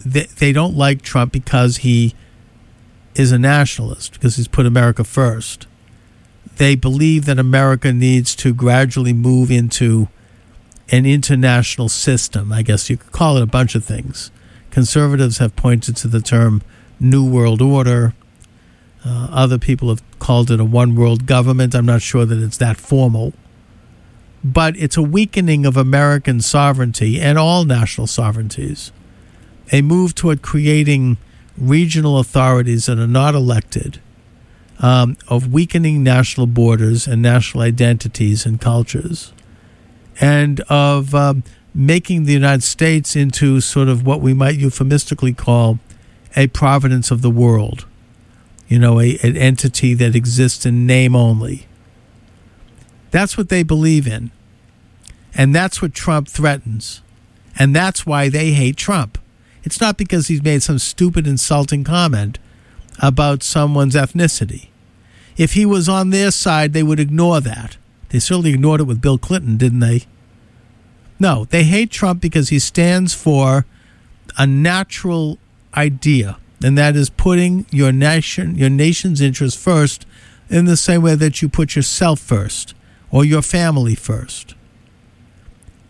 they, 0.04 0.24
they 0.38 0.52
don't 0.52 0.76
like 0.76 1.02
Trump 1.02 1.32
because 1.32 1.78
he 1.78 2.14
is 3.14 3.32
a 3.32 3.38
nationalist, 3.38 4.14
because 4.14 4.36
he's 4.36 4.48
put 4.48 4.66
America 4.66 5.04
first. 5.04 5.66
They 6.56 6.74
believe 6.74 7.24
that 7.24 7.38
America 7.38 7.92
needs 7.92 8.34
to 8.36 8.54
gradually 8.54 9.12
move 9.12 9.50
into 9.50 10.08
an 10.90 11.06
international 11.06 11.88
system. 11.88 12.52
I 12.52 12.62
guess 12.62 12.90
you 12.90 12.96
could 12.96 13.12
call 13.12 13.36
it 13.36 13.42
a 13.42 13.46
bunch 13.46 13.74
of 13.74 13.84
things. 13.84 14.30
Conservatives 14.70 15.38
have 15.38 15.56
pointed 15.56 15.96
to 15.98 16.08
the 16.08 16.20
term 16.20 16.62
New 17.00 17.28
World 17.28 17.62
Order. 17.62 18.14
Uh, 19.04 19.28
other 19.30 19.58
people 19.58 19.88
have 19.88 20.02
called 20.18 20.50
it 20.50 20.60
a 20.60 20.64
one 20.64 20.94
world 20.94 21.26
government. 21.26 21.74
I'm 21.74 21.86
not 21.86 22.02
sure 22.02 22.24
that 22.24 22.42
it's 22.42 22.56
that 22.58 22.76
formal 22.76 23.32
but 24.44 24.76
it's 24.76 24.98
a 24.98 25.02
weakening 25.02 25.64
of 25.64 25.76
American 25.76 26.38
sovereignty 26.38 27.18
and 27.18 27.38
all 27.38 27.64
national 27.64 28.06
sovereignties. 28.06 28.92
A 29.72 29.80
move 29.80 30.14
toward 30.14 30.42
creating 30.42 31.16
regional 31.56 32.18
authorities 32.18 32.84
that 32.86 32.98
are 32.98 33.06
not 33.06 33.34
elected, 33.34 34.00
um, 34.80 35.16
of 35.28 35.50
weakening 35.50 36.02
national 36.02 36.46
borders 36.46 37.06
and 37.06 37.22
national 37.22 37.62
identities 37.62 38.44
and 38.44 38.60
cultures, 38.60 39.32
and 40.20 40.60
of 40.68 41.14
um, 41.14 41.42
making 41.74 42.24
the 42.24 42.32
United 42.34 42.62
States 42.62 43.16
into 43.16 43.62
sort 43.62 43.88
of 43.88 44.04
what 44.04 44.20
we 44.20 44.34
might 44.34 44.56
euphemistically 44.56 45.32
call 45.32 45.78
a 46.36 46.48
providence 46.48 47.10
of 47.10 47.22
the 47.22 47.30
world. 47.30 47.86
You 48.68 48.78
know, 48.78 49.00
a, 49.00 49.18
an 49.22 49.36
entity 49.36 49.94
that 49.94 50.14
exists 50.14 50.66
in 50.66 50.86
name 50.86 51.16
only 51.16 51.66
that's 53.14 53.38
what 53.38 53.48
they 53.48 53.62
believe 53.62 54.08
in. 54.08 54.32
And 55.36 55.54
that's 55.54 55.80
what 55.80 55.94
Trump 55.94 56.26
threatens. 56.26 57.00
And 57.56 57.72
that's 57.72 58.04
why 58.04 58.28
they 58.28 58.50
hate 58.50 58.76
Trump. 58.76 59.18
It's 59.62 59.80
not 59.80 59.96
because 59.96 60.26
he's 60.26 60.42
made 60.42 60.64
some 60.64 60.80
stupid, 60.80 61.24
insulting 61.24 61.84
comment 61.84 62.40
about 63.00 63.44
someone's 63.44 63.94
ethnicity. 63.94 64.70
If 65.36 65.52
he 65.52 65.64
was 65.64 65.88
on 65.88 66.10
their 66.10 66.32
side, 66.32 66.72
they 66.72 66.82
would 66.82 66.98
ignore 66.98 67.40
that. 67.40 67.76
They 68.08 68.18
certainly 68.18 68.52
ignored 68.52 68.80
it 68.80 68.88
with 68.88 69.00
Bill 69.00 69.18
Clinton, 69.18 69.58
didn't 69.58 69.78
they? 69.78 70.06
No, 71.20 71.44
they 71.44 71.62
hate 71.62 71.92
Trump 71.92 72.20
because 72.20 72.48
he 72.48 72.58
stands 72.58 73.14
for 73.14 73.64
a 74.36 74.44
natural 74.44 75.38
idea, 75.76 76.38
and 76.64 76.76
that 76.76 76.96
is 76.96 77.10
putting 77.10 77.64
your 77.70 77.92
nation, 77.92 78.56
your 78.56 78.70
nation's 78.70 79.20
interest 79.20 79.56
first, 79.56 80.04
in 80.50 80.64
the 80.64 80.76
same 80.76 81.00
way 81.00 81.14
that 81.14 81.40
you 81.42 81.48
put 81.48 81.76
yourself 81.76 82.18
first 82.18 82.74
or 83.14 83.24
your 83.24 83.42
family 83.42 83.94
first. 83.94 84.56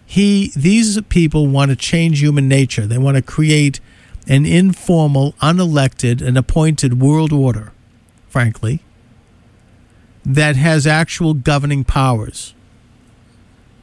He, 0.04 0.52
these 0.54 1.00
people 1.08 1.46
want 1.46 1.70
to 1.70 1.76
change 1.76 2.20
human 2.20 2.48
nature. 2.48 2.86
They 2.86 2.98
want 2.98 3.16
to 3.16 3.22
create 3.22 3.80
an 4.28 4.44
informal, 4.44 5.32
unelected, 5.40 6.20
and 6.20 6.36
appointed 6.36 7.00
world 7.00 7.32
order, 7.32 7.72
frankly, 8.28 8.80
that 10.22 10.56
has 10.56 10.86
actual 10.86 11.32
governing 11.32 11.82
powers. 11.82 12.54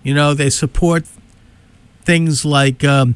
You 0.04 0.14
know, 0.14 0.36
they 0.36 0.52
support 0.52 1.06
things 2.04 2.46
like, 2.46 2.84
um, 2.84 3.16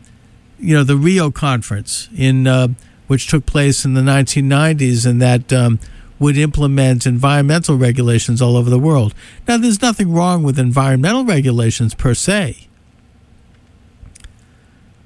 you 0.57 0.75
know, 0.75 0.83
the 0.83 0.97
Rio 0.97 1.29
Conference 1.29 2.09
in 2.17 2.47
uh, 2.47 2.69
which 3.05 3.27
took 3.27 3.45
place 3.45 3.85
in 3.85 3.93
the 3.93 4.01
1990s, 4.01 5.05
and 5.05 5.21
that 5.21 5.53
um, 5.53 5.79
would 6.19 6.37
implement 6.37 7.05
environmental 7.05 7.77
regulations 7.77 8.41
all 8.41 8.55
over 8.55 8.69
the 8.69 8.79
world. 8.79 9.13
Now, 9.47 9.57
there's 9.57 9.81
nothing 9.81 10.13
wrong 10.13 10.43
with 10.43 10.57
environmental 10.57 11.25
regulations 11.25 11.93
per 11.93 12.13
se. 12.13 12.67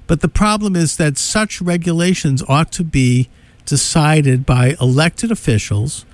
But 0.06 0.20
the 0.20 0.28
problem 0.28 0.76
is 0.76 0.96
that 0.96 1.18
such 1.18 1.60
regulations 1.60 2.42
ought 2.48 2.72
to 2.72 2.84
be 2.84 3.28
decided 3.64 4.44
by 4.44 4.76
elected 4.80 5.30
officials, 5.30 6.04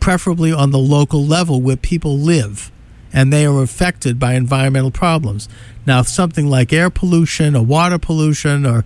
preferably 0.00 0.52
on 0.52 0.70
the 0.70 0.78
local 0.78 1.24
level 1.24 1.60
where 1.60 1.76
people 1.76 2.18
live 2.18 2.70
and 3.12 3.32
they 3.32 3.46
are 3.46 3.62
affected 3.62 4.18
by 4.18 4.34
environmental 4.34 4.90
problems. 4.90 5.48
Now, 5.86 6.00
if 6.00 6.08
something 6.08 6.48
like 6.48 6.72
air 6.72 6.90
pollution 6.90 7.56
or 7.56 7.64
water 7.64 7.98
pollution 7.98 8.66
or, 8.66 8.84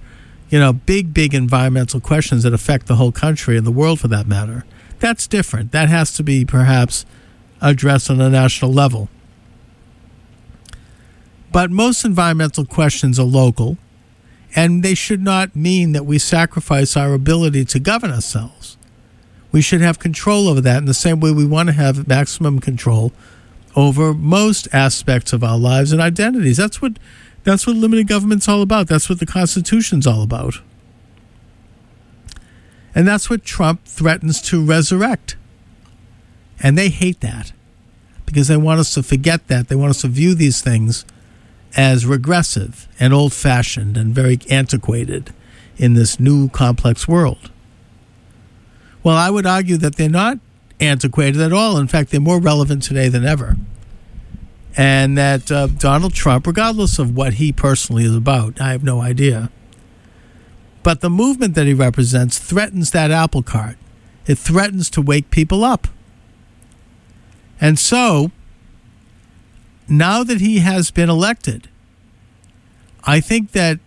you 0.49 0.61
know, 0.61 0.73
big, 0.73 1.13
big 1.13 1.35
environmental 1.35 2.01
questions 2.01 2.45
that 2.45 2.55
affect 2.55 2.87
the 2.87 2.95
whole 2.95 3.13
country 3.13 3.57
and 3.57 3.67
the 3.67 3.73
world 3.73 3.99
for 3.99 4.09
that 4.09 4.29
matter 4.29 4.65
that's 5.03 5.27
different. 5.27 5.73
That 5.73 5.89
has 5.89 6.13
to 6.15 6.23
be 6.23 6.45
perhaps 6.45 7.05
addressed 7.61 8.09
on 8.09 8.21
a 8.21 8.31
national 8.31 8.73
level. 8.73 9.09
But 11.51 11.71
most 11.71 12.05
environmental 12.05 12.65
questions 12.65 13.19
are 13.19 13.25
local, 13.27 13.79
and 14.55 14.83
they 14.83 14.95
should 14.95 15.21
not 15.21 15.57
mean 15.57 15.91
that 15.93 16.07
we 16.07 16.19
sacrifice 16.19 16.97
our 16.97 17.15
ability 17.15 17.65
to 17.67 17.81
govern 17.81 18.13
ourselves. 18.13 18.79
We 19.51 19.61
should 19.61 19.81
have 19.81 19.99
control 19.99 20.49
over 20.49 20.61
that 20.61 20.79
in 20.79 20.87
the 20.87 20.95
same 20.95 21.19
way 21.19 21.33
we 21.33 21.45
want 21.45 21.69
to 21.69 21.75
have 21.75 22.07
maximum 22.07 22.61
control 22.61 23.13
over 23.75 24.15
most 24.15 24.69
aspects 24.73 25.33
of 25.33 25.43
our 25.43 25.59
lives 25.59 25.93
and 25.93 26.01
identities. 26.01 26.57
That's 26.57 26.81
what 26.81 26.99
that's 27.45 27.67
what 27.67 27.75
limited 27.75 28.07
government's 28.07 28.49
all 28.49 28.63
about. 28.63 28.87
That's 28.87 29.09
what 29.09 29.19
the 29.19 29.27
Constitution's 29.27 30.07
all 30.07 30.23
about. 30.23 30.61
And 32.95 33.07
that's 33.07 33.31
what 33.31 33.45
Trump 33.45 33.85
threatens 33.85 34.43
to 34.43 34.65
resurrect. 34.65 35.37
And 36.63 36.77
they 36.77 36.89
hate 36.89 37.21
that 37.21 37.53
because 38.27 38.49
they 38.49 38.57
want 38.57 38.81
us 38.81 38.95
to 38.95 39.03
forget 39.03 39.49
that. 39.49 39.69
They 39.69 39.75
want 39.75 39.91
us 39.91 40.03
to 40.03 40.09
view 40.09 40.35
these 40.35 40.61
things 40.61 41.05
as 41.77 42.07
regressive 42.07 42.87
and 43.01 43.13
old 43.13 43.33
fashioned 43.33 43.97
and 43.97 44.15
very 44.15 44.39
antiquated 44.51 45.33
in 45.77 45.95
this 45.95 46.21
new 46.21 46.49
complex 46.51 47.09
world. 47.09 47.51
Well, 49.03 49.17
I 49.17 49.31
would 49.31 49.47
argue 49.47 49.77
that 49.79 49.97
they're 49.97 50.09
not 50.09 50.39
antiquated 50.81 51.41
at 51.41 51.53
all. 51.53 51.79
In 51.79 51.89
fact, 51.89 52.11
they're 52.11 52.21
more 52.21 52.41
relevant 52.41 52.83
today 52.83 53.09
than 53.09 53.25
ever. 53.25 53.57
And 54.77 55.19
that 55.19 55.51
uh, 55.51 55.67
Donald 55.67 56.15
Trump, 56.15 56.47
regardless 56.47 56.99
of 56.99 57.15
what 57.15 57.35
he 57.35 57.53
personally 57.53 58.05
is 58.05 58.15
about, 58.15 58.61
I 58.61 58.73
have 58.73 58.85
no 58.85 59.01
idea. 59.01 59.51
But 60.83 61.01
the 61.01 61.11
movement 61.11 61.55
that 61.55 61.67
he 61.67 61.75
represents 61.75 62.39
threatens 62.39 62.91
that 62.91 63.11
apple 63.11 63.43
cart. 63.43 63.77
It 64.27 64.39
threatens 64.39 64.91
to 64.91 65.03
wake 65.03 65.31
people 65.31 65.65
up. 65.65 65.89
And 67.61 67.79
so, 67.79 68.31
now 69.89 70.25
that 70.25 70.41
he 70.41 70.59
has 70.59 70.91
been 70.91 71.09
elected, 71.09 71.69
I 73.05 73.21
think 73.21 73.53
that 73.53 73.79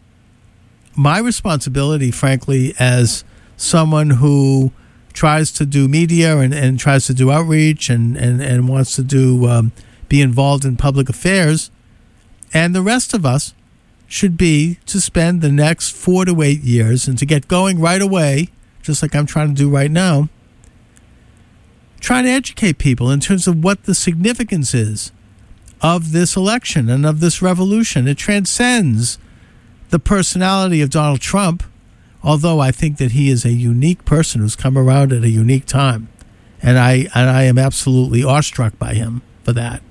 my 0.96 1.20
responsibility, 1.20 2.12
frankly, 2.12 2.74
as 2.80 3.24
someone 3.58 4.12
who 4.12 4.72
tries 5.14 5.52
to 5.54 5.66
do 5.66 5.88
media 5.88 6.38
and, 6.38 6.54
and 6.54 6.78
tries 6.78 7.06
to 7.08 7.14
do 7.14 7.32
outreach 7.32 7.90
and, 7.90 8.18
and, 8.18 8.42
and 8.42 8.68
wants 8.68 8.96
to 8.96 9.04
do 9.04 9.48
um, 9.48 9.72
be 10.10 10.22
involved 10.22 10.66
in 10.66 10.76
public 10.76 11.10
affairs, 11.10 11.72
and 12.54 12.76
the 12.76 12.82
rest 12.82 13.14
of 13.14 13.26
us 13.26 13.54
should 14.08 14.38
be 14.38 14.80
to 14.86 15.02
spend 15.02 15.42
the 15.42 15.52
next 15.52 15.96
four 15.96 16.26
to 16.26 16.42
eight 16.42 16.62
years 16.62 17.08
and 17.08 17.18
to 17.18 17.26
get 17.26 17.48
going 17.48 17.80
right 17.80 18.02
away, 18.02 18.50
just 18.82 19.02
like 19.02 19.16
I'm 19.16 19.26
trying 19.26 19.50
to 19.50 19.54
do 19.56 19.70
right 19.70 19.92
now, 19.92 20.30
trying 22.00 22.26
to 22.26 22.30
educate 22.30 22.78
people 22.78 23.10
in 23.10 23.20
terms 23.20 23.48
of 23.48 23.64
what 23.64 23.84
the 23.84 23.96
significance 23.96 24.74
is 24.74 25.12
of 25.82 26.12
this 26.12 26.36
election 26.36 26.90
and 26.90 27.06
of 27.06 27.20
this 27.20 27.42
revolution. 27.42 28.08
It 28.08 28.18
transcends 28.18 29.18
the 29.90 30.00
personality 30.00 30.82
of 30.82 30.90
Donald 30.90 31.22
Trump, 31.22 31.64
although 32.24 32.60
I 32.60 32.72
think 32.72 32.98
that 32.98 33.12
he 33.12 33.30
is 33.30 33.46
a 33.46 33.52
unique 33.52 34.06
person 34.06 34.42
who's 34.42 34.56
come 34.56 34.78
around 34.78 35.14
at 35.14 35.24
a 35.24 35.30
unique 35.30 35.66
time. 35.66 36.10
And 36.62 36.80
I, 36.80 37.08
and 37.14 37.30
I 37.30 37.44
am 37.44 37.58
absolutely 37.58 38.24
awestruck 38.24 38.80
by 38.80 38.94
him 38.94 39.22
for 39.44 39.54
that. 39.54 39.82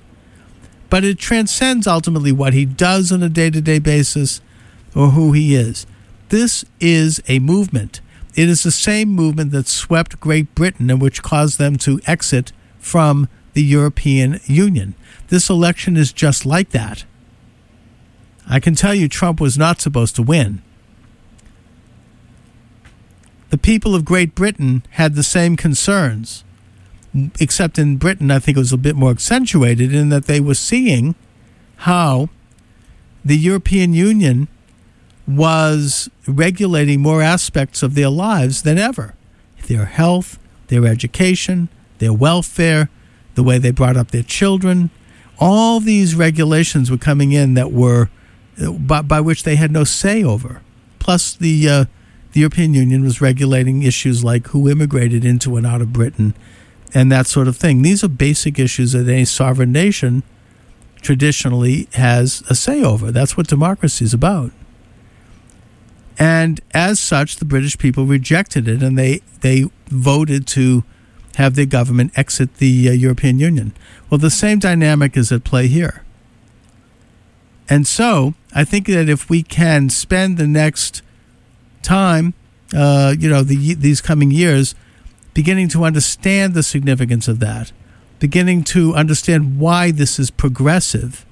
But 0.89 1.03
it 1.03 1.17
transcends 1.17 1.87
ultimately 1.87 2.31
what 2.31 2.53
he 2.53 2.65
does 2.65 3.11
on 3.11 3.23
a 3.23 3.29
day 3.29 3.49
to 3.49 3.61
day 3.61 3.79
basis 3.79 4.41
or 4.95 5.09
who 5.09 5.33
he 5.33 5.55
is. 5.55 5.85
This 6.29 6.65
is 6.79 7.21
a 7.27 7.39
movement. 7.39 8.01
It 8.35 8.49
is 8.49 8.63
the 8.63 8.71
same 8.71 9.09
movement 9.09 9.51
that 9.51 9.67
swept 9.67 10.19
Great 10.19 10.53
Britain 10.55 10.89
and 10.89 11.01
which 11.01 11.23
caused 11.23 11.57
them 11.57 11.77
to 11.77 11.99
exit 12.05 12.51
from 12.79 13.27
the 13.53 13.63
European 13.63 14.39
Union. 14.45 14.95
This 15.29 15.49
election 15.49 15.97
is 15.97 16.13
just 16.13 16.45
like 16.45 16.69
that. 16.69 17.05
I 18.47 18.59
can 18.59 18.75
tell 18.75 18.93
you 18.93 19.07
Trump 19.07 19.41
was 19.41 19.57
not 19.57 19.81
supposed 19.81 20.15
to 20.17 20.21
win. 20.21 20.61
The 23.49 23.57
people 23.57 23.95
of 23.95 24.05
Great 24.05 24.35
Britain 24.35 24.83
had 24.91 25.15
the 25.15 25.23
same 25.23 25.55
concerns, 25.55 26.43
except 27.39 27.77
in 27.79 27.97
Britain, 27.97 28.31
I 28.31 28.39
think 28.39 28.57
it 28.57 28.59
was 28.59 28.73
a 28.73 28.77
bit 28.77 28.95
more 28.95 29.11
accentuated 29.11 29.93
in 29.93 30.09
that 30.09 30.25
they 30.25 30.39
were 30.39 30.53
seeing 30.53 31.15
how 31.77 32.29
the 33.23 33.37
European 33.37 33.93
Union 33.93 34.47
was 35.27 36.09
regulating 36.27 37.01
more 37.01 37.21
aspects 37.21 37.81
of 37.81 37.95
their 37.95 38.09
lives 38.09 38.61
than 38.61 38.77
ever 38.77 39.15
their 39.67 39.85
health, 39.85 40.37
their 40.67 40.85
education, 40.85 41.69
their 41.97 42.13
welfare, 42.13 42.87
the 43.33 43.41
way 43.41 43.57
they 43.57 43.71
brought 43.71 43.97
up 43.97 44.11
their 44.11 44.21
children. 44.21 44.91
All 45.39 45.79
these 45.79 46.13
regulations 46.13 46.91
were 46.91 46.99
coming 46.99 47.31
in 47.31 47.55
that 47.55 47.71
were 47.71 48.09
by, 48.77 49.01
by 49.01 49.19
which 49.21 49.41
they 49.41 49.55
had 49.55 49.71
no 49.71 49.83
say 49.83 50.23
over. 50.23 50.61
Plus, 50.99 51.35
the 51.35 51.67
uh, 51.67 51.85
the 52.31 52.41
European 52.41 52.73
Union 52.73 53.03
was 53.03 53.21
regulating 53.21 53.83
issues 53.83 54.23
like 54.23 54.47
who 54.47 54.69
immigrated 54.69 55.23
into 55.25 55.57
and 55.57 55.65
out 55.65 55.81
of 55.81 55.93
Britain, 55.93 56.35
and 56.93 57.11
that 57.11 57.27
sort 57.27 57.47
of 57.47 57.57
thing. 57.57 57.81
These 57.81 58.03
are 58.03 58.07
basic 58.07 58.59
issues 58.59 58.93
that 58.93 59.07
any 59.07 59.25
sovereign 59.25 59.71
nation 59.71 60.23
traditionally 61.01 61.87
has 61.93 62.43
a 62.49 62.55
say 62.55 62.83
over. 62.83 63.11
That's 63.11 63.37
what 63.37 63.47
democracy 63.47 64.05
is 64.05 64.13
about. 64.13 64.51
And 66.17 66.61
as 66.73 66.99
such, 66.99 67.37
the 67.37 67.45
British 67.45 67.77
people 67.77 68.05
rejected 68.05 68.67
it, 68.67 68.81
and 68.81 68.97
they 68.97 69.21
they 69.41 69.65
voted 69.87 70.47
to 70.47 70.83
have 71.35 71.55
their 71.55 71.65
government 71.65 72.17
exit 72.17 72.55
the 72.55 72.89
uh, 72.89 72.91
European 72.93 73.39
Union. 73.39 73.73
Well, 74.09 74.17
the 74.17 74.29
same 74.29 74.59
dynamic 74.59 75.17
is 75.17 75.31
at 75.31 75.43
play 75.43 75.67
here. 75.67 76.03
And 77.67 77.85
so 77.85 78.35
I 78.53 78.63
think 78.63 78.87
that 78.87 79.09
if 79.09 79.29
we 79.29 79.43
can 79.43 79.89
spend 79.89 80.37
the 80.37 80.47
next 80.47 81.01
time, 81.81 82.33
uh, 82.73 83.15
you 83.17 83.29
know, 83.29 83.43
the, 83.43 83.73
these 83.73 84.01
coming 84.01 84.31
years, 84.31 84.75
beginning 85.35 85.67
to 85.67 85.83
understand 85.83 86.55
the 86.55 86.63
significance 86.63 87.27
of 87.27 87.39
that, 87.39 87.71
beginning 88.19 88.63
to 88.63 88.95
understand 88.95 89.59
why 89.59 89.91
this 89.91 90.17
is 90.17 90.31
progressive, 90.31 91.25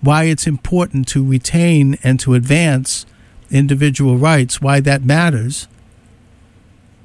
why 0.00 0.24
it's 0.24 0.46
important 0.46 1.06
to 1.08 1.22
retain 1.22 1.98
and 2.02 2.18
to 2.20 2.32
advance 2.32 3.04
individual 3.50 4.16
rights, 4.16 4.62
why 4.62 4.78
that 4.80 5.02
matters, 5.02 5.66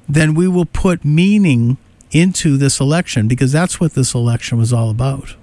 then 0.08 0.34
we 0.34 0.46
will 0.46 0.64
put 0.64 1.04
meaning 1.04 1.76
into 2.12 2.56
this 2.56 2.78
election 2.78 3.26
because 3.26 3.50
that's 3.50 3.80
what 3.80 3.94
this 3.94 4.14
election 4.14 4.56
was 4.56 4.72
all 4.72 4.88
about. 4.88 5.34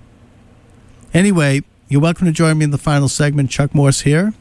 Anyway, 1.13 1.61
you're 1.89 2.01
welcome 2.01 2.25
to 2.25 2.31
join 2.31 2.57
me 2.57 2.63
in 2.63 2.71
the 2.71 2.77
final 2.77 3.09
segment. 3.09 3.51
Chuck 3.51 3.75
Morse 3.75 4.01
here. 4.01 4.33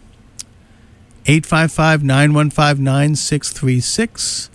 855 1.27 2.05
915 2.05 2.85
9636. 2.85 4.52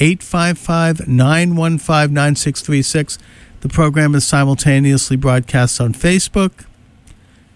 855 0.00 1.06
915 1.06 2.14
9636. 2.14 3.18
The 3.60 3.68
program 3.68 4.14
is 4.14 4.26
simultaneously 4.26 5.16
broadcast 5.16 5.80
on 5.80 5.92
Facebook. 5.92 6.64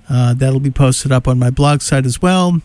Uh, 0.09 0.35
that'll 0.35 0.61
be 0.61 0.71
posted 0.71 1.11
up 1.11 1.27
on 1.27 1.39
my 1.39 1.49
blog 1.49 1.81
site 1.81 2.05
as 2.05 2.21
well. 2.21 2.61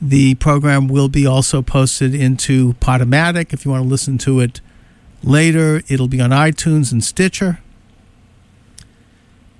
The 0.00 0.34
program 0.34 0.88
will 0.88 1.08
be 1.08 1.24
also 1.24 1.62
posted 1.62 2.14
into 2.14 2.74
Podomatic 2.74 3.52
if 3.52 3.64
you 3.64 3.70
want 3.70 3.84
to 3.84 3.88
listen 3.88 4.18
to 4.18 4.40
it 4.40 4.60
later. 5.22 5.82
It'll 5.88 6.08
be 6.08 6.20
on 6.20 6.30
iTunes 6.30 6.90
and 6.90 7.02
Stitcher. 7.02 7.60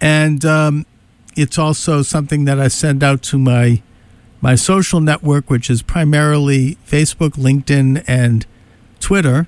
And 0.00 0.44
um, 0.44 0.86
it's 1.36 1.58
also 1.58 2.02
something 2.02 2.44
that 2.46 2.60
I 2.60 2.68
send 2.68 3.02
out 3.02 3.22
to 3.22 3.38
my 3.38 3.82
my 4.40 4.56
social 4.56 5.00
network, 5.00 5.48
which 5.48 5.70
is 5.70 5.80
primarily 5.80 6.76
Facebook, 6.86 7.30
LinkedIn, 7.30 8.04
and 8.06 8.44
Twitter. 9.04 9.46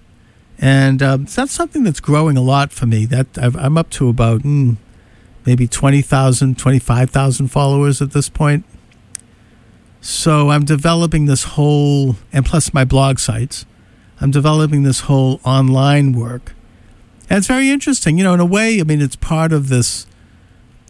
And 0.58 1.02
um, 1.02 1.24
that's 1.24 1.52
something 1.52 1.82
that's 1.82 2.00
growing 2.00 2.36
a 2.36 2.42
lot 2.42 2.72
for 2.72 2.86
me. 2.86 3.06
That 3.06 3.26
i 3.38 3.46
am 3.64 3.78
up 3.78 3.90
to 3.90 4.08
about 4.08 4.42
mm, 4.42 4.76
maybe 5.46 5.66
20,000, 5.66 6.58
25,000 6.58 7.48
followers 7.48 8.02
at 8.02 8.12
this 8.12 8.28
point. 8.28 8.64
So 10.02 10.50
I'm 10.50 10.64
developing 10.64 11.24
this 11.24 11.44
whole, 11.44 12.16
and 12.32 12.44
plus 12.44 12.74
my 12.74 12.84
blog 12.84 13.18
sites, 13.18 13.64
I'm 14.20 14.30
developing 14.30 14.82
this 14.82 15.00
whole 15.00 15.40
online 15.42 16.12
work. 16.12 16.54
And 17.28 17.38
it's 17.38 17.48
very 17.48 17.70
interesting. 17.70 18.18
You 18.18 18.24
know, 18.24 18.34
in 18.34 18.40
a 18.40 18.46
way, 18.46 18.78
I 18.78 18.84
mean, 18.84 19.00
it's 19.00 19.16
part 19.16 19.52
of 19.52 19.68
this 19.68 20.06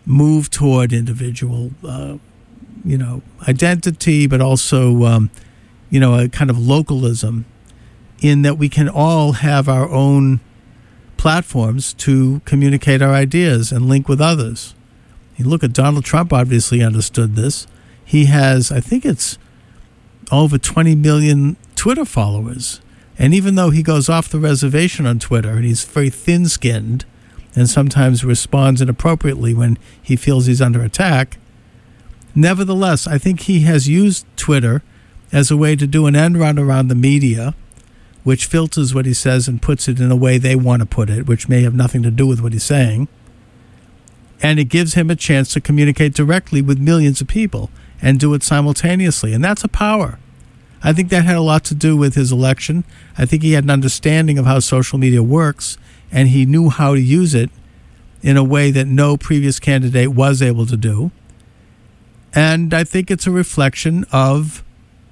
move 0.04 0.50
toward 0.50 0.92
individual, 0.92 1.70
uh, 1.86 2.18
you 2.84 2.98
know, 2.98 3.22
identity, 3.48 4.26
but 4.26 4.40
also, 4.40 5.04
um, 5.04 5.30
you 5.88 6.00
know, 6.00 6.18
a 6.18 6.28
kind 6.28 6.50
of 6.50 6.58
localism 6.58 7.46
in 8.20 8.42
that 8.42 8.58
we 8.58 8.68
can 8.68 8.88
all 8.88 9.32
have 9.32 9.68
our 9.68 9.88
own 9.88 10.40
platforms 11.16 11.94
to 11.94 12.40
communicate 12.44 13.02
our 13.02 13.12
ideas 13.12 13.72
and 13.72 13.86
link 13.86 14.08
with 14.08 14.20
others. 14.20 14.74
You 15.36 15.46
look 15.46 15.62
at 15.62 15.72
Donald 15.72 16.04
Trump, 16.04 16.32
obviously 16.32 16.82
understood 16.82 17.36
this. 17.36 17.66
He 18.04 18.26
has, 18.26 18.72
I 18.72 18.80
think 18.80 19.04
it's 19.04 19.38
over 20.30 20.58
20 20.58 20.94
million 20.94 21.56
Twitter 21.74 22.04
followers. 22.04 22.80
And 23.18 23.34
even 23.34 23.54
though 23.54 23.70
he 23.70 23.82
goes 23.82 24.08
off 24.08 24.28
the 24.28 24.38
reservation 24.38 25.06
on 25.06 25.18
Twitter 25.18 25.50
and 25.50 25.64
he's 25.64 25.84
very 25.84 26.10
thin 26.10 26.48
skinned, 26.48 27.04
and 27.56 27.68
sometimes 27.68 28.22
responds 28.22 28.82
inappropriately 28.82 29.54
when 29.54 29.78
he 30.00 30.14
feels 30.14 30.44
he's 30.44 30.60
under 30.60 30.82
attack. 30.82 31.38
Nevertheless, 32.34 33.06
I 33.06 33.16
think 33.16 33.40
he 33.40 33.60
has 33.60 33.88
used 33.88 34.26
Twitter 34.36 34.82
as 35.32 35.50
a 35.50 35.56
way 35.56 35.74
to 35.74 35.86
do 35.86 36.06
an 36.06 36.14
end 36.14 36.38
run 36.38 36.58
around 36.58 36.88
the 36.88 36.94
media 36.94 37.54
which 38.26 38.46
filters 38.46 38.92
what 38.92 39.06
he 39.06 39.14
says 39.14 39.46
and 39.46 39.62
puts 39.62 39.86
it 39.86 40.00
in 40.00 40.10
a 40.10 40.16
way 40.16 40.36
they 40.36 40.56
want 40.56 40.80
to 40.80 40.86
put 40.86 41.08
it, 41.08 41.28
which 41.28 41.48
may 41.48 41.62
have 41.62 41.76
nothing 41.76 42.02
to 42.02 42.10
do 42.10 42.26
with 42.26 42.40
what 42.40 42.52
he's 42.52 42.64
saying. 42.64 43.06
And 44.42 44.58
it 44.58 44.64
gives 44.64 44.94
him 44.94 45.10
a 45.10 45.14
chance 45.14 45.52
to 45.52 45.60
communicate 45.60 46.12
directly 46.12 46.60
with 46.60 46.76
millions 46.76 47.20
of 47.20 47.28
people 47.28 47.70
and 48.02 48.18
do 48.18 48.34
it 48.34 48.42
simultaneously. 48.42 49.32
And 49.32 49.44
that's 49.44 49.62
a 49.62 49.68
power. 49.68 50.18
I 50.82 50.92
think 50.92 51.08
that 51.10 51.24
had 51.24 51.36
a 51.36 51.40
lot 51.40 51.62
to 51.66 51.74
do 51.76 51.96
with 51.96 52.16
his 52.16 52.32
election. 52.32 52.82
I 53.16 53.26
think 53.26 53.44
he 53.44 53.52
had 53.52 53.62
an 53.62 53.70
understanding 53.70 54.38
of 54.40 54.44
how 54.44 54.58
social 54.58 54.98
media 54.98 55.22
works 55.22 55.78
and 56.10 56.26
he 56.30 56.44
knew 56.46 56.68
how 56.68 56.96
to 56.96 57.00
use 57.00 57.32
it 57.32 57.50
in 58.22 58.36
a 58.36 58.42
way 58.42 58.72
that 58.72 58.88
no 58.88 59.16
previous 59.16 59.60
candidate 59.60 60.08
was 60.08 60.42
able 60.42 60.66
to 60.66 60.76
do. 60.76 61.12
And 62.34 62.74
I 62.74 62.82
think 62.82 63.08
it's 63.08 63.28
a 63.28 63.30
reflection 63.30 64.04
of 64.10 64.64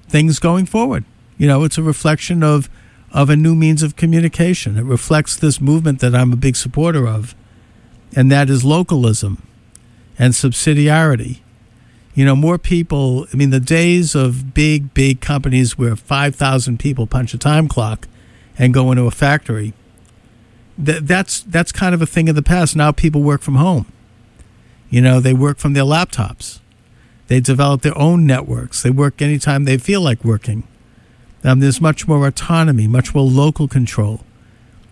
things 0.09 0.37
going 0.37 0.65
forward. 0.65 1.05
You 1.37 1.47
know, 1.47 1.63
it's 1.63 1.77
a 1.77 1.83
reflection 1.83 2.43
of 2.43 2.69
of 3.15 3.29
a 3.29 3.35
new 3.35 3.55
means 3.55 3.81
of 3.81 3.95
communication. 3.95 4.77
It 4.77 4.83
reflects 4.83 5.37
this 5.37 5.61
movement 5.61 6.01
that 6.01 6.13
I'm 6.13 6.33
a 6.33 6.35
big 6.35 6.57
supporter 6.57 7.07
of, 7.07 7.33
and 8.13 8.29
that 8.29 8.49
is 8.49 8.65
localism 8.65 9.41
and 10.19 10.33
subsidiarity. 10.33 11.39
You 12.13 12.25
know, 12.25 12.35
more 12.35 12.57
people, 12.57 13.25
I 13.31 13.37
mean, 13.37 13.51
the 13.51 13.61
days 13.61 14.15
of 14.15 14.53
big, 14.53 14.93
big 14.93 15.21
companies 15.21 15.77
where 15.77 15.95
5,000 15.95 16.77
people 16.77 17.07
punch 17.07 17.33
a 17.33 17.37
time 17.37 17.69
clock 17.69 18.09
and 18.59 18.73
go 18.73 18.91
into 18.91 19.03
a 19.03 19.11
factory, 19.11 19.73
that, 20.77 21.07
that's, 21.07 21.39
that's 21.39 21.71
kind 21.71 21.95
of 21.95 22.01
a 22.01 22.05
thing 22.05 22.27
of 22.27 22.35
the 22.35 22.43
past. 22.43 22.75
Now 22.75 22.91
people 22.91 23.23
work 23.23 23.41
from 23.41 23.55
home. 23.55 23.85
You 24.89 24.99
know, 24.99 25.21
they 25.21 25.33
work 25.33 25.57
from 25.57 25.71
their 25.71 25.83
laptops. 25.83 26.59
They 27.27 27.39
develop 27.39 27.81
their 27.81 27.97
own 27.97 28.25
networks. 28.25 28.83
They 28.83 28.91
work 28.91 29.21
anytime 29.21 29.63
they 29.63 29.77
feel 29.77 30.01
like 30.01 30.23
working. 30.25 30.67
Um, 31.45 31.59
there's 31.59 31.79
much 31.79 32.07
more 32.07 32.25
autonomy, 32.25 32.87
much 32.87 33.13
more 33.13 33.23
local 33.23 33.67
control. 33.67 34.21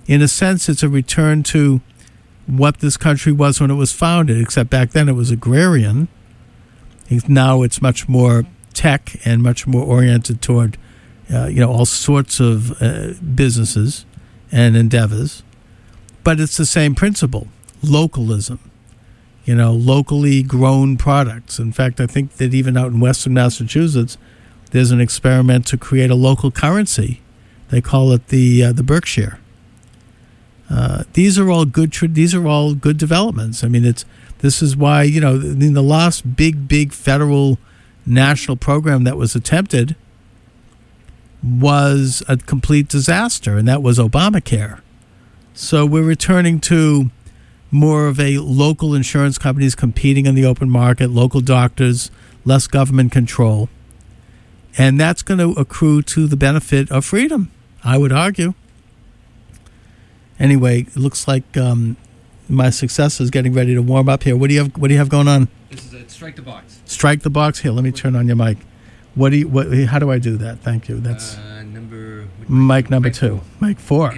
In 0.06 0.22
a 0.22 0.28
sense, 0.28 0.70
it's 0.70 0.84
a 0.84 0.90
return 0.90 1.42
to 1.44 1.82
what 2.46 2.80
this 2.80 2.96
country 2.96 3.32
was 3.32 3.60
when 3.60 3.72
it 3.72 3.76
was 3.76 3.92
founded, 3.92 4.40
except 4.40 4.70
back 4.70 4.92
then 4.92 5.10
it 5.10 5.14
was 5.14 5.32
agrarian. 5.32 6.08
Now 7.28 7.64
it's 7.64 7.82
much 7.82 8.08
more 8.08 8.44
tech 8.74 9.16
and 9.26 9.42
much 9.42 9.66
more 9.66 9.84
oriented 9.84 10.42
toward, 10.42 10.78
uh, 11.34 11.48
you 11.48 11.60
know, 11.60 11.72
all 11.72 11.86
sorts 11.86 12.40
of 12.40 12.80
uh, 12.82 13.14
businesses 13.36 14.06
and 14.52 14.76
endeavors. 14.76 15.42
But 16.24 16.40
it's 16.40 16.58
the 16.58 16.66
same 16.66 16.94
principle 16.94 17.48
localism, 17.82 18.60
you 19.44 19.56
know, 19.56 19.74
locally 19.74 20.42
grown 20.44 20.98
products. 20.98 21.60
In 21.60 21.72
fact, 21.72 22.00
I 22.00 22.08
think 22.08 22.34
that 22.34 22.54
even 22.54 22.78
out 22.78 22.92
in 22.92 23.00
Western 23.00 23.34
Massachusetts, 23.34 24.18
there's 24.74 24.90
an 24.90 25.00
experiment 25.00 25.68
to 25.68 25.78
create 25.78 26.10
a 26.10 26.16
local 26.16 26.50
currency. 26.50 27.22
They 27.70 27.80
call 27.80 28.12
it 28.12 28.28
the 28.30 28.64
uh, 28.64 28.72
the 28.74 28.82
Berkshire. 28.82 29.40
Uh, 30.70 31.04
these 31.14 31.38
are 31.38 31.50
all 31.50 31.66
good. 31.66 31.94
These 31.94 32.34
are 32.34 32.48
all 32.48 32.74
good 32.74 32.98
developments. 32.98 33.64
I 33.64 33.68
mean, 33.68 33.86
it's 33.86 34.04
this 34.40 34.64
is 34.64 34.76
why 34.76 35.04
you 35.04 35.22
know 35.22 35.36
in 35.36 35.74
the 35.76 35.84
last 35.84 36.36
big 36.36 36.68
big 36.68 36.92
federal 36.92 37.60
national 38.04 38.58
program 38.58 39.04
that 39.04 39.16
was 39.16 39.36
attempted 39.36 39.96
was 41.44 42.24
a 42.28 42.38
complete 42.38 42.88
disaster, 42.88 43.58
and 43.58 43.68
that 43.68 43.84
was 43.84 44.00
Obamacare. 44.00 44.82
So 45.54 45.86
we're 45.86 46.02
returning 46.02 46.60
to 46.62 47.12
more 47.70 48.08
of 48.08 48.20
a 48.20 48.40
local 48.40 48.96
insurance 48.96 49.38
companies 49.38 49.76
competing 49.76 50.26
in 50.26 50.34
the 50.34 50.46
open 50.46 50.70
market, 50.70 51.12
local 51.12 51.42
doctors, 51.42 52.10
less 52.44 52.66
government 52.66 53.12
control. 53.12 53.70
And 54.78 55.00
that's 55.00 55.22
going 55.22 55.40
to 55.40 55.60
accrue 55.60 56.02
to 56.04 56.28
the 56.28 56.38
benefit 56.38 56.92
of 56.92 57.06
freedom, 57.06 57.52
I 57.84 57.98
would 57.98 58.12
argue. 58.12 58.54
Anyway, 60.40 60.82
it 60.82 60.98
looks 60.98 61.28
like 61.28 61.56
um, 61.58 61.96
my 62.50 62.70
successor 62.70 63.24
is 63.24 63.30
getting 63.30 63.54
ready 63.54 63.76
to 63.76 63.82
warm 63.82 64.10
up 64.10 64.24
here. 64.24 64.36
What 64.36 64.48
do 64.48 64.56
you 64.56 64.64
have? 64.64 64.78
What 64.78 64.88
do 64.88 64.94
you 64.94 65.00
have 65.00 65.10
going 65.10 65.28
on? 65.28 65.48
This 65.70 65.86
is 65.86 65.94
a 65.94 66.10
strike 66.10 66.36
the 66.36 66.42
box. 66.42 66.82
Strike 66.86 67.22
the 67.22 67.30
box. 67.30 67.60
Here, 67.60 67.72
let 67.72 67.84
me 67.84 67.92
turn 67.92 68.16
on 68.16 68.28
your 68.28 68.36
mic. 68.36 68.58
What 69.16 69.30
do 69.30 69.38
you? 69.38 69.48
What? 69.48 69.72
How 69.86 70.00
do 70.00 70.12
I 70.12 70.18
do 70.18 70.38
that? 70.38 70.60
Thank 70.60 70.90
you. 70.90 71.00
That's 71.00 71.38
uh, 71.38 71.64
number. 71.64 72.28
Mic 72.50 72.90
number 72.90 73.10
two. 73.12 73.42
Mic 73.62 73.80
four. 73.80 74.16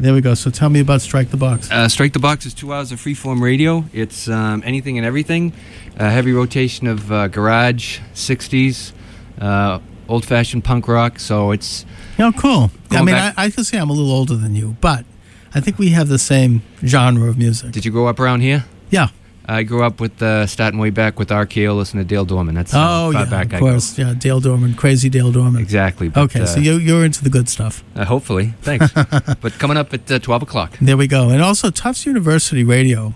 There 0.00 0.12
we 0.12 0.20
go. 0.20 0.34
So 0.34 0.50
tell 0.50 0.70
me 0.70 0.80
about 0.80 1.02
Strike 1.02 1.30
the 1.30 1.36
Box. 1.36 1.70
Uh, 1.70 1.88
Strike 1.88 2.12
the 2.12 2.18
Box 2.18 2.46
is 2.46 2.52
two 2.52 2.72
hours 2.74 2.90
of 2.90 3.00
freeform 3.00 3.40
radio. 3.40 3.84
It's 3.92 4.28
um, 4.28 4.62
anything 4.66 4.98
and 4.98 5.06
everything. 5.06 5.52
A 5.96 6.10
heavy 6.10 6.32
rotation 6.32 6.88
of 6.88 7.12
uh, 7.12 7.28
garage, 7.28 8.00
60s, 8.12 8.92
uh, 9.40 9.80
old 10.08 10.24
fashioned 10.24 10.64
punk 10.64 10.88
rock. 10.88 11.18
So 11.18 11.50
it's. 11.50 11.84
Oh, 12.18 12.32
cool. 12.36 12.70
I 12.90 13.02
mean, 13.02 13.14
I, 13.14 13.32
I 13.36 13.50
can 13.50 13.64
say 13.64 13.78
I'm 13.78 13.90
a 13.90 13.92
little 13.92 14.12
older 14.12 14.36
than 14.36 14.54
you, 14.54 14.76
but 14.80 15.04
I 15.54 15.60
think 15.60 15.78
we 15.78 15.90
have 15.90 16.08
the 16.08 16.18
same 16.18 16.62
genre 16.84 17.28
of 17.28 17.38
music. 17.38 17.72
Did 17.72 17.84
you 17.84 17.90
grow 17.90 18.06
up 18.06 18.20
around 18.20 18.40
here? 18.40 18.64
Yeah. 18.90 19.08
I 19.46 19.62
grew 19.62 19.82
up 19.82 20.00
with 20.00 20.22
uh, 20.22 20.46
starting 20.46 20.80
way 20.80 20.88
back 20.88 21.18
with 21.18 21.28
RKO, 21.28 21.76
listening 21.76 22.04
to 22.04 22.08
Dale 22.08 22.24
Dorman. 22.24 22.54
That's 22.54 22.72
oh 22.74 23.10
yeah, 23.10 23.26
back 23.26 23.52
of 23.52 23.60
course, 23.60 23.98
yeah, 23.98 24.14
Dale 24.16 24.40
Dorman, 24.40 24.74
crazy 24.74 25.10
Dale 25.10 25.30
Dorman. 25.32 25.60
Exactly. 25.60 26.08
But, 26.08 26.22
okay, 26.22 26.40
uh, 26.40 26.46
so 26.46 26.60
you, 26.60 26.78
you're 26.78 27.04
into 27.04 27.22
the 27.22 27.28
good 27.28 27.50
stuff. 27.50 27.84
Uh, 27.94 28.06
hopefully, 28.06 28.54
thanks. 28.62 28.90
but 29.42 29.52
coming 29.58 29.76
up 29.76 29.92
at 29.92 30.10
uh, 30.10 30.18
twelve 30.18 30.42
o'clock. 30.42 30.78
There 30.80 30.96
we 30.96 31.06
go, 31.06 31.28
and 31.28 31.42
also 31.42 31.70
Tufts 31.70 32.06
University 32.06 32.64
Radio 32.64 33.12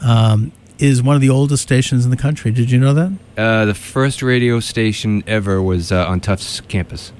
um, 0.00 0.52
is 0.82 1.00
one 1.00 1.14
of 1.14 1.22
the 1.22 1.30
oldest 1.30 1.62
stations 1.62 2.04
in 2.04 2.10
the 2.10 2.16
country. 2.16 2.50
Did 2.50 2.72
you 2.72 2.78
know 2.78 2.92
that? 2.92 3.12
Uh, 3.36 3.64
the 3.64 3.74
first 3.74 4.20
radio 4.20 4.58
station 4.58 5.22
ever 5.28 5.62
was 5.62 5.92
uh, 5.92 6.06
on 6.08 6.18
Tufts 6.18 6.60
campus. 6.62 7.12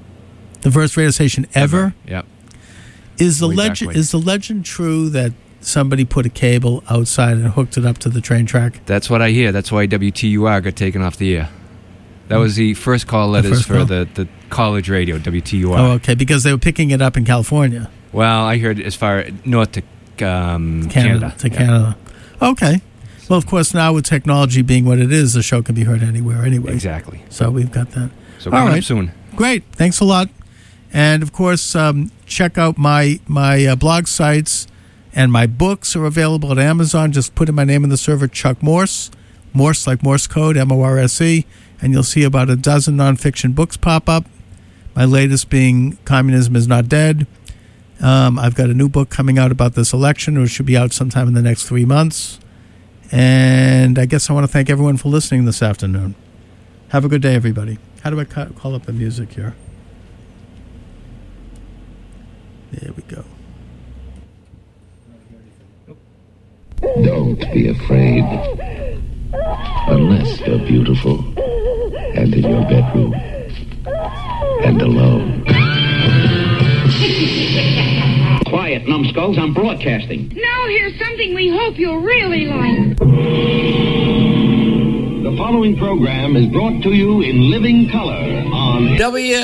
The 0.61 0.71
first 0.71 0.97
radio 0.97 1.11
station 1.11 1.47
ever. 1.55 1.77
ever. 1.77 1.95
Yep. 2.05 2.25
Is 3.19 3.39
the 3.39 3.47
legend 3.47 3.95
is 3.95 4.11
the 4.11 4.17
legend 4.17 4.65
true 4.65 5.09
that 5.11 5.31
somebody 5.61 6.03
put 6.03 6.25
a 6.25 6.29
cable 6.29 6.83
outside 6.89 7.37
and 7.37 7.47
hooked 7.47 7.77
it 7.77 7.85
up 7.85 7.99
to 7.99 8.09
the 8.09 8.19
train 8.19 8.45
track? 8.45 8.85
That's 8.85 9.09
what 9.09 9.21
I 9.21 9.29
hear. 9.29 9.53
That's 9.53 9.71
why 9.71 9.87
WTUR 9.87 10.63
got 10.63 10.75
taken 10.75 11.01
off 11.01 11.15
the 11.15 11.37
air. 11.37 11.49
That 12.27 12.37
was 12.37 12.55
the 12.55 12.73
first 12.73 13.07
call 13.07 13.29
letters 13.29 13.51
first 13.51 13.67
for 13.67 13.75
call? 13.75 13.85
The, 13.85 14.09
the 14.13 14.27
college 14.49 14.89
radio, 14.89 15.19
WTUR. 15.19 15.77
Oh, 15.77 15.91
okay, 15.93 16.15
because 16.15 16.43
they 16.43 16.51
were 16.51 16.57
picking 16.57 16.91
it 16.91 17.01
up 17.01 17.15
in 17.15 17.23
California. 17.23 17.89
Well, 18.11 18.43
I 18.43 18.57
heard 18.57 18.79
as 18.81 18.95
far 18.95 19.25
north 19.45 19.73
to 19.73 19.81
um, 20.25 20.89
Canada, 20.89 20.89
Canada. 20.89 21.35
To 21.37 21.49
yeah. 21.49 21.57
Canada. 21.57 21.97
Okay. 22.41 22.81
Well, 23.29 23.37
of 23.37 23.45
course, 23.45 23.73
now 23.73 23.93
with 23.93 24.05
technology 24.05 24.61
being 24.61 24.85
what 24.85 24.99
it 24.99 25.11
is, 25.11 25.33
the 25.33 25.41
show 25.41 25.61
can 25.61 25.75
be 25.75 25.83
heard 25.83 26.03
anywhere 26.03 26.43
anyway. 26.43 26.73
Exactly. 26.73 27.23
So 27.29 27.49
we've 27.49 27.71
got 27.71 27.91
that. 27.91 28.11
So 28.39 28.49
coming 28.51 28.63
All 28.63 28.69
right. 28.69 28.77
up 28.79 28.83
soon. 28.83 29.11
Great. 29.35 29.63
Thanks 29.71 29.99
a 29.99 30.05
lot. 30.05 30.29
And 30.91 31.23
of 31.23 31.31
course, 31.31 31.75
um, 31.75 32.11
check 32.25 32.57
out 32.57 32.77
my 32.77 33.19
my 33.27 33.65
uh, 33.65 33.75
blog 33.75 34.07
sites 34.07 34.67
and 35.15 35.31
my 35.31 35.47
books 35.47 35.95
are 35.95 36.05
available 36.05 36.51
at 36.51 36.59
Amazon. 36.59 37.11
Just 37.11 37.33
put 37.35 37.49
in 37.49 37.55
my 37.55 37.63
name 37.63 37.83
in 37.83 37.89
the 37.89 37.97
server, 37.97 38.27
Chuck 38.27 38.61
Morse, 38.61 39.09
Morse 39.53 39.87
like 39.87 40.03
Morse 40.03 40.27
code, 40.27 40.57
M 40.57 40.71
O 40.71 40.81
R 40.81 40.97
S 40.99 41.19
E, 41.21 41.45
and 41.81 41.93
you'll 41.93 42.03
see 42.03 42.23
about 42.23 42.49
a 42.49 42.55
dozen 42.55 42.95
nonfiction 42.97 43.55
books 43.55 43.77
pop 43.77 44.07
up. 44.09 44.25
My 44.95 45.05
latest 45.05 45.49
being 45.49 45.97
Communism 46.05 46.55
is 46.55 46.67
Not 46.67 46.87
Dead. 46.89 47.25
Um, 47.99 48.37
I've 48.37 48.53
got 48.53 48.69
a 48.69 48.73
new 48.73 48.89
book 48.89 49.09
coming 49.09 49.39
out 49.39 49.51
about 49.51 49.73
this 49.75 49.93
election, 49.93 50.39
which 50.39 50.51
should 50.51 50.65
be 50.65 50.77
out 50.77 50.91
sometime 50.91 51.27
in 51.27 51.33
the 51.33 51.41
next 51.41 51.67
three 51.67 51.85
months. 51.85 52.39
And 53.13 53.99
I 53.99 54.05
guess 54.05 54.27
I 54.27 54.33
want 54.33 54.43
to 54.43 54.51
thank 54.51 54.71
everyone 54.71 54.97
for 54.97 55.09
listening 55.09 55.45
this 55.45 55.61
afternoon. 55.61 56.15
Have 56.89 57.05
a 57.05 57.07
good 57.07 57.21
day, 57.21 57.35
everybody. 57.35 57.77
How 58.01 58.09
do 58.09 58.19
I 58.19 58.23
call 58.23 58.73
up 58.73 58.87
the 58.87 58.91
music 58.91 59.33
here? 59.33 59.55
There 62.71 62.91
we 62.93 63.03
go. 63.03 63.23
Don't 67.03 67.39
be 67.53 67.67
afraid. 67.67 68.23
Unless 69.87 70.39
you're 70.39 70.57
beautiful 70.57 71.19
and 72.17 72.33
in 72.33 72.49
your 72.49 72.63
bedroom 72.63 73.13
and 74.63 74.81
alone. 74.81 75.43
Quiet, 78.73 78.89
numbskulls. 78.89 79.37
I'm 79.37 79.53
broadcasting. 79.53 80.31
Now 80.33 80.67
here's 80.67 80.97
something 80.97 81.35
we 81.35 81.49
hope 81.49 81.77
you'll 81.77 82.01
really 82.01 82.47
like. 82.47 82.97
The 85.23 85.35
following 85.37 85.77
program 85.77 86.35
is 86.35 86.47
brought 86.47 86.81
to 86.81 86.91
you 86.91 87.21
in 87.21 87.51
living 87.51 87.87
color 87.91 88.15
on 88.51 88.97
W 88.97 89.35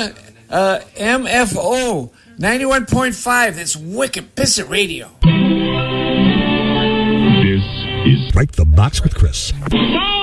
uh, 0.50 0.80
MFO 0.96 2.10
91.5. 2.40 3.54
That's 3.54 3.76
Wicked 3.76 4.34
Pissant 4.34 4.68
Radio. 4.68 5.10
This 7.44 7.62
is 8.06 8.28
Strike 8.30 8.50
the 8.52 8.64
Box 8.64 9.00
with 9.00 9.14
Chris. 9.14 9.52
So 9.70 10.19